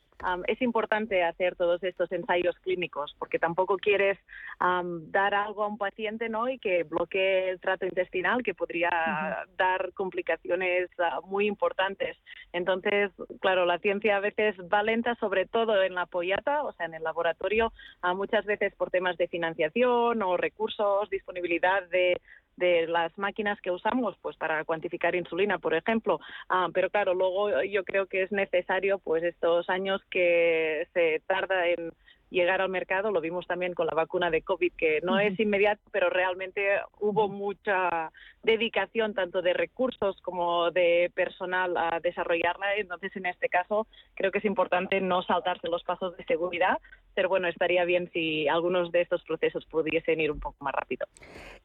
es 0.47 0.63
importante 0.63 1.25
hacer 1.25 1.57
todos 1.57 1.83
estos 1.83 2.13
ensayos 2.13 2.55
clínicos 2.61 3.17
porque 3.19 3.41
tampoco 3.41 3.79
quieres 3.79 4.17
dar 4.61 5.35
algo 5.35 5.65
a 5.65 5.67
un 5.67 5.77
paciente 5.77 6.29
¿no? 6.29 6.49
y 6.49 6.59
que 6.59 6.85
bloquee 6.85 7.51
el 7.51 7.59
trato 7.59 7.85
intestinal 7.85 8.45
que 8.45 8.55
podría 8.55 9.45
dar 9.57 9.93
complicaciones 9.95 10.89
ah, 10.99 11.21
muy 11.25 11.47
importantes. 11.47 12.17
Entonces, 12.53 13.11
claro, 13.41 13.65
la 13.67 13.79
ciencia 13.79 14.17
a 14.17 14.21
veces 14.21 14.55
va 14.73 14.85
lenta, 14.85 15.17
sobre 15.17 15.47
todo 15.47 15.83
en 15.83 15.95
la 15.95 16.07
pollata, 16.07 16.63
o 16.63 16.73
sea, 16.75 16.87
en 16.87 16.95
el 16.95 17.03
laboratorio, 17.03 17.73
muchas 18.15 18.45
veces 18.45 18.73
por 18.77 18.91
temas 18.91 19.17
de 19.17 19.27
financiación 19.27 20.23
o 20.23 20.37
recursos, 20.37 21.11
disponibilidad 21.11 21.83
de 21.89 22.21
de 22.61 22.87
las 22.87 23.17
máquinas 23.19 23.61
que 23.61 23.73
usamos 23.73 24.17
pues 24.23 24.37
para 24.37 24.65
cuantificar 24.65 25.17
insulina, 25.17 25.59
por 25.59 25.75
ejemplo. 25.75 26.21
Ah, 26.49 26.69
pero 26.73 26.91
claro, 26.91 27.15
luego 27.15 27.63
yo 27.65 27.83
creo 27.85 28.07
que 28.07 28.23
es 28.23 28.31
necesario 28.31 29.01
pues 29.01 29.25
estos 29.25 29.69
años 29.69 30.01
que 30.11 30.87
se 30.95 31.23
tarda 31.27 31.67
en 31.67 31.93
llegar 32.31 32.61
al 32.61 32.69
mercado. 32.69 33.11
Lo 33.11 33.21
vimos 33.21 33.47
también 33.47 33.75
con 33.75 33.87
la 33.87 33.95
vacuna 33.95 34.31
de 34.31 34.43
COVID, 34.43 34.73
que 34.77 35.01
no 35.03 35.19
es 35.19 35.39
inmediato, 35.39 35.83
pero 35.91 36.09
realmente 36.09 36.63
hubo 37.01 37.29
mucha 37.29 38.11
dedicación 38.43 39.13
tanto 39.15 39.43
de 39.43 39.53
recursos 39.53 40.21
como 40.23 40.71
de 40.71 41.11
personal 41.15 41.77
a 41.77 42.01
desarrollarla. 42.01 42.77
Entonces, 42.77 43.15
en 43.17 43.27
este 43.27 43.49
caso, 43.49 43.87
creo 44.15 44.31
que 44.31 44.39
es 44.39 44.45
importante 44.45 45.01
no 45.01 45.23
saltarse 45.23 45.69
los 45.69 45.83
pasos 45.83 46.17
de 46.17 46.25
seguridad, 46.25 46.79
pero 47.15 47.29
bueno, 47.29 47.49
estaría 47.49 47.85
bien 47.85 48.11
si 48.13 48.49
algunos 48.49 48.93
de 48.93 49.03
estos 49.03 49.23
procesos 49.25 49.67
pudiesen 49.67 50.21
ir 50.21 50.31
un 50.31 50.41
poco 50.41 50.57
más 50.65 50.73
rápido. 50.75 51.07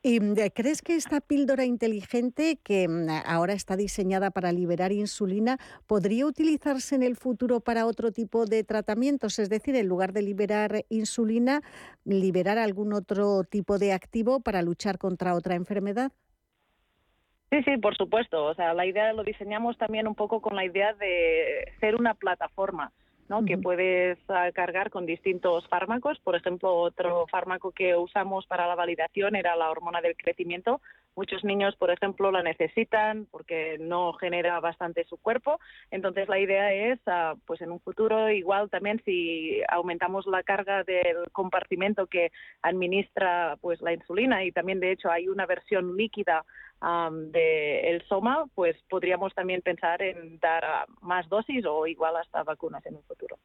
¿Y 0.01 0.18
eh, 0.18 0.51
crees 0.53 0.82
que 0.82 0.95
esta 0.95 1.22
píldora 1.22 1.66
inteligente 1.66 2.59
que 2.63 2.88
mm, 2.88 3.07
ahora 3.26 3.53
está 3.53 3.78
diseñada 3.78 4.32
para 4.32 4.51
liberar 4.51 4.91
insulina 4.91 5.57
podría 5.88 6.26
utilizarse 6.26 6.95
en 6.95 7.03
el 7.03 7.16
futuro 7.16 7.59
para 7.59 7.86
otro 7.86 8.11
tipo 8.11 8.45
de 8.45 8.63
tratamientos? 8.63 9.39
Es 9.39 9.49
decir, 9.49 9.76
en 9.76 9.88
lugar 9.88 10.11
de 10.11 10.24
liberar 10.24 10.55
insulina, 10.89 11.62
liberar 12.03 12.58
algún 12.58 12.93
otro 12.93 13.43
tipo 13.43 13.78
de 13.78 13.93
activo 13.93 14.39
para 14.39 14.62
luchar 14.62 14.97
contra 14.97 15.36
otra 15.36 15.56
enfermedad? 15.56 16.12
Sí, 17.51 17.64
sí, 17.64 17.78
por 17.78 17.95
supuesto. 17.95 18.45
O 18.45 18.53
sea, 18.56 18.74
la 18.74 18.86
idea 18.86 19.14
lo 19.14 19.24
diseñamos 19.24 19.78
también 19.78 20.08
un 20.08 20.16
poco 20.16 20.41
con 20.41 20.56
la 20.56 20.66
idea 20.66 20.93
de 20.93 21.72
ser 21.80 21.95
una 21.95 22.14
plataforma 22.14 22.91
que 23.47 23.58
puedes 23.58 24.20
ah, 24.30 24.51
cargar 24.53 24.91
con 24.91 25.06
distintos 25.06 25.68
fármacos. 25.68 26.20
Por 26.20 26.36
ejemplo, 26.36 26.76
otro 26.76 27.26
fármaco 27.28 27.72
que 27.72 27.95
usamos 27.95 28.45
para 28.45 28.68
la 28.68 28.76
validación 28.76 29.36
era 29.36 29.56
la 29.56 29.72
hormona 29.72 30.01
del 30.01 30.16
crecimiento. 30.16 30.80
Muchos 31.16 31.45
niños, 31.45 31.76
por 31.78 31.91
ejemplo, 31.91 32.30
la 32.30 32.43
necesitan 32.43 33.26
porque 33.32 33.78
no 33.80 34.11
genera 34.13 34.59
bastante 34.59 35.05
su 35.05 35.18
cuerpo. 35.18 35.59
Entonces, 35.89 36.28
la 36.28 36.39
idea 36.39 36.74
es, 36.74 36.99
ah, 37.07 37.36
pues 37.45 37.61
en 37.61 37.72
un 37.72 37.80
futuro, 37.80 38.30
igual 38.30 38.70
también 38.70 39.01
si 39.05 39.61
aumentamos 39.70 40.28
la 40.28 40.43
carga 40.43 40.84
del 40.84 41.30
compartimento 41.32 42.07
que 42.07 42.32
administra 42.61 43.57
pues 43.61 43.82
la 43.82 43.93
insulina 43.93 44.43
y 44.43 44.51
también, 44.51 44.82
de 44.82 44.91
hecho, 44.91 45.09
hay 45.09 45.30
una 45.30 45.45
versión 45.45 45.95
líquida 45.95 46.45
del 46.82 47.32
de 47.32 47.89
el 47.91 48.07
soma, 48.07 48.45
pues 48.53 48.76
podríamos 48.89 49.34
también 49.34 49.61
pensar 49.61 50.01
en 50.01 50.39
dar 50.39 50.63
más 51.01 51.28
dosis 51.30 51.65
o 51.65 51.88
igual 51.88 52.15
hasta 52.17 52.43
vacunas 52.43 52.86
en 52.86 52.95
un 52.95 53.03
futuro. 53.03 53.38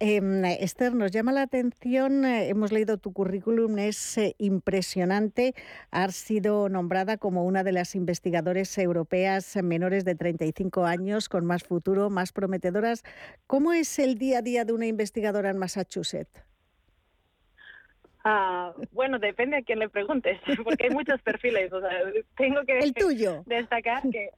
Em, 0.00 0.44
Esther, 0.44 0.94
nos 0.94 1.12
llama 1.12 1.32
la 1.32 1.42
atención, 1.42 2.24
eh, 2.24 2.48
hemos 2.48 2.72
leído 2.72 2.98
tu 2.98 3.12
currículum, 3.12 3.78
es 3.78 4.18
eh, 4.18 4.34
impresionante. 4.38 5.54
Has 5.90 6.16
sido 6.16 6.68
nombrada 6.68 7.18
como 7.18 7.44
una 7.44 7.62
de 7.62 7.72
las 7.72 7.94
investigadoras 7.94 8.76
europeas 8.78 9.56
menores 9.62 10.04
de 10.04 10.14
35 10.16 10.84
años 10.84 11.28
con 11.28 11.44
más 11.44 11.62
futuro, 11.62 12.10
más 12.10 12.32
prometedoras. 12.32 13.04
¿Cómo 13.46 13.72
es 13.72 13.98
el 13.98 14.18
día 14.18 14.38
a 14.38 14.42
día 14.42 14.64
de 14.64 14.72
una 14.72 14.86
investigadora 14.86 15.50
en 15.50 15.58
Massachusetts? 15.58 16.51
Ah, 18.24 18.72
bueno, 18.92 19.18
depende 19.18 19.56
a 19.56 19.62
quién 19.62 19.80
le 19.80 19.88
preguntes, 19.88 20.38
porque 20.64 20.84
hay 20.84 20.90
muchos 20.90 21.20
perfiles. 21.22 21.72
O 21.72 21.80
sea, 21.80 21.90
tengo 22.36 22.62
que 22.64 22.78
el 22.78 22.94
tuyo. 22.94 23.42
destacar 23.46 24.02
que 24.10 24.30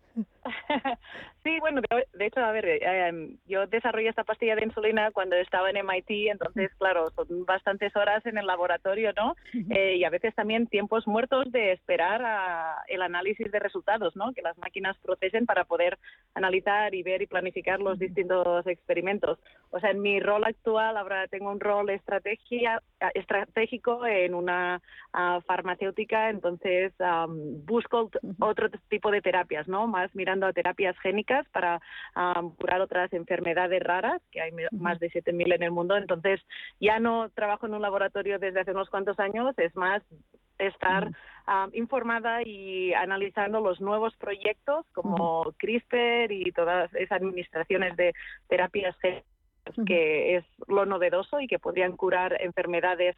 sí, 1.42 1.58
bueno, 1.60 1.80
de, 2.12 2.26
hecho, 2.26 2.40
a 2.40 2.52
ver, 2.52 2.66
em, 2.66 3.38
yo 3.46 3.66
desarrollé 3.66 4.08
esta 4.08 4.24
pastilla 4.24 4.56
de 4.56 4.64
insulina 4.64 5.10
cuando 5.10 5.36
estaba 5.36 5.70
en 5.70 5.76
MIT, 5.78 6.30
entonces, 6.30 6.70
claro, 6.78 7.10
son 7.10 7.44
bastantes 7.46 7.94
horas 7.96 8.24
en 8.26 8.38
el 8.38 8.46
laboratorio, 8.46 9.12
¿no? 9.16 9.34
Eh, 9.70 9.96
y 9.96 10.04
a 10.04 10.10
veces 10.10 10.34
también 10.34 10.66
tiempos 10.66 11.06
muertos 11.06 11.50
de 11.50 11.72
esperar 11.72 12.22
a 12.24 12.82
el 12.88 13.02
análisis 13.02 13.50
de 13.50 13.58
resultados, 13.58 14.14
¿no? 14.16 14.32
Que 14.32 14.42
las 14.42 14.58
máquinas 14.58 14.96
procesen 14.98 15.46
para 15.46 15.64
poder 15.64 15.98
analizar 16.34 16.94
y 16.94 17.02
ver 17.02 17.22
y 17.22 17.26
planificar 17.26 17.80
los 17.80 17.98
distintos 17.98 18.66
experimentos. 18.66 19.38
O 19.70 19.80
sea, 19.80 19.90
en 19.90 20.02
mi 20.02 20.20
rol 20.20 20.44
actual 20.44 20.96
ahora 20.96 21.26
tengo 21.28 21.50
un 21.50 21.60
rol 21.60 21.88
estrategia, 21.90 22.82
estratégico 23.14 24.06
en 24.06 24.34
una 24.34 24.80
ah, 25.12 25.40
farmacéutica, 25.46 26.30
entonces 26.30 26.92
busco 27.66 28.10
otro 28.40 28.68
tipo 28.88 29.10
de 29.10 29.22
terapias, 29.22 29.68
¿no? 29.68 29.86
Más 29.86 30.14
mirando 30.14 30.33
a 30.42 30.52
terapias 30.52 30.98
génicas 30.98 31.46
para 31.50 31.80
curar 32.56 32.80
otras 32.80 33.12
enfermedades 33.12 33.82
raras, 33.82 34.20
que 34.30 34.40
hay 34.40 34.52
más 34.72 34.98
de 34.98 35.10
7.000 35.10 35.54
en 35.54 35.62
el 35.62 35.70
mundo. 35.70 35.96
Entonces, 35.96 36.40
ya 36.80 36.98
no 36.98 37.28
trabajo 37.30 37.66
en 37.66 37.74
un 37.74 37.82
laboratorio 37.82 38.38
desde 38.38 38.60
hace 38.60 38.72
unos 38.72 38.90
cuantos 38.90 39.18
años, 39.20 39.54
es 39.58 39.74
más 39.76 40.02
estar 40.58 41.10
informada 41.72 42.42
y 42.42 42.94
analizando 42.94 43.60
los 43.60 43.80
nuevos 43.80 44.16
proyectos 44.16 44.86
como 44.92 45.52
CRISPR 45.58 46.32
y 46.32 46.52
todas 46.52 46.92
esas 46.94 47.20
administraciones 47.20 47.96
de 47.96 48.14
terapias 48.48 48.96
que 49.86 50.36
es 50.36 50.44
lo 50.68 50.84
novedoso 50.86 51.40
y 51.40 51.46
que 51.46 51.58
podrían 51.58 51.96
curar 51.96 52.36
enfermedades 52.40 53.16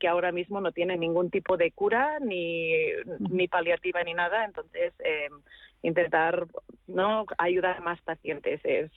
que 0.00 0.08
ahora 0.08 0.32
mismo 0.32 0.60
no 0.60 0.72
tienen 0.72 1.00
ningún 1.00 1.30
tipo 1.30 1.56
de 1.56 1.70
cura 1.72 2.18
ni, 2.20 2.72
ni 3.18 3.48
paliativa 3.48 4.02
ni 4.02 4.14
nada. 4.14 4.44
Entonces, 4.44 4.92
eh, 5.00 5.28
intentar 5.82 6.46
no 6.86 7.26
ayudar 7.38 7.78
a 7.78 7.80
más 7.80 8.00
pacientes 8.02 8.60
es 8.64 8.90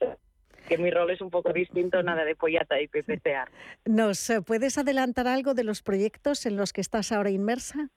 que 0.67 0.77
mi 0.77 0.91
rol 0.91 1.09
es 1.11 1.21
un 1.21 1.29
poco 1.29 1.51
distinto, 1.53 2.03
nada 2.03 2.23
de 2.25 2.35
pollata 2.35 2.79
y 2.79 2.87
PPCA. 2.87 3.47
¿Nos 3.85 4.29
eh, 4.29 4.41
puedes 4.41 4.77
adelantar 4.77 5.27
algo 5.27 5.53
de 5.53 5.63
los 5.63 5.81
proyectos 5.81 6.45
en 6.45 6.57
los 6.57 6.73
que 6.73 6.81
estás 6.81 7.11
ahora 7.11 7.29
inmersa? 7.31 7.89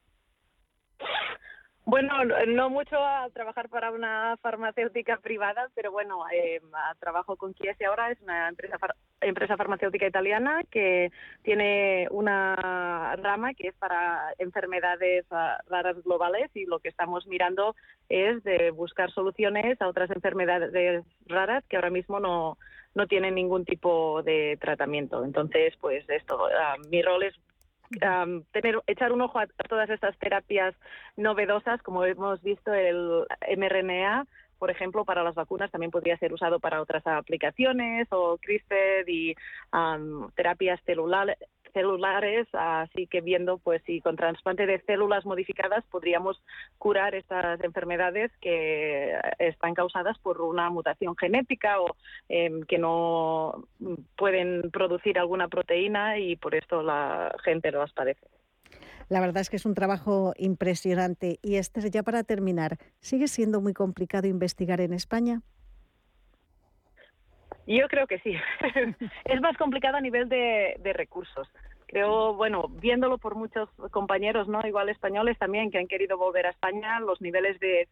Bueno, 1.85 2.24
no 2.47 2.70
mucho 2.70 2.97
a 2.97 3.28
trabajar 3.30 3.68
para 3.68 3.91
una 3.91 4.37
farmacéutica 4.41 5.16
privada, 5.16 5.68
pero 5.74 5.91
bueno, 5.91 6.24
eh, 6.33 6.61
trabajo 7.01 7.37
con 7.37 7.55
Chiesi 7.55 7.83
ahora, 7.85 8.12
es 8.12 8.20
una 8.22 8.49
empresa, 8.49 8.76
empresa 9.20 9.57
farmacéutica 9.57 10.07
italiana 10.07 10.62
que 10.70 11.11
tiene 11.43 12.07
una 12.12 13.16
rama 13.16 13.53
que 13.55 13.68
es 13.68 13.74
para 13.74 14.33
enfermedades 14.39 15.26
ah, 15.33 15.59
raras 15.68 16.01
globales 16.05 16.51
y 16.55 16.66
lo 16.66 16.78
que 16.78 16.89
estamos 16.89 17.26
mirando 17.26 17.74
es 18.09 18.45
de 18.45 18.70
buscar 18.70 19.11
soluciones 19.11 19.80
a 19.83 19.89
otras 19.89 20.11
enfermedades 20.11 21.05
raras 21.26 21.64
que 21.68 21.76
ahora 21.76 21.91
mismo 21.91 22.20
no, 22.20 22.59
no 22.95 23.09
tienen 23.09 23.35
ningún 23.35 23.64
tipo 23.64 24.22
de 24.22 24.57
tratamiento. 24.61 25.24
Entonces, 25.24 25.74
pues 25.80 26.09
esto, 26.09 26.47
ah, 26.47 26.76
mi 26.91 27.03
rol 27.03 27.24
es 27.24 27.35
tener, 28.53 28.80
echar 28.86 29.12
un 29.12 29.20
ojo 29.20 29.38
a, 29.38 29.47
todas 29.68 29.90
estas 29.90 30.16
terapias 30.18 30.74
novedosas, 31.16 31.82
como 31.82 32.05
hemos 32.05 32.43
visto 32.43 32.72
el 32.72 33.24
mRNA, 33.57 34.26
por 34.59 34.70
ejemplo, 34.70 35.05
para 35.05 35.24
las 35.24 35.34
vacunas 35.34 35.72
también 35.72 35.90
podría 35.90 36.16
ser 36.18 36.32
usado 36.32 36.61
para 36.61 36.80
otras 36.80 37.05
aplicaciones 37.07 38.07
o 38.11 38.38
CRISPR 38.38 39.09
y 39.09 39.34
terapias 40.36 40.80
celulares 40.84 41.36
celulares, 41.73 42.47
así 42.53 43.07
que 43.07 43.20
viendo 43.20 43.59
pues 43.59 43.83
si 43.85 44.01
con 44.01 44.16
trasplante 44.16 44.66
de 44.66 44.81
células 44.83 45.25
modificadas 45.25 45.85
podríamos 45.91 46.43
curar 46.79 47.14
estas 47.14 47.62
enfermedades 47.62 48.31
que 48.41 49.18
están 49.39 49.75
causadas 49.75 50.18
por 50.18 50.41
una 50.41 50.70
mutación 50.70 51.16
genética 51.16 51.81
o 51.81 51.97
em, 52.29 52.62
que 52.62 52.79
no 52.79 53.64
pueden 54.16 54.70
producir 54.70 55.18
alguna 55.18 55.49
proteína 55.49 56.18
y 56.18 56.37
por 56.37 56.55
esto 56.55 56.83
la 56.83 57.35
gente 57.45 57.70
las 57.70 57.93
padece. 57.93 58.27
La 59.09 59.20
verdad 59.20 59.43
es 59.43 59.51
que 59.51 59.57
es 59.57 59.66
un 59.66 59.75
trabajo 59.75 60.33
impresionante. 60.37 61.39
Y 61.43 61.57
este, 61.57 61.91
ya 61.91 62.03
para 62.03 62.25
terminar, 62.25 62.79
¿sigue 63.01 63.29
siendo 63.29 63.61
muy 63.61 63.75
complicado 63.75 64.27
investigar 64.27 64.81
en 64.81 64.95
España? 64.95 65.43
Yo 67.66 67.88
creo 67.88 68.06
que 68.06 68.18
sí. 68.20 68.34
es 69.24 69.40
más 69.40 69.56
complicado 69.56 69.96
a 69.96 70.00
nivel 70.00 70.28
de, 70.28 70.76
de 70.80 70.92
recursos 70.92 71.48
creo, 71.92 72.32
bueno, 72.32 72.68
viéndolo 72.80 73.18
por 73.18 73.34
muchos 73.34 73.68
compañeros, 73.90 74.48
¿no? 74.48 74.66
Igual 74.66 74.88
españoles 74.88 75.38
también 75.38 75.70
que 75.70 75.76
han 75.76 75.86
querido 75.86 76.16
volver 76.16 76.46
a 76.46 76.50
España, 76.50 76.98
los 77.00 77.20
niveles 77.20 77.60
de 77.60 77.86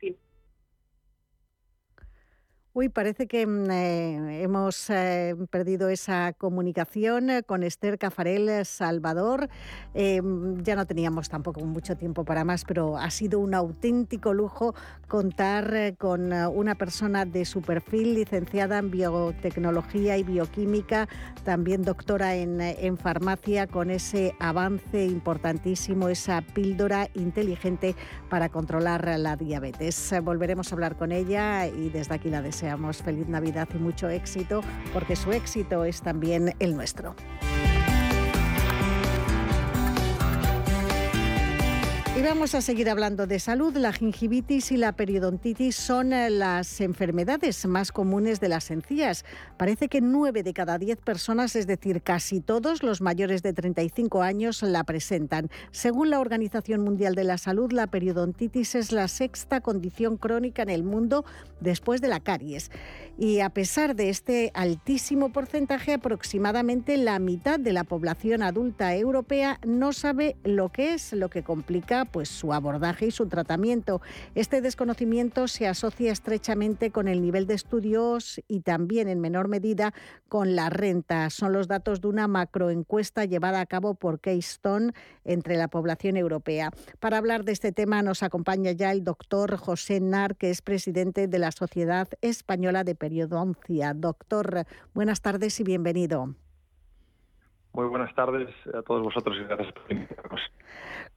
Uy, 2.72 2.88
parece 2.88 3.26
que 3.26 3.48
mm, 3.48 3.70
eh, 3.72 4.42
hemos 4.44 4.90
eh, 4.90 5.34
perdido 5.50 5.88
esa 5.88 6.32
comunicación 6.34 7.28
eh, 7.28 7.42
con 7.42 7.64
Esther 7.64 7.98
Cafarel 7.98 8.64
Salvador. 8.64 9.48
ya 9.92 10.76
no 10.76 10.86
teníamos 10.86 11.28
tampoco 11.28 11.64
mucho 11.64 11.96
tiempo 11.96 12.24
para 12.24 12.44
más, 12.44 12.64
pero 12.64 12.96
ha 12.96 13.10
sido 13.10 13.40
un 13.40 13.54
auténtico 13.54 14.32
lujo 14.34 14.72
contar 15.08 15.96
con 15.98 16.32
una 16.32 16.76
persona 16.76 17.24
de 17.24 17.44
su 17.44 17.60
perfil, 17.60 18.14
licenciada 18.14 18.78
en 18.78 18.92
biotecnología 18.92 20.16
y 20.16 20.22
bioquímica, 20.22 21.08
también 21.44 21.82
doctora 21.82 22.36
en, 22.36 22.60
en 22.60 22.96
farmacia, 22.96 23.66
con 23.66 23.90
ese 23.90 24.34
avance 24.38 25.06
importantísimo, 25.06 26.08
esa 26.08 26.40
píldora 26.40 27.08
inteligente 27.14 27.96
para 28.28 28.48
controlar 28.48 29.18
la 29.18 29.34
diabetes. 29.36 30.14
Volveremos 30.22 30.70
a 30.70 30.74
hablar 30.76 30.96
con 30.96 31.10
ella 31.10 31.66
y 31.66 31.88
desde 31.88 32.14
aquí 32.14 32.30
la 32.30 32.42
deseo 32.42 32.59
deseamos 32.61 32.98
feliz 32.98 33.26
Navidad 33.26 33.68
y 33.74 33.78
mucho 33.78 34.11
éxito, 34.11 34.61
porque 34.92 35.16
su 35.16 35.32
éxito 35.32 35.84
es 35.84 36.02
también 36.02 36.54
el 36.58 36.76
nuestro. 36.76 37.14
Y 42.20 42.22
vamos 42.22 42.54
a 42.54 42.60
seguir 42.60 42.90
hablando 42.90 43.26
de 43.26 43.38
salud. 43.38 43.74
La 43.78 43.94
gingivitis 43.94 44.72
y 44.72 44.76
la 44.76 44.92
periodontitis 44.92 45.74
son 45.74 46.12
eh, 46.12 46.28
las 46.28 46.82
enfermedades 46.82 47.64
más 47.64 47.92
comunes 47.92 48.40
de 48.40 48.50
las 48.50 48.70
encías. 48.70 49.24
Parece 49.56 49.88
que 49.88 50.02
9 50.02 50.42
de 50.42 50.52
cada 50.52 50.76
10 50.76 50.98
personas, 51.00 51.56
es 51.56 51.66
decir, 51.66 52.02
casi 52.02 52.42
todos 52.42 52.82
los 52.82 53.00
mayores 53.00 53.42
de 53.42 53.54
35 53.54 54.20
años, 54.20 54.62
la 54.62 54.84
presentan. 54.84 55.48
Según 55.70 56.10
la 56.10 56.20
Organización 56.20 56.82
Mundial 56.82 57.14
de 57.14 57.24
la 57.24 57.38
Salud, 57.38 57.72
la 57.72 57.86
periodontitis 57.86 58.74
es 58.74 58.92
la 58.92 59.08
sexta 59.08 59.62
condición 59.62 60.18
crónica 60.18 60.62
en 60.62 60.68
el 60.68 60.82
mundo 60.82 61.24
después 61.60 62.02
de 62.02 62.08
la 62.08 62.20
caries. 62.20 62.70
Y 63.16 63.40
a 63.40 63.48
pesar 63.48 63.96
de 63.96 64.10
este 64.10 64.50
altísimo 64.52 65.32
porcentaje, 65.32 65.94
aproximadamente 65.94 66.98
la 66.98 67.18
mitad 67.18 67.58
de 67.58 67.72
la 67.72 67.84
población 67.84 68.42
adulta 68.42 68.94
europea 68.94 69.58
no 69.64 69.94
sabe 69.94 70.36
lo 70.44 70.68
que 70.68 70.92
es, 70.92 71.14
lo 71.14 71.30
que 71.30 71.42
complica 71.42 72.09
pues 72.11 72.28
su 72.28 72.52
abordaje 72.52 73.06
y 73.06 73.11
su 73.11 73.26
tratamiento. 73.26 74.00
Este 74.34 74.61
desconocimiento 74.61 75.48
se 75.48 75.66
asocia 75.66 76.12
estrechamente 76.12 76.90
con 76.90 77.08
el 77.08 77.22
nivel 77.22 77.46
de 77.46 77.54
estudios 77.54 78.40
y 78.48 78.61
también 78.61 79.08
en 79.08 79.20
menor 79.20 79.48
medida 79.48 79.92
con 80.28 80.56
la 80.56 80.70
renta. 80.70 81.30
Son 81.30 81.52
los 81.52 81.68
datos 81.68 82.00
de 82.00 82.08
una 82.08 82.28
macroencuesta 82.28 83.24
llevada 83.24 83.61
a 83.61 83.66
cabo 83.66 83.94
por 83.94 84.20
Keystone 84.20 84.92
entre 85.24 85.56
la 85.56 85.68
población 85.68 86.16
europea. 86.16 86.70
Para 86.98 87.18
hablar 87.18 87.44
de 87.44 87.52
este 87.52 87.72
tema 87.72 88.02
nos 88.02 88.22
acompaña 88.22 88.72
ya 88.72 88.92
el 88.92 89.04
doctor 89.04 89.56
José 89.56 90.00
Nar, 90.00 90.36
que 90.36 90.50
es 90.50 90.62
presidente 90.62 91.28
de 91.28 91.38
la 91.38 91.52
Sociedad 91.52 92.08
Española 92.20 92.84
de 92.84 92.94
Periodoncia. 92.94 93.94
Doctor, 93.94 94.64
buenas 94.94 95.20
tardes 95.20 95.58
y 95.61 95.64
bienvenido. 95.64 96.34
Muy 97.72 97.86
buenas 97.86 98.12
tardes 98.14 98.48
a 98.74 98.82
todos 98.82 99.02
vosotros 99.02 99.36
y 99.40 99.44
gracias 99.44 99.72
por 99.72 99.92
invitarnos. 99.92 100.40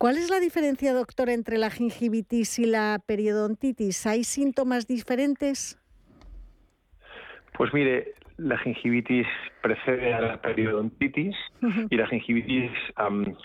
¿Cuál 0.03 0.17
es 0.17 0.29
la 0.29 0.41
diferencia, 0.41 0.93
doctor, 0.93 1.29
entre 1.29 1.57
la 1.57 1.69
gingivitis 1.69 2.59
y 2.59 2.65
la 2.65 2.99
periodontitis? 3.07 4.05
¿Hay 4.05 4.25
síntomas 4.25 4.85
diferentes? 4.85 5.81
Pues 7.53 7.73
mire, 7.73 8.13
la 8.35 8.57
gingivitis 8.57 9.25
precede 9.61 10.13
a 10.13 10.19
la 10.19 10.41
periodontitis 10.41 11.33
y 11.89 11.95
la 11.95 12.05
gingivitis 12.07 12.69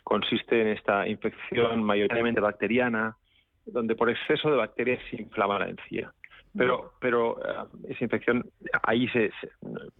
consiste 0.02 0.60
en 0.60 0.66
esta 0.66 1.06
infección 1.06 1.84
mayoritariamente 1.84 2.40
bacteriana, 2.40 3.16
donde 3.64 3.94
por 3.94 4.10
exceso 4.10 4.50
de 4.50 4.56
bacterias 4.56 4.98
se 5.10 5.22
inflama 5.22 5.60
la 5.60 5.68
encía. 5.68 6.12
Pero, 6.56 6.92
pero 7.00 7.38
esa 7.88 8.02
infección 8.02 8.50
ahí 8.82 9.06
se, 9.10 9.30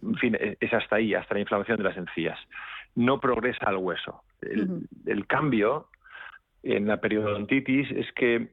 en 0.03 0.15
fin, 0.15 0.37
es 0.59 0.73
hasta 0.73 0.97
ahí, 0.97 1.13
hasta 1.13 1.35
la 1.35 1.39
inflamación 1.39 1.77
de 1.77 1.85
las 1.85 1.95
encías. 1.95 2.37
No 2.95 3.21
progresa 3.21 3.67
al 3.67 3.77
hueso. 3.77 4.23
el 4.41 5.25
cambio 5.25 5.87
en 6.63 6.87
la 6.87 6.97
periodontitis 6.97 7.91
es 7.91 8.11
que 8.13 8.49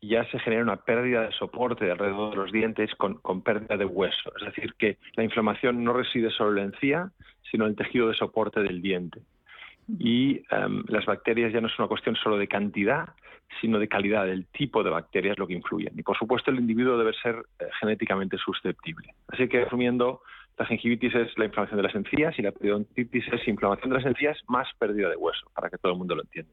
ya 0.00 0.24
se 0.30 0.38
genera 0.38 0.62
una 0.62 0.76
pérdida 0.76 1.22
de 1.22 1.32
soporte 1.32 1.90
alrededor 1.90 2.30
de 2.30 2.36
los 2.36 2.52
dientes 2.52 2.94
con, 2.94 3.42
pérdida 3.42 3.76
de 3.76 3.84
hueso. 3.84 4.32
Es 4.38 4.46
decir, 4.46 4.74
que 4.78 4.98
la 5.16 5.24
inflamación 5.24 5.82
no 5.82 5.92
reside 5.92 6.30
solo 6.30 6.50
en 6.50 6.56
la 6.56 6.62
encía, 6.74 7.10
sino 7.50 7.64
en 7.64 7.70
el 7.70 7.76
tejido 7.76 8.08
de 8.08 8.14
soporte 8.14 8.60
del 8.60 8.80
diente. 8.80 9.20
Y 9.98 10.42
em, 10.50 10.84
las 10.88 11.06
bacterias 11.06 11.52
ya 11.52 11.60
no 11.60 11.66
es 11.68 11.78
una 11.78 11.88
cuestión 11.88 12.14
solo 12.14 12.36
de 12.36 12.46
cantidad, 12.46 13.08
sino 13.60 13.78
de 13.78 13.88
calidad, 13.88 14.26
del 14.26 14.46
tipo 14.46 14.84
de 14.84 14.90
bacterias 14.90 15.38
lo 15.38 15.46
que 15.46 15.54
influyen. 15.54 15.98
Y 15.98 16.02
por 16.02 16.16
supuesto 16.16 16.50
el 16.50 16.58
individuo 16.58 16.98
debe 16.98 17.14
ser 17.14 17.36
eh, 17.58 17.64
genéticamente 17.80 18.36
susceptible. 18.36 19.14
Así 19.28 19.48
que 19.48 19.64
resumiendo, 19.64 20.20
la 20.58 20.66
gingivitis 20.66 21.14
es 21.14 21.38
la 21.38 21.46
inflamación 21.46 21.78
de 21.78 21.82
las 21.84 21.94
encías 21.94 22.38
y 22.38 22.42
la 22.42 22.52
periodontitis 22.52 23.24
es 23.32 23.48
inflamación 23.48 23.90
de 23.90 23.96
las 23.96 24.06
encías 24.06 24.38
más 24.48 24.68
pérdida 24.78 25.08
de 25.08 25.16
hueso, 25.16 25.50
para 25.54 25.70
que 25.70 25.78
todo 25.78 25.92
el 25.92 25.98
mundo 25.98 26.14
lo 26.14 26.22
entienda. 26.22 26.52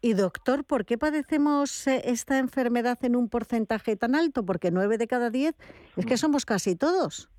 Y 0.00 0.14
doctor, 0.14 0.64
¿por 0.64 0.84
qué 0.84 0.98
padecemos 0.98 1.86
eh, 1.86 2.02
esta 2.04 2.38
enfermedad 2.38 2.98
en 3.04 3.16
un 3.16 3.28
porcentaje 3.28 3.96
tan 3.96 4.14
alto? 4.14 4.44
Porque 4.44 4.70
nueve 4.70 4.98
de 4.98 5.06
cada 5.06 5.30
diez 5.30 5.54
es 5.96 6.06
que 6.06 6.14
mm. 6.14 6.18
somos 6.18 6.44
casi 6.44 6.76
todos. 6.76 7.30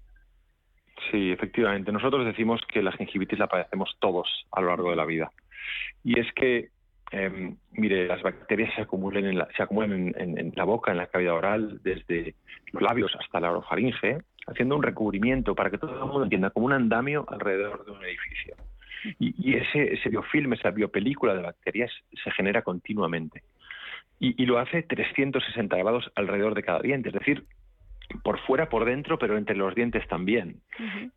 Sí, 1.12 1.32
efectivamente. 1.32 1.92
Nosotros 1.92 2.26
decimos 2.26 2.62
que 2.72 2.82
la 2.82 2.92
gingivitis 2.92 3.40
la 3.40 3.48
padecemos 3.48 3.96
todos 4.00 4.28
a 4.52 4.62
lo 4.62 4.68
largo 4.68 4.90
de 4.90 4.96
la 4.96 5.06
vida. 5.06 5.32
Y 6.04 6.20
es 6.20 6.32
que, 6.34 6.70
em, 7.12 7.56
mire, 7.72 8.08
las 8.08 8.22
bacterias 8.22 8.74
se 8.76 8.82
acumulan, 8.82 9.26
en 9.26 9.38
la, 9.38 9.48
se 9.56 9.64
acumulan 9.64 10.14
en, 10.18 10.54
la 10.56 10.64
boca, 10.64 10.92
en 10.92 10.98
la 10.98 11.08
cavidad 11.08 11.36
oral, 11.36 11.80
desde 11.84 12.36
los 12.72 12.82
labios 12.82 13.16
hasta 13.20 13.40
la 13.40 13.52
orofaringe, 13.52 14.20
haciendo 14.48 14.76
un 14.76 14.84
recubrimiento 14.84 15.56
para 15.56 15.70
que 15.70 15.78
todo 15.78 15.94
el 15.94 16.00
mundo 16.00 16.24
entienda 16.24 16.50
como 16.50 16.66
un 16.66 16.74
andamio 16.74 17.26
alrededor 17.28 17.86
de 17.86 17.92
un 17.92 18.04
edificio. 18.04 18.56
Y, 19.20 19.56
ese, 19.56 19.94
ese 19.94 20.10
biofilm, 20.10 20.54
esa 20.54 20.72
biopelícula 20.72 21.34
de 21.36 21.42
bacterias, 21.42 21.92
se 22.24 22.32
genera 22.32 22.62
continuamente. 22.62 23.44
Y, 24.20 24.42
y, 24.42 24.46
lo 24.46 24.58
hace 24.60 24.84
360 24.84 25.76
grados 25.78 26.12
alrededor 26.16 26.56
de 26.56 26.64
cada 26.64 26.80
diente, 26.80 27.10
es 27.10 27.16
decir, 27.16 27.46
por 28.24 28.40
fuera, 28.40 28.70
por 28.70 28.86
dentro, 28.86 29.18
pero 29.20 29.38
entre 29.38 29.56
los 29.56 29.76
dientes 29.76 30.08
también. 30.08 30.62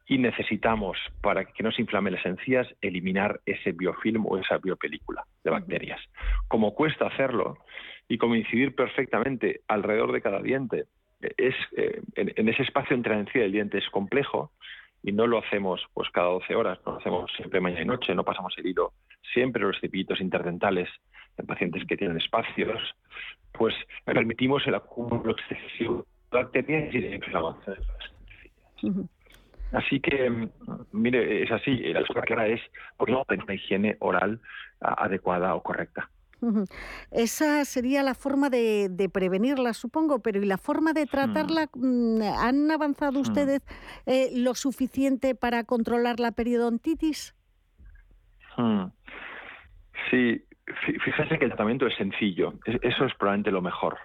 Y 0.06 0.18
necesitamos, 0.18 0.98
para 1.20 1.44
que 1.44 1.62
no 1.62 1.72
se 1.72 1.82
inflamen 1.82 2.14
las 2.14 2.26
encías, 2.26 2.66
eliminar 2.80 3.40
ese 3.46 3.72
biofilm 3.72 4.26
o 4.26 4.38
esa 4.38 4.58
biopelícula 4.58 5.24
de 5.44 5.50
bacterias. 5.50 6.00
Como 6.48 6.74
cuesta 6.74 7.06
hacerlo 7.06 7.58
y 8.08 8.18
como 8.18 8.34
incidir 8.34 8.74
perfectamente 8.74 9.60
alrededor 9.68 10.12
de 10.12 10.22
cada 10.22 10.42
diente, 10.42 10.84
es, 11.20 11.54
eh, 11.76 12.00
en, 12.16 12.48
ese 12.48 12.62
espacio 12.62 12.96
entre 12.96 13.14
la 13.14 13.20
encía 13.20 13.42
y 13.42 13.46
el 13.46 13.52
diente 13.52 13.78
es 13.78 13.88
complejo 13.90 14.52
y 15.02 15.12
no 15.12 15.26
lo 15.26 15.38
hacemos 15.38 15.80
pues 15.94 16.10
cada 16.10 16.28
12 16.28 16.54
horas, 16.54 16.78
no 16.84 16.92
lo 16.92 16.98
hacemos 16.98 17.30
siempre 17.36 17.60
mañana 17.60 17.82
y 17.82 17.86
noche, 17.86 18.14
no 18.14 18.24
pasamos 18.24 18.54
el 18.58 18.66
hilo 18.66 18.92
siempre 19.32 19.62
los 19.62 19.78
cepitos 19.80 20.20
interdentales 20.20 20.88
en 21.38 21.46
pacientes 21.46 21.84
que 21.86 21.96
tienen 21.96 22.16
espacios, 22.16 22.78
pues 23.52 23.74
permitimos 24.04 24.66
el 24.66 24.74
acúmulo 24.74 25.32
excesivo 25.32 26.06
bacterias 26.30 26.94
y 26.94 27.00
de 27.00 27.16
inflamación 27.16 27.76
Así 29.72 30.00
que, 30.00 30.48
mire, 30.92 31.44
es 31.44 31.50
así, 31.52 31.76
la 31.92 32.04
cosa 32.04 32.22
clara 32.22 32.48
es 32.48 32.60
por 32.96 33.08
no 33.08 33.24
tener 33.24 33.44
una 33.44 33.54
higiene 33.54 33.96
oral 34.00 34.40
adecuada 34.80 35.54
o 35.54 35.62
correcta. 35.62 36.10
Esa 37.10 37.64
sería 37.64 38.02
la 38.02 38.14
forma 38.14 38.50
de, 38.50 39.10
prevenirla, 39.12 39.74
supongo, 39.74 40.20
pero 40.20 40.42
¿y 40.42 40.46
la 40.46 40.58
forma 40.58 40.92
de 40.92 41.06
tratarla? 41.06 41.68
Mm, 41.74 42.22
¿Han 42.22 42.70
avanzado 42.70 43.20
ustedes 43.20 43.60
eh, 44.06 44.30
lo 44.34 44.54
suficiente 44.54 45.34
para 45.34 45.64
controlar 45.64 46.20
la 46.20 46.32
periodontitis? 46.32 47.34
Sí, 50.10 50.44
Fíjese 51.04 51.38
que 51.38 51.44
el 51.44 51.50
tratamiento 51.50 51.86
es 51.86 51.94
sencillo, 51.96 52.54
eso 52.64 53.04
es 53.04 53.14
probablemente 53.14 53.50
lo 53.50 53.60
mejor, 53.60 53.98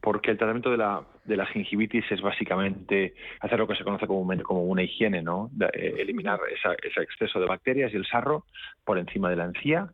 porque 0.00 0.30
el 0.30 0.38
tratamiento 0.38 0.70
de 0.70 0.76
la, 0.76 1.02
de 1.24 1.36
la 1.36 1.46
gingivitis 1.46 2.04
es 2.10 2.20
básicamente 2.20 3.14
hacer 3.40 3.58
lo 3.58 3.66
que 3.66 3.76
se 3.76 3.84
conoce 3.84 4.06
comúnmente 4.06 4.44
como 4.44 4.64
una 4.64 4.82
higiene, 4.82 5.22
¿no? 5.22 5.50
Eh, 5.72 5.96
eliminar 5.98 6.40
ese 6.50 7.02
exceso 7.02 7.40
de 7.40 7.46
bacterias 7.46 7.92
y 7.92 7.96
el 7.96 8.06
sarro 8.06 8.44
por 8.84 8.98
encima 8.98 9.30
de 9.30 9.36
la 9.36 9.44
encía 9.44 9.88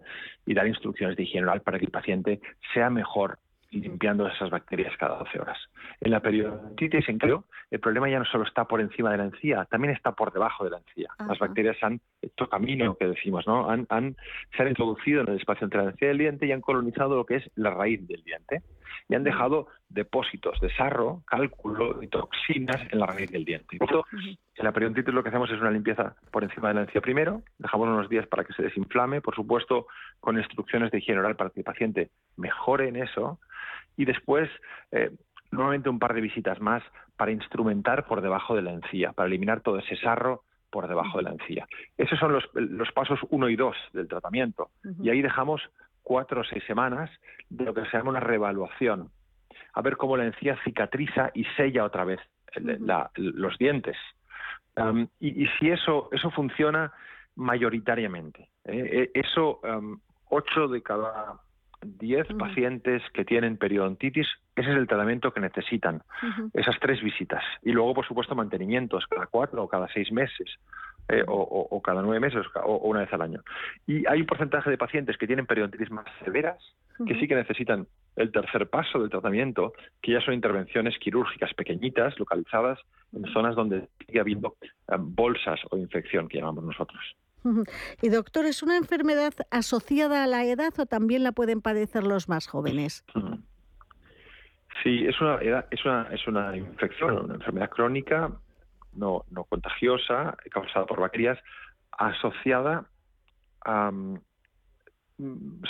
y 0.47 0.55
dar 0.55 0.67
instrucciones 0.67 1.17
de 1.17 1.25
higiene 1.25 1.47
oral 1.47 1.61
para 1.63 1.79
que 1.79 1.85
el 1.85 1.91
paciente 1.91 2.41
sea 2.73 2.91
mejor 2.91 3.39
limpiando 3.71 4.27
esas 4.27 4.51
bacterias 4.51 4.97
cada 4.97 5.19
12 5.19 5.41
horas. 5.41 5.59
En 6.01 6.11
la 6.11 6.21
periodontitis, 6.21 7.09
en 7.09 7.19
cambio, 7.19 7.45
el 7.71 7.81
problema 7.81 8.09
ya 8.09 8.19
no 8.19 8.25
solo 8.25 8.45
está 8.45 8.65
por 8.65 8.81
encima 8.81 9.11
de 9.11 9.19
la 9.19 9.25
encía, 9.25 9.65
también 9.67 9.95
está 9.95 10.13
por 10.13 10.33
debajo 10.33 10.65
de 10.65 10.71
la 10.71 10.79
encía. 10.79 11.09
Las 11.27 11.39
bacterias 11.39 11.77
han 11.83 12.01
hecho 12.23 12.49
camino, 12.49 12.97
que 12.97 13.07
decimos, 13.07 13.47
¿no? 13.47 13.69
Han, 13.69 14.17
se 14.57 14.63
han 14.63 14.69
introducido 14.69 15.23
en 15.23 15.29
el 15.29 15.37
espacio 15.39 15.65
entre 15.65 15.83
la 15.83 15.91
encía 15.91 16.09
y 16.09 16.11
el 16.13 16.19
diente 16.19 16.47
y 16.47 16.53
han 16.53 16.61
colonizado 16.61 17.17
lo 17.17 17.27
que 17.27 17.37
es 17.37 17.51
la 17.57 17.71
raíz 17.71 18.07
del 18.07 18.23
diente. 18.23 18.63
Y 19.09 19.15
han 19.15 19.25
dejado 19.25 19.69
depósitos 19.89 20.61
de 20.61 20.73
sarro, 20.75 21.23
cálculo 21.27 22.03
y 22.03 22.09
toxinas 22.09 22.81
en 22.91 22.99
la 22.99 23.07
raíz 23.07 23.31
del 23.31 23.45
diente. 23.45 23.79
en 23.81 24.65
la 24.65 24.73
periodontitis 24.73 25.15
lo 25.15 25.23
que 25.23 25.29
hacemos 25.29 25.51
es 25.51 25.61
una 25.61 25.71
limpieza 25.71 26.17
por 26.31 26.45
encima 26.45 26.69
de 26.69 26.75
la 26.75 26.81
encía 26.83 27.01
primero, 27.01 27.43
dejamos 27.59 27.89
unos 27.89 28.09
días 28.09 28.27
para 28.27 28.45
que 28.45 28.53
se 28.53 28.63
desinflame, 28.63 29.21
por 29.21 29.35
supuesto, 29.35 29.87
con 30.21 30.39
instrucciones 30.39 30.91
de 30.91 30.99
higiene 30.99 31.21
oral 31.21 31.37
para 31.37 31.51
que 31.51 31.61
el 31.61 31.65
paciente 31.65 32.11
mejore 32.37 32.89
en 32.89 32.97
eso, 32.97 33.39
y 33.97 34.05
después 34.05 34.51
eh, 34.93 35.11
nuevamente 35.57 35.89
un 35.89 35.99
par 35.99 36.15
de 36.15 36.21
visitas 36.21 36.61
más 36.61 36.83
para 37.17 37.33
instrumentar 37.33 38.07
por 38.07 38.21
debajo 38.21 38.55
de 38.55 38.63
la 38.63 38.73
encía, 38.73 39.13
para 39.13 39.29
eliminar 39.29 39.61
todo 39.61 39.79
ese 39.79 39.97
sarro 39.97 40.43
por 40.71 40.89
debajo 40.89 41.19
de 41.19 41.25
la 41.25 41.31
encía. 41.31 41.67
Esos 41.97 42.19
son 42.19 42.33
los, 42.33 42.45
los 42.55 42.91
pasos 42.93 43.19
uno 43.31 43.49
y 43.49 43.57
dos 43.57 43.77
del 43.93 44.09
tratamiento. 44.09 44.71
Y 45.03 45.11
ahí 45.11 45.23
dejamos 45.23 45.63
cuatro 46.03 46.43
o 46.43 46.45
seis 46.45 46.63
semanas 46.67 47.11
de 47.49 47.65
lo 47.65 47.75
que 47.75 47.85
se 47.87 47.97
llama 47.97 48.11
una 48.11 48.21
reevaluación, 48.21 49.11
a 49.73 49.83
ver 49.83 49.97
cómo 49.97 50.17
la 50.17 50.25
encía 50.25 50.57
cicatriza 50.65 51.31
y 51.35 51.45
sella 51.57 51.85
otra 51.85 52.05
vez 52.05 52.21
los 53.17 53.59
dientes. 53.59 53.97
y, 55.21 55.47
si 55.59 55.71
eso, 55.71 56.09
eso 56.13 56.31
funciona 56.31 56.93
mayoritariamente. 57.35 58.49
¿eh? 58.65 59.11
E, 59.15 59.21
eso, 59.21 59.61
ocho 60.31 60.69
de 60.69 60.83
cada 60.83 61.41
10 61.99 62.29
pacientes 62.39 63.03
que 63.13 63.25
tienen 63.25 63.57
periodontitis, 63.57 64.27
ese 64.55 64.71
es 64.71 64.77
el 64.77 64.87
tratamiento 64.87 65.33
que 65.33 65.41
necesitan, 65.41 66.03
esas 66.55 66.79
tres 66.81 67.03
visitas. 67.03 67.43
Y 67.63 67.73
luego, 67.73 67.95
por 67.95 68.07
supuesto, 68.07 68.35
mantenimientos 68.35 69.07
cada 69.07 69.27
cuatro 69.27 69.63
o 69.63 69.69
cada 69.69 69.89
seis 69.89 70.11
meses. 70.13 70.59
Eh, 71.09 71.23
o, 71.29 71.81
cada 71.85 72.03
nueve 72.03 72.19
meses 72.19 72.45
o, 72.65 72.79
una 72.79 72.99
vez 73.01 73.13
al 73.13 73.23
año. 73.23 73.41
Y 73.87 74.05
hay 74.09 74.23
un 74.23 74.27
porcentaje 74.27 74.71
de 74.71 74.77
pacientes 74.77 75.17
que 75.17 75.29
tienen 75.29 75.47
periodontitis 75.47 75.89
más 75.93 76.05
severas 76.25 76.59
que 77.07 77.15
sí 77.21 77.29
que 77.29 77.35
necesitan 77.35 77.87
el 78.17 78.33
tercer 78.33 78.69
paso 78.69 78.99
del 78.99 79.11
tratamiento, 79.11 79.75
que 80.03 80.13
ya 80.13 80.21
son 80.21 80.35
intervenciones 80.35 80.99
quirúrgicas 80.99 81.53
pequeñitas, 81.55 82.19
localizadas 82.19 82.81
en 83.13 83.25
zonas 83.33 83.55
donde 83.55 83.89
sigue 84.07 84.21
habiendo 84.21 84.57
eh, 84.89 84.97
bolsas 84.99 85.61
o 85.71 85.77
infección, 85.77 86.27
que 86.27 86.39
llamamos 86.39 86.65
nosotros. 86.65 87.01
Y 88.03 88.09
doctor, 88.09 88.47
¿es 88.47 88.63
una 88.63 88.77
enfermedad 88.77 89.33
asociada 89.51 90.25
a 90.25 90.27
la 90.27 90.45
edad 90.45 90.73
o 90.79 90.87
también 90.87 91.23
la 91.23 91.33
pueden 91.33 91.61
padecer 91.63 92.05
los 92.05 92.29
más 92.29 92.47
jóvenes? 92.47 93.05
Sí, 94.83 95.07
es 95.07 95.19
una, 95.23 95.37
es 95.71 95.85
una, 95.87 96.03
es 96.13 96.29
una 96.29 96.55
infección, 96.55 97.25
una 97.25 97.35
enfermedad 97.37 97.71
crónica 97.71 98.31
no, 98.97 99.25
no 99.31 99.45
contagiosa, 99.45 100.37
causada 100.51 100.87
por 100.87 101.01
bacterias, 101.01 101.39
asociada 101.93 102.87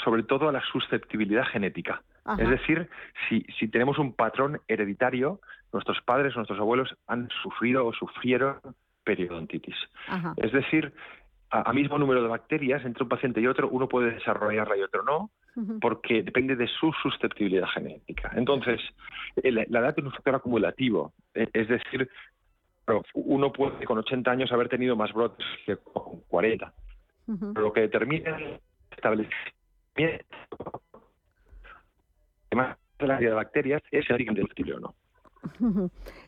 sobre 0.04 0.22
todo 0.24 0.48
a 0.48 0.52
la 0.52 0.62
susceptibilidad 0.72 1.44
genética. 1.44 2.02
Es 2.38 2.50
decir, 2.50 2.90
si, 3.28 3.46
si 3.58 3.68
tenemos 3.68 3.98
un 3.98 4.12
patrón 4.12 4.60
hereditario, 4.66 5.40
nuestros 5.72 6.02
padres, 6.02 6.34
nuestros 6.34 6.58
abuelos 6.58 6.94
han 7.06 7.28
sufrido 7.42 7.86
o 7.86 7.92
sufrieron 7.92 8.58
periodontitis. 9.04 9.76
Es 10.36 10.52
decir, 10.52 10.92
a, 11.50 11.72
mismo 11.72 11.98
número 11.98 12.22
de 12.22 12.28
bacterias 12.28 12.84
entre 12.84 13.02
un 13.02 13.08
paciente 13.08 13.40
y 13.40 13.46
otro, 13.46 13.68
uno 13.68 13.88
puede 13.88 14.12
desarrollarla 14.12 14.76
y 14.76 14.82
otro 14.82 15.02
no, 15.02 15.30
porque 15.80 16.22
depende 16.22 16.56
de 16.56 16.66
su 16.66 16.92
susceptibilidad 17.02 17.68
genética. 17.68 18.32
Entonces, 18.34 18.80
eh, 19.42 19.52
la, 19.52 19.62
edad 19.62 19.94
es 19.96 20.04
un 20.04 20.12
factor 20.12 20.34
acumulativo, 20.34 21.12
e, 21.34 21.48
es 21.52 21.68
decir, 21.68 22.08
uno 23.14 23.52
puede 23.52 23.84
con 23.84 23.98
80 23.98 24.30
años 24.30 24.52
haber 24.52 24.68
tenido 24.68 24.96
más 24.96 25.12
brotes 25.12 25.46
que 25.64 25.76
con 25.76 26.20
40. 26.28 26.72
Pero 27.26 27.60
lo 27.60 27.72
que 27.72 27.80
determina 27.80 28.36
el 28.36 28.60
establecimiento 28.90 30.24
de 32.98 33.06
la 33.06 33.18
de 33.18 33.30
bacterias 33.30 33.82
es 33.90 34.06
si 34.06 34.12
hay 34.12 34.72
o 34.72 34.80
no. 34.80 34.94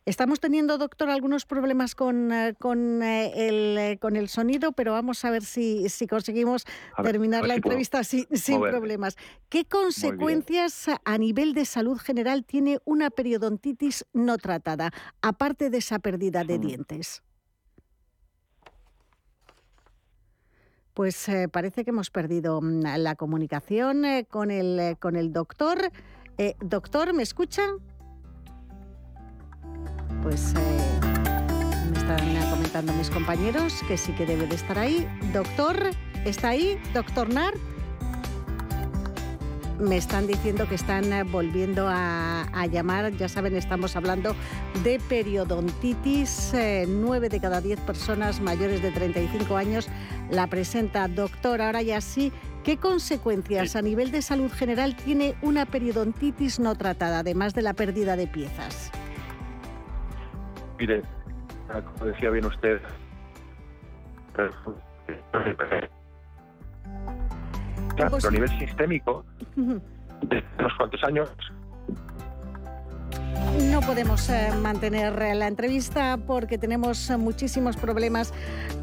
Estamos 0.04 0.40
teniendo, 0.40 0.78
doctor, 0.78 1.10
algunos 1.10 1.44
problemas 1.44 1.94
con, 1.94 2.32
eh, 2.32 2.54
con, 2.58 3.02
eh, 3.02 3.48
el, 3.48 3.78
eh, 3.78 3.98
con 4.00 4.16
el 4.16 4.28
sonido, 4.28 4.72
pero 4.72 4.92
vamos 4.92 5.24
a 5.24 5.30
ver 5.30 5.44
si, 5.44 5.88
si 5.88 6.06
conseguimos 6.06 6.64
terminar 7.02 7.46
la 7.46 7.56
entrevista 7.56 8.02
sin, 8.04 8.26
problemas. 8.60 9.16
¿Qué 9.48 9.64
consecuencias 9.64 10.86
a 11.04 11.18
nivel 11.18 11.52
de 11.52 11.64
salud 11.64 11.98
general 11.98 12.44
tiene 12.44 12.78
una 12.84 13.10
periodontitis 13.10 14.06
no 14.12 14.38
tratada, 14.38 14.92
aparte 15.20 15.70
de 15.70 15.78
esa 15.78 15.98
pérdida 15.98 16.44
de 16.44 16.58
hmm. 16.58 16.62
dientes? 16.62 17.22
Pues 20.94 21.30
parece 21.52 21.84
que 21.84 21.90
hemos 21.90 22.10
perdido 22.10 22.60
mm, 22.60 22.96
la 22.96 23.14
comunicación 23.14 24.04
con, 24.30 24.50
el, 24.50 24.96
con 24.98 25.16
el 25.16 25.32
doctor. 25.32 25.92
doctor, 26.60 27.12
¿me 27.14 27.22
escucha? 27.22 27.62
Pues 30.28 30.52
eh, 30.58 31.00
me 31.90 31.98
están 31.98 32.50
comentando 32.50 32.92
mis 32.92 33.08
compañeros 33.08 33.82
que 33.88 33.96
sí 33.96 34.12
que 34.12 34.26
debe 34.26 34.46
de 34.46 34.56
estar 34.56 34.78
ahí. 34.78 35.08
Doctor, 35.32 35.74
¿está 36.26 36.50
ahí? 36.50 36.78
Doctor 36.92 37.32
Nar. 37.32 37.54
Me 39.80 39.96
están 39.96 40.26
diciendo 40.26 40.68
que 40.68 40.74
están 40.74 41.10
eh, 41.14 41.22
volviendo 41.22 41.86
a, 41.88 42.66
llamar. 42.70 43.10
Ya 43.16 43.30
saben, 43.30 43.56
estamos 43.56 43.96
hablando 43.96 44.36
de 44.84 45.00
periodontitis. 45.08 46.52
Eh, 46.52 46.84
nueve 46.86 47.30
de 47.30 47.40
cada 47.40 47.62
diez 47.62 47.80
personas 47.80 48.42
mayores 48.42 48.82
de 48.82 48.90
35 48.90 49.56
años 49.56 49.88
la 50.30 50.46
presenta. 50.46 51.08
Doctor, 51.08 51.62
ahora 51.62 51.80
ya 51.80 52.02
sí, 52.02 52.32
¿qué 52.64 52.76
consecuencias 52.76 53.76
a 53.76 53.80
nivel 53.80 54.10
de 54.10 54.20
salud 54.20 54.52
general 54.52 54.94
tiene 54.94 55.36
una 55.40 55.64
periodontitis 55.64 56.60
no 56.60 56.74
tratada, 56.74 57.20
además 57.20 57.54
de 57.54 57.62
la 57.62 57.72
pérdida 57.72 58.14
de 58.14 58.26
piezas? 58.26 58.90
Mire, 60.78 61.02
como 61.68 62.06
decía 62.06 62.30
bien 62.30 62.46
usted, 62.46 62.80
pero 64.34 64.52
a 68.26 68.30
nivel 68.30 68.48
sistémico, 68.58 69.24
de 69.56 70.44
unos 70.58 70.74
cuantos 70.76 71.02
años. 71.04 71.28
No 73.58 73.80
podemos 73.80 74.28
eh, 74.28 74.50
mantener 74.62 75.36
la 75.36 75.48
entrevista 75.48 76.16
porque 76.26 76.58
tenemos 76.58 77.10
muchísimos 77.18 77.76
problemas 77.76 78.32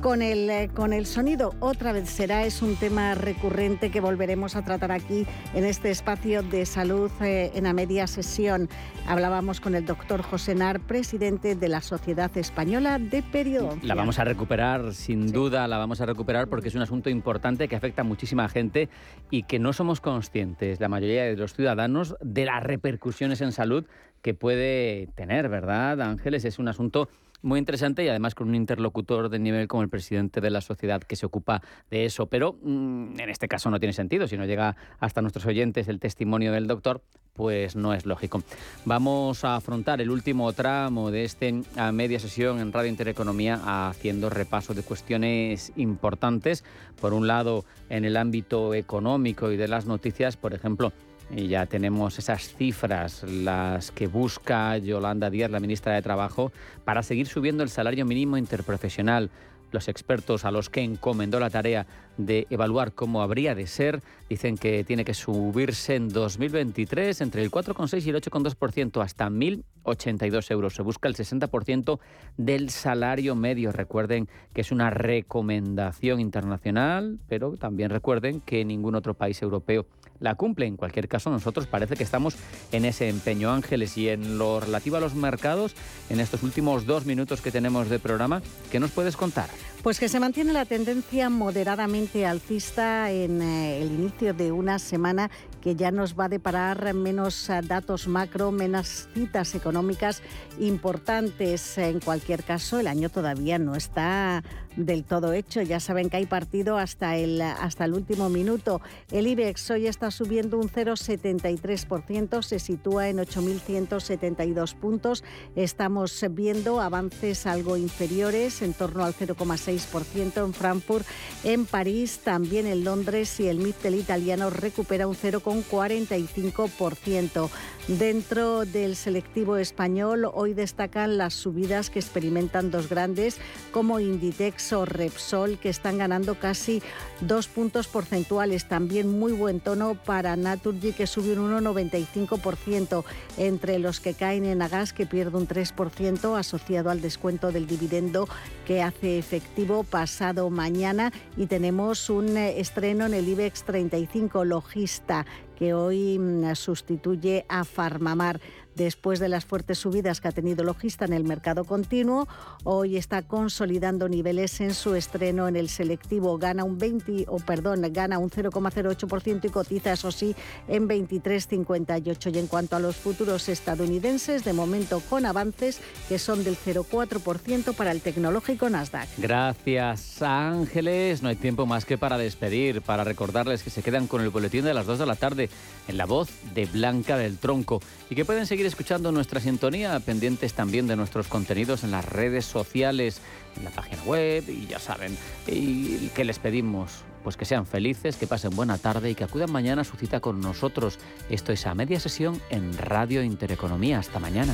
con 0.01 0.21
el, 0.21 0.49
eh, 0.49 0.69
con 0.73 0.91
el 0.91 1.05
sonido. 1.05 1.53
Otra 1.59 1.93
vez 1.93 2.09
será, 2.09 2.45
es 2.45 2.61
un 2.61 2.75
tema 2.75 3.15
recurrente 3.15 3.89
que 3.89 4.01
volveremos 4.01 4.55
a 4.55 4.63
tratar 4.63 4.91
aquí 4.91 5.25
en 5.53 5.63
este 5.65 5.91
espacio 5.91 6.43
de 6.43 6.65
salud 6.65 7.09
eh, 7.21 7.51
en 7.55 7.63
la 7.63 7.73
media 7.73 8.05
sesión. 8.07 8.67
Hablábamos 9.07 9.61
con 9.61 9.75
el 9.75 9.85
doctor 9.85 10.21
José 10.21 10.55
Nar, 10.55 10.81
presidente 10.81 11.55
de 11.55 11.69
la 11.69 11.81
Sociedad 11.81 12.35
Española 12.37 12.99
de 12.99 13.23
Periodoncia. 13.23 13.87
La 13.87 13.95
vamos 13.95 14.19
a 14.19 14.25
recuperar, 14.25 14.93
sin 14.93 15.31
duda, 15.31 15.67
la 15.67 15.77
vamos 15.77 16.01
a 16.01 16.05
recuperar 16.05 16.47
porque 16.47 16.67
es 16.67 16.75
un 16.75 16.81
asunto 16.81 17.09
importante 17.09 17.67
que 17.67 17.75
afecta 17.75 18.01
a 18.01 18.05
muchísima 18.05 18.49
gente 18.49 18.89
y 19.31 19.43
que 19.43 19.57
no 19.57 19.73
somos 19.73 20.01
conscientes, 20.01 20.79
la 20.79 20.89
mayoría 20.89 21.23
de 21.23 21.37
los 21.37 21.53
ciudadanos, 21.53 22.15
de 22.21 22.45
las 22.45 22.61
repercusiones 22.61 23.41
en 23.41 23.51
salud 23.51 23.85
que 24.25 24.33
puede 24.33 25.05
tener, 25.13 25.49
¿verdad, 25.49 26.01
Ángeles? 26.01 26.45
Es 26.45 26.57
un 26.57 26.67
asunto 26.67 27.09
muy 27.43 27.59
interesante 27.59 28.03
y 28.03 28.07
además 28.07 28.33
con 28.33 28.49
un 28.49 28.55
interlocutor 28.55 29.29
de 29.29 29.37
nivel 29.37 29.67
como 29.67 29.83
el 29.83 29.89
presidente 29.89 30.41
de 30.41 30.49
la 30.49 30.61
sociedad 30.61 30.99
que 31.03 31.15
se 31.15 31.27
ocupa 31.27 31.61
de 31.91 32.05
eso. 32.05 32.25
Pero 32.25 32.57
mm, 32.63 33.19
en 33.19 33.29
este 33.29 33.47
caso 33.47 33.69
no 33.69 33.79
tiene 33.79 33.93
sentido. 33.93 34.27
Si 34.27 34.35
no 34.35 34.45
llega 34.45 34.77
hasta 34.99 35.21
nuestros 35.21 35.45
oyentes 35.45 35.87
el 35.89 35.99
testimonio 35.99 36.51
del 36.53 36.65
doctor, 36.65 37.03
pues 37.33 37.75
no 37.75 37.93
es 37.93 38.07
lógico. 38.07 38.41
Vamos 38.83 39.45
a 39.45 39.57
afrontar 39.57 40.01
el 40.01 40.09
último 40.09 40.51
tramo 40.53 41.11
de 41.11 41.23
este 41.23 41.61
a 41.75 41.91
media 41.91 42.17
sesión 42.19 42.59
en 42.59 42.73
Radio 42.73 42.89
Intereconomía 42.89 43.89
haciendo 43.89 44.31
repaso 44.31 44.73
de 44.73 44.81
cuestiones 44.81 45.71
importantes. 45.75 46.63
Por 46.99 47.13
un 47.13 47.27
lado, 47.27 47.63
en 47.89 48.05
el 48.05 48.17
ámbito 48.17 48.73
económico 48.73 49.51
y 49.51 49.57
de 49.57 49.67
las 49.67 49.85
noticias, 49.85 50.35
por 50.35 50.55
ejemplo, 50.55 50.93
y 51.29 51.47
ya 51.47 51.65
tenemos 51.65 52.19
esas 52.19 52.53
cifras, 52.55 53.23
las 53.23 53.91
que 53.91 54.07
busca 54.07 54.77
Yolanda 54.77 55.29
Díaz, 55.29 55.51
la 55.51 55.59
ministra 55.59 55.93
de 55.93 56.01
Trabajo, 56.01 56.51
para 56.83 57.03
seguir 57.03 57.27
subiendo 57.27 57.63
el 57.63 57.69
salario 57.69 58.05
mínimo 58.05 58.37
interprofesional. 58.37 59.29
Los 59.71 59.87
expertos 59.89 60.45
a 60.45 60.51
los 60.51 60.69
que 60.69 60.81
encomendó 60.81 61.39
la 61.39 61.49
tarea 61.49 61.85
de 62.17 62.47
evaluar 62.49 62.93
cómo 62.93 63.21
habría 63.21 63.55
de 63.55 63.67
ser 63.67 64.01
dicen 64.29 64.57
que 64.57 64.85
tiene 64.85 65.03
que 65.03 65.13
subirse 65.13 65.95
en 65.95 66.07
2023 66.07 67.19
entre 67.19 67.43
el 67.43 67.51
4,6 67.51 68.05
y 68.05 68.09
el 68.09 68.15
8,2% 68.15 69.03
hasta 69.03 69.29
1.082 69.29 70.51
euros. 70.51 70.75
Se 70.75 70.81
busca 70.81 71.09
el 71.09 71.15
60% 71.15 71.99
del 72.37 72.69
salario 72.69 73.35
medio. 73.35 73.73
Recuerden 73.73 74.29
que 74.53 74.61
es 74.61 74.71
una 74.71 74.91
recomendación 74.91 76.21
internacional, 76.21 77.19
pero 77.27 77.57
también 77.57 77.89
recuerden 77.89 78.39
que 78.39 78.63
ningún 78.63 78.95
otro 78.95 79.13
país 79.13 79.41
europeo 79.41 79.87
la 80.19 80.35
cumple. 80.35 80.65
En 80.65 80.77
cualquier 80.77 81.07
caso, 81.07 81.29
nosotros 81.29 81.67
parece 81.67 81.95
que 81.95 82.03
estamos 82.03 82.35
en 82.71 82.85
ese 82.85 83.09
empeño, 83.09 83.51
Ángeles, 83.51 83.97
y 83.97 84.09
en 84.09 84.37
lo 84.37 84.59
relativo 84.59 84.97
a 84.97 84.99
los 84.99 85.15
mercados, 85.15 85.75
en 86.09 86.19
estos 86.19 86.43
últimos 86.43 86.85
dos 86.85 87.05
minutos 87.05 87.41
que 87.41 87.51
tenemos 87.51 87.89
de 87.89 87.99
programa, 87.99 88.41
¿qué 88.71 88.79
nos 88.79 88.91
puedes 88.91 89.17
contar? 89.17 89.49
Pues 89.83 89.99
que 89.99 90.09
se 90.09 90.19
mantiene 90.19 90.51
la 90.51 90.65
tendencia 90.65 91.29
moderadamente 91.29 92.25
alcista 92.25 93.11
en 93.11 93.41
eh, 93.41 93.81
el 93.83 93.91
inicio 93.91 94.33
de 94.33 94.51
una 94.51 94.79
semana 94.79 95.29
que 95.61 95.75
ya 95.75 95.91
nos 95.91 96.19
va 96.19 96.25
a 96.25 96.29
deparar 96.29 96.93
menos 96.95 97.49
eh, 97.49 97.61
datos 97.63 98.07
macro, 98.07 98.51
menos 98.51 99.07
citas 99.13 99.53
económicas 99.53 100.23
importantes. 100.59 101.77
En 101.77 101.99
cualquier 101.99 102.43
caso, 102.43 102.79
el 102.79 102.87
año 102.87 103.09
todavía 103.09 103.59
no 103.59 103.75
está 103.75 104.43
del 104.75 105.03
todo 105.03 105.33
hecho. 105.33 105.61
Ya 105.61 105.79
saben 105.79 106.09
que 106.09 106.17
hay 106.17 106.25
partido 106.25 106.77
hasta 106.77 107.15
el, 107.17 107.39
hasta 107.41 107.85
el 107.85 107.93
último 107.93 108.29
minuto. 108.29 108.81
El 109.11 109.27
IBEX 109.27 109.69
hoy 109.71 109.87
está 109.87 110.11
subiendo 110.11 110.57
un 110.57 110.69
0,73%, 110.69 112.41
se 112.41 112.59
sitúa 112.59 113.07
en 113.09 113.17
8.172 113.17 114.75
puntos. 114.75 115.23
Estamos 115.55 116.23
viendo 116.31 116.81
avances 116.81 117.45
algo 117.45 117.77
inferiores, 117.77 118.61
en 118.61 118.73
torno 118.73 119.05
al 119.05 119.13
0,6% 119.13 120.45
en 120.45 120.53
Frankfurt. 120.53 121.05
En 121.43 121.65
París, 121.65 122.19
también 122.23 122.67
en 122.67 122.83
Londres 122.83 123.39
y 123.39 123.47
el 123.47 123.57
Mittel 123.57 123.95
italiano 123.95 124.49
recupera 124.49 125.07
un 125.07 125.15
0,45%. 125.15 127.49
Dentro 127.87 128.65
del 128.65 128.95
selectivo 128.95 129.57
español, 129.57 130.27
hoy 130.33 130.55
destacan 130.55 131.19
las 131.19 131.35
subidas 131.35 131.91
que 131.91 131.99
experimentan 131.99 132.71
dos 132.71 132.89
grandes 132.89 133.37
como 133.71 133.99
Inditex 133.99 134.73
o 134.73 134.85
Repsol, 134.85 135.59
que 135.59 135.69
están 135.69 135.99
ganando 135.99 136.33
casi 136.33 136.81
dos 137.21 137.47
puntos 137.47 137.87
porcentuales. 137.87 138.65
También 138.67 139.19
muy 139.19 139.33
buen 139.33 139.59
tono 139.59 139.93
para 140.03 140.35
Naturgy, 140.35 140.93
que 140.93 141.05
sube 141.05 141.37
un 141.37 141.63
1,95%, 141.63 143.03
entre 143.37 143.77
los 143.77 143.99
que 143.99 144.15
caen 144.15 144.45
en 144.45 144.63
Agas, 144.63 144.91
que 144.91 145.05
pierde 145.05 145.37
un 145.37 145.47
3%, 145.47 146.39
asociado 146.39 146.89
al 146.89 147.01
descuento 147.01 147.51
del 147.51 147.67
dividendo 147.67 148.27
que 148.65 148.81
hace 148.81 149.19
efectivo 149.19 149.83
pasado 149.83 150.49
mañana. 150.49 151.13
Y 151.37 151.45
tenemos 151.45 152.09
un 152.09 152.35
eh, 152.35 152.59
estreno 152.59 153.05
en 153.05 153.13
el 153.13 153.29
IBEX 153.29 153.63
35, 153.63 154.43
Logista, 154.43 155.27
que 155.55 155.73
hoy 155.73 156.19
mm, 156.19 156.55
sustituye 156.55 157.45
a 157.49 157.63
Farmamar 157.63 158.39
después 158.75 159.19
de 159.19 159.29
las 159.29 159.45
fuertes 159.45 159.79
subidas 159.79 160.21
que 160.21 160.27
ha 160.27 160.31
tenido 160.31 160.63
Logista 160.63 161.05
en 161.05 161.13
el 161.13 161.23
mercado 161.23 161.63
continuo. 161.63 162.27
Hoy 162.63 162.97
está 162.97 163.21
consolidando 163.21 164.07
niveles 164.09 164.61
en 164.61 164.73
su 164.73 164.95
estreno 164.95 165.47
en 165.47 165.55
el 165.55 165.69
selectivo. 165.69 166.37
Gana 166.37 166.63
un 166.63 166.77
20, 166.77 167.25
o 167.27 167.37
perdón, 167.37 167.81
gana 167.91 168.19
un 168.19 168.29
0,08% 168.29 169.45
y 169.45 169.49
cotiza, 169.49 169.93
eso 169.93 170.11
sí, 170.11 170.35
en 170.67 170.87
23,58. 170.87 172.35
Y 172.35 172.39
en 172.39 172.47
cuanto 172.47 172.75
a 172.75 172.79
los 172.79 172.95
futuros 172.95 173.49
estadounidenses, 173.49 174.43
de 174.43 174.53
momento 174.53 175.01
con 175.09 175.25
avances 175.25 175.79
que 176.07 176.19
son 176.19 176.43
del 176.43 176.57
0,4% 176.57 177.73
para 177.73 177.91
el 177.91 178.01
tecnológico 178.01 178.69
Nasdaq. 178.69 179.07
Gracias, 179.17 180.21
Ángeles. 180.21 181.21
No 181.21 181.29
hay 181.29 181.35
tiempo 181.35 181.65
más 181.65 181.85
que 181.85 181.97
para 181.97 182.17
despedir, 182.17 182.81
para 182.81 183.03
recordarles 183.03 183.63
que 183.63 183.69
se 183.69 183.83
quedan 183.83 184.07
con 184.07 184.21
el 184.21 184.29
boletín 184.29 184.65
de 184.65 184.73
las 184.73 184.85
2 184.85 184.99
de 184.99 185.05
la 185.05 185.15
tarde 185.15 185.49
en 185.87 185.97
la 185.97 186.05
voz 186.05 186.29
de 186.53 186.65
Blanca 186.65 187.17
del 187.17 187.37
Tronco 187.37 187.81
y 188.09 188.15
que 188.15 188.25
pueden 188.25 188.45
seguir 188.45 188.64
escuchando 188.65 189.11
nuestra 189.11 189.39
sintonía, 189.39 189.99
pendientes 189.99 190.53
también 190.53 190.87
de 190.87 190.95
nuestros 190.95 191.27
contenidos 191.27 191.83
en 191.83 191.91
las 191.91 192.05
redes 192.05 192.45
sociales, 192.45 193.21
en 193.57 193.63
la 193.63 193.71
página 193.71 194.01
web 194.03 194.43
y 194.47 194.67
ya 194.67 194.79
saben, 194.79 195.17
y 195.47 196.09
que 196.09 196.25
les 196.25 196.39
pedimos 196.39 197.03
pues 197.23 197.37
que 197.37 197.45
sean 197.45 197.65
felices, 197.65 198.17
que 198.17 198.27
pasen 198.27 198.55
buena 198.55 198.77
tarde 198.77 199.09
y 199.09 199.15
que 199.15 199.23
acudan 199.23 199.51
mañana 199.51 199.81
a 199.81 199.85
su 199.85 199.97
cita 199.97 200.19
con 200.19 200.41
nosotros. 200.41 200.99
Esto 201.29 201.51
es 201.51 201.65
a 201.65 201.73
media 201.73 201.99
sesión 201.99 202.39
en 202.51 202.77
Radio 202.77 203.23
Intereconomía. 203.23 203.97
Hasta 203.97 204.19
mañana. 204.19 204.53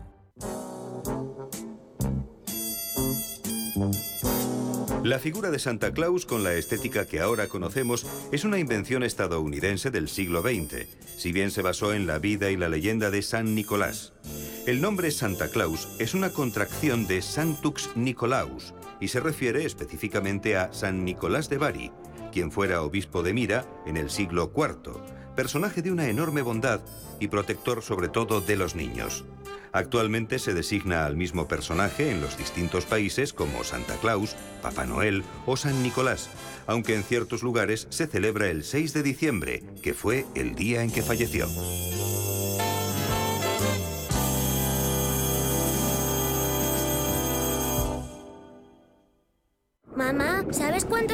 La 5.03 5.17
figura 5.17 5.49
de 5.49 5.57
Santa 5.57 5.93
Claus, 5.93 6.27
con 6.27 6.43
la 6.43 6.53
estética 6.53 7.07
que 7.07 7.21
ahora 7.21 7.47
conocemos, 7.47 8.05
es 8.31 8.43
una 8.43 8.59
invención 8.59 9.01
estadounidense 9.01 9.89
del 9.89 10.07
siglo 10.07 10.43
XX, 10.43 10.85
si 11.17 11.31
bien 11.31 11.49
se 11.49 11.63
basó 11.63 11.95
en 11.95 12.05
la 12.05 12.19
vida 12.19 12.51
y 12.51 12.55
la 12.55 12.69
leyenda 12.69 13.09
de 13.09 13.23
San 13.23 13.55
Nicolás. 13.55 14.13
El 14.67 14.79
nombre 14.79 15.09
Santa 15.09 15.47
Claus 15.47 15.87
es 15.97 16.13
una 16.13 16.29
contracción 16.29 17.07
de 17.07 17.23
Santux 17.23 17.89
Nicolaus 17.95 18.75
y 18.99 19.07
se 19.07 19.19
refiere 19.19 19.65
específicamente 19.65 20.55
a 20.55 20.71
San 20.71 21.03
Nicolás 21.03 21.49
de 21.49 21.57
Bari, 21.57 21.91
quien 22.31 22.51
fuera 22.51 22.83
obispo 22.83 23.23
de 23.23 23.33
Mira 23.33 23.65
en 23.87 23.97
el 23.97 24.11
siglo 24.11 24.53
IV, 24.55 25.01
personaje 25.35 25.81
de 25.81 25.91
una 25.91 26.09
enorme 26.09 26.43
bondad 26.43 26.79
y 27.19 27.27
protector 27.27 27.81
sobre 27.81 28.07
todo 28.07 28.39
de 28.39 28.55
los 28.55 28.75
niños. 28.75 29.25
Actualmente 29.73 30.39
se 30.39 30.53
designa 30.53 31.05
al 31.05 31.15
mismo 31.15 31.47
personaje 31.47 32.11
en 32.11 32.21
los 32.21 32.37
distintos 32.37 32.85
países 32.85 33.33
como 33.33 33.63
Santa 33.63 33.95
Claus, 33.97 34.35
Papá 34.61 34.85
Noel 34.85 35.23
o 35.45 35.55
San 35.55 35.81
Nicolás, 35.81 36.29
aunque 36.67 36.95
en 36.95 37.03
ciertos 37.03 37.41
lugares 37.41 37.87
se 37.89 38.07
celebra 38.07 38.49
el 38.49 38.63
6 38.63 38.93
de 38.93 39.03
diciembre, 39.03 39.63
que 39.81 39.93
fue 39.93 40.25
el 40.35 40.55
día 40.55 40.83
en 40.83 40.91
que 40.91 41.01
falleció. 41.01 41.47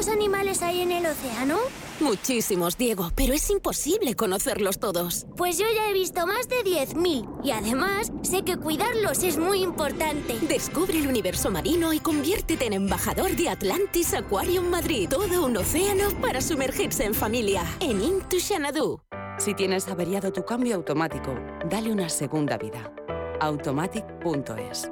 Animales 0.08 0.62
hay 0.62 0.82
en 0.82 0.92
el 0.92 1.06
océano? 1.06 1.58
Muchísimos, 2.00 2.78
Diego, 2.78 3.12
pero 3.16 3.34
es 3.34 3.50
imposible 3.50 4.16
conocerlos 4.16 4.80
todos. 4.80 5.26
Pues 5.36 5.58
yo 5.58 5.66
ya 5.76 5.90
he 5.90 5.94
visto 5.94 6.28
más 6.28 6.48
de 6.48 6.58
10.000 6.58 7.42
y 7.44 7.52
además 7.52 8.12
sé 8.22 8.44
que 8.44 8.58
cuidarlos 8.58 9.24
es 9.24 9.38
muy 9.38 9.64
importante. 9.64 10.38
Descubre 10.48 11.00
el 11.00 11.08
universo 11.08 11.50
marino 11.50 11.94
y 11.94 12.00
conviértete 12.00 12.68
en 12.68 12.74
embajador 12.74 13.36
de 13.36 13.50
Atlantis 13.50 14.14
Aquarium 14.14 14.70
Madrid. 14.70 15.10
Todo 15.10 15.46
un 15.46 15.58
océano 15.58 16.10
para 16.22 16.42
sumergirse 16.42 17.06
en 17.06 17.14
familia. 17.14 17.64
En 17.80 18.02
Into 18.02 18.38
Xanadu. 18.40 19.02
Si 19.40 19.54
tienes 19.54 19.88
averiado 19.88 20.32
tu 20.32 20.44
cambio 20.46 20.76
automático, 20.76 21.36
dale 21.70 21.92
una 21.92 22.10
segunda 22.10 22.58
vida. 22.58 22.92
Automatic.es 23.40 24.92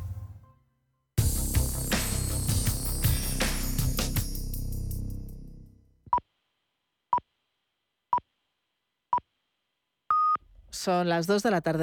Son 10.81 11.07
las 11.09 11.27
2 11.27 11.43
de 11.43 11.51
la 11.51 11.61
tarde. 11.61 11.79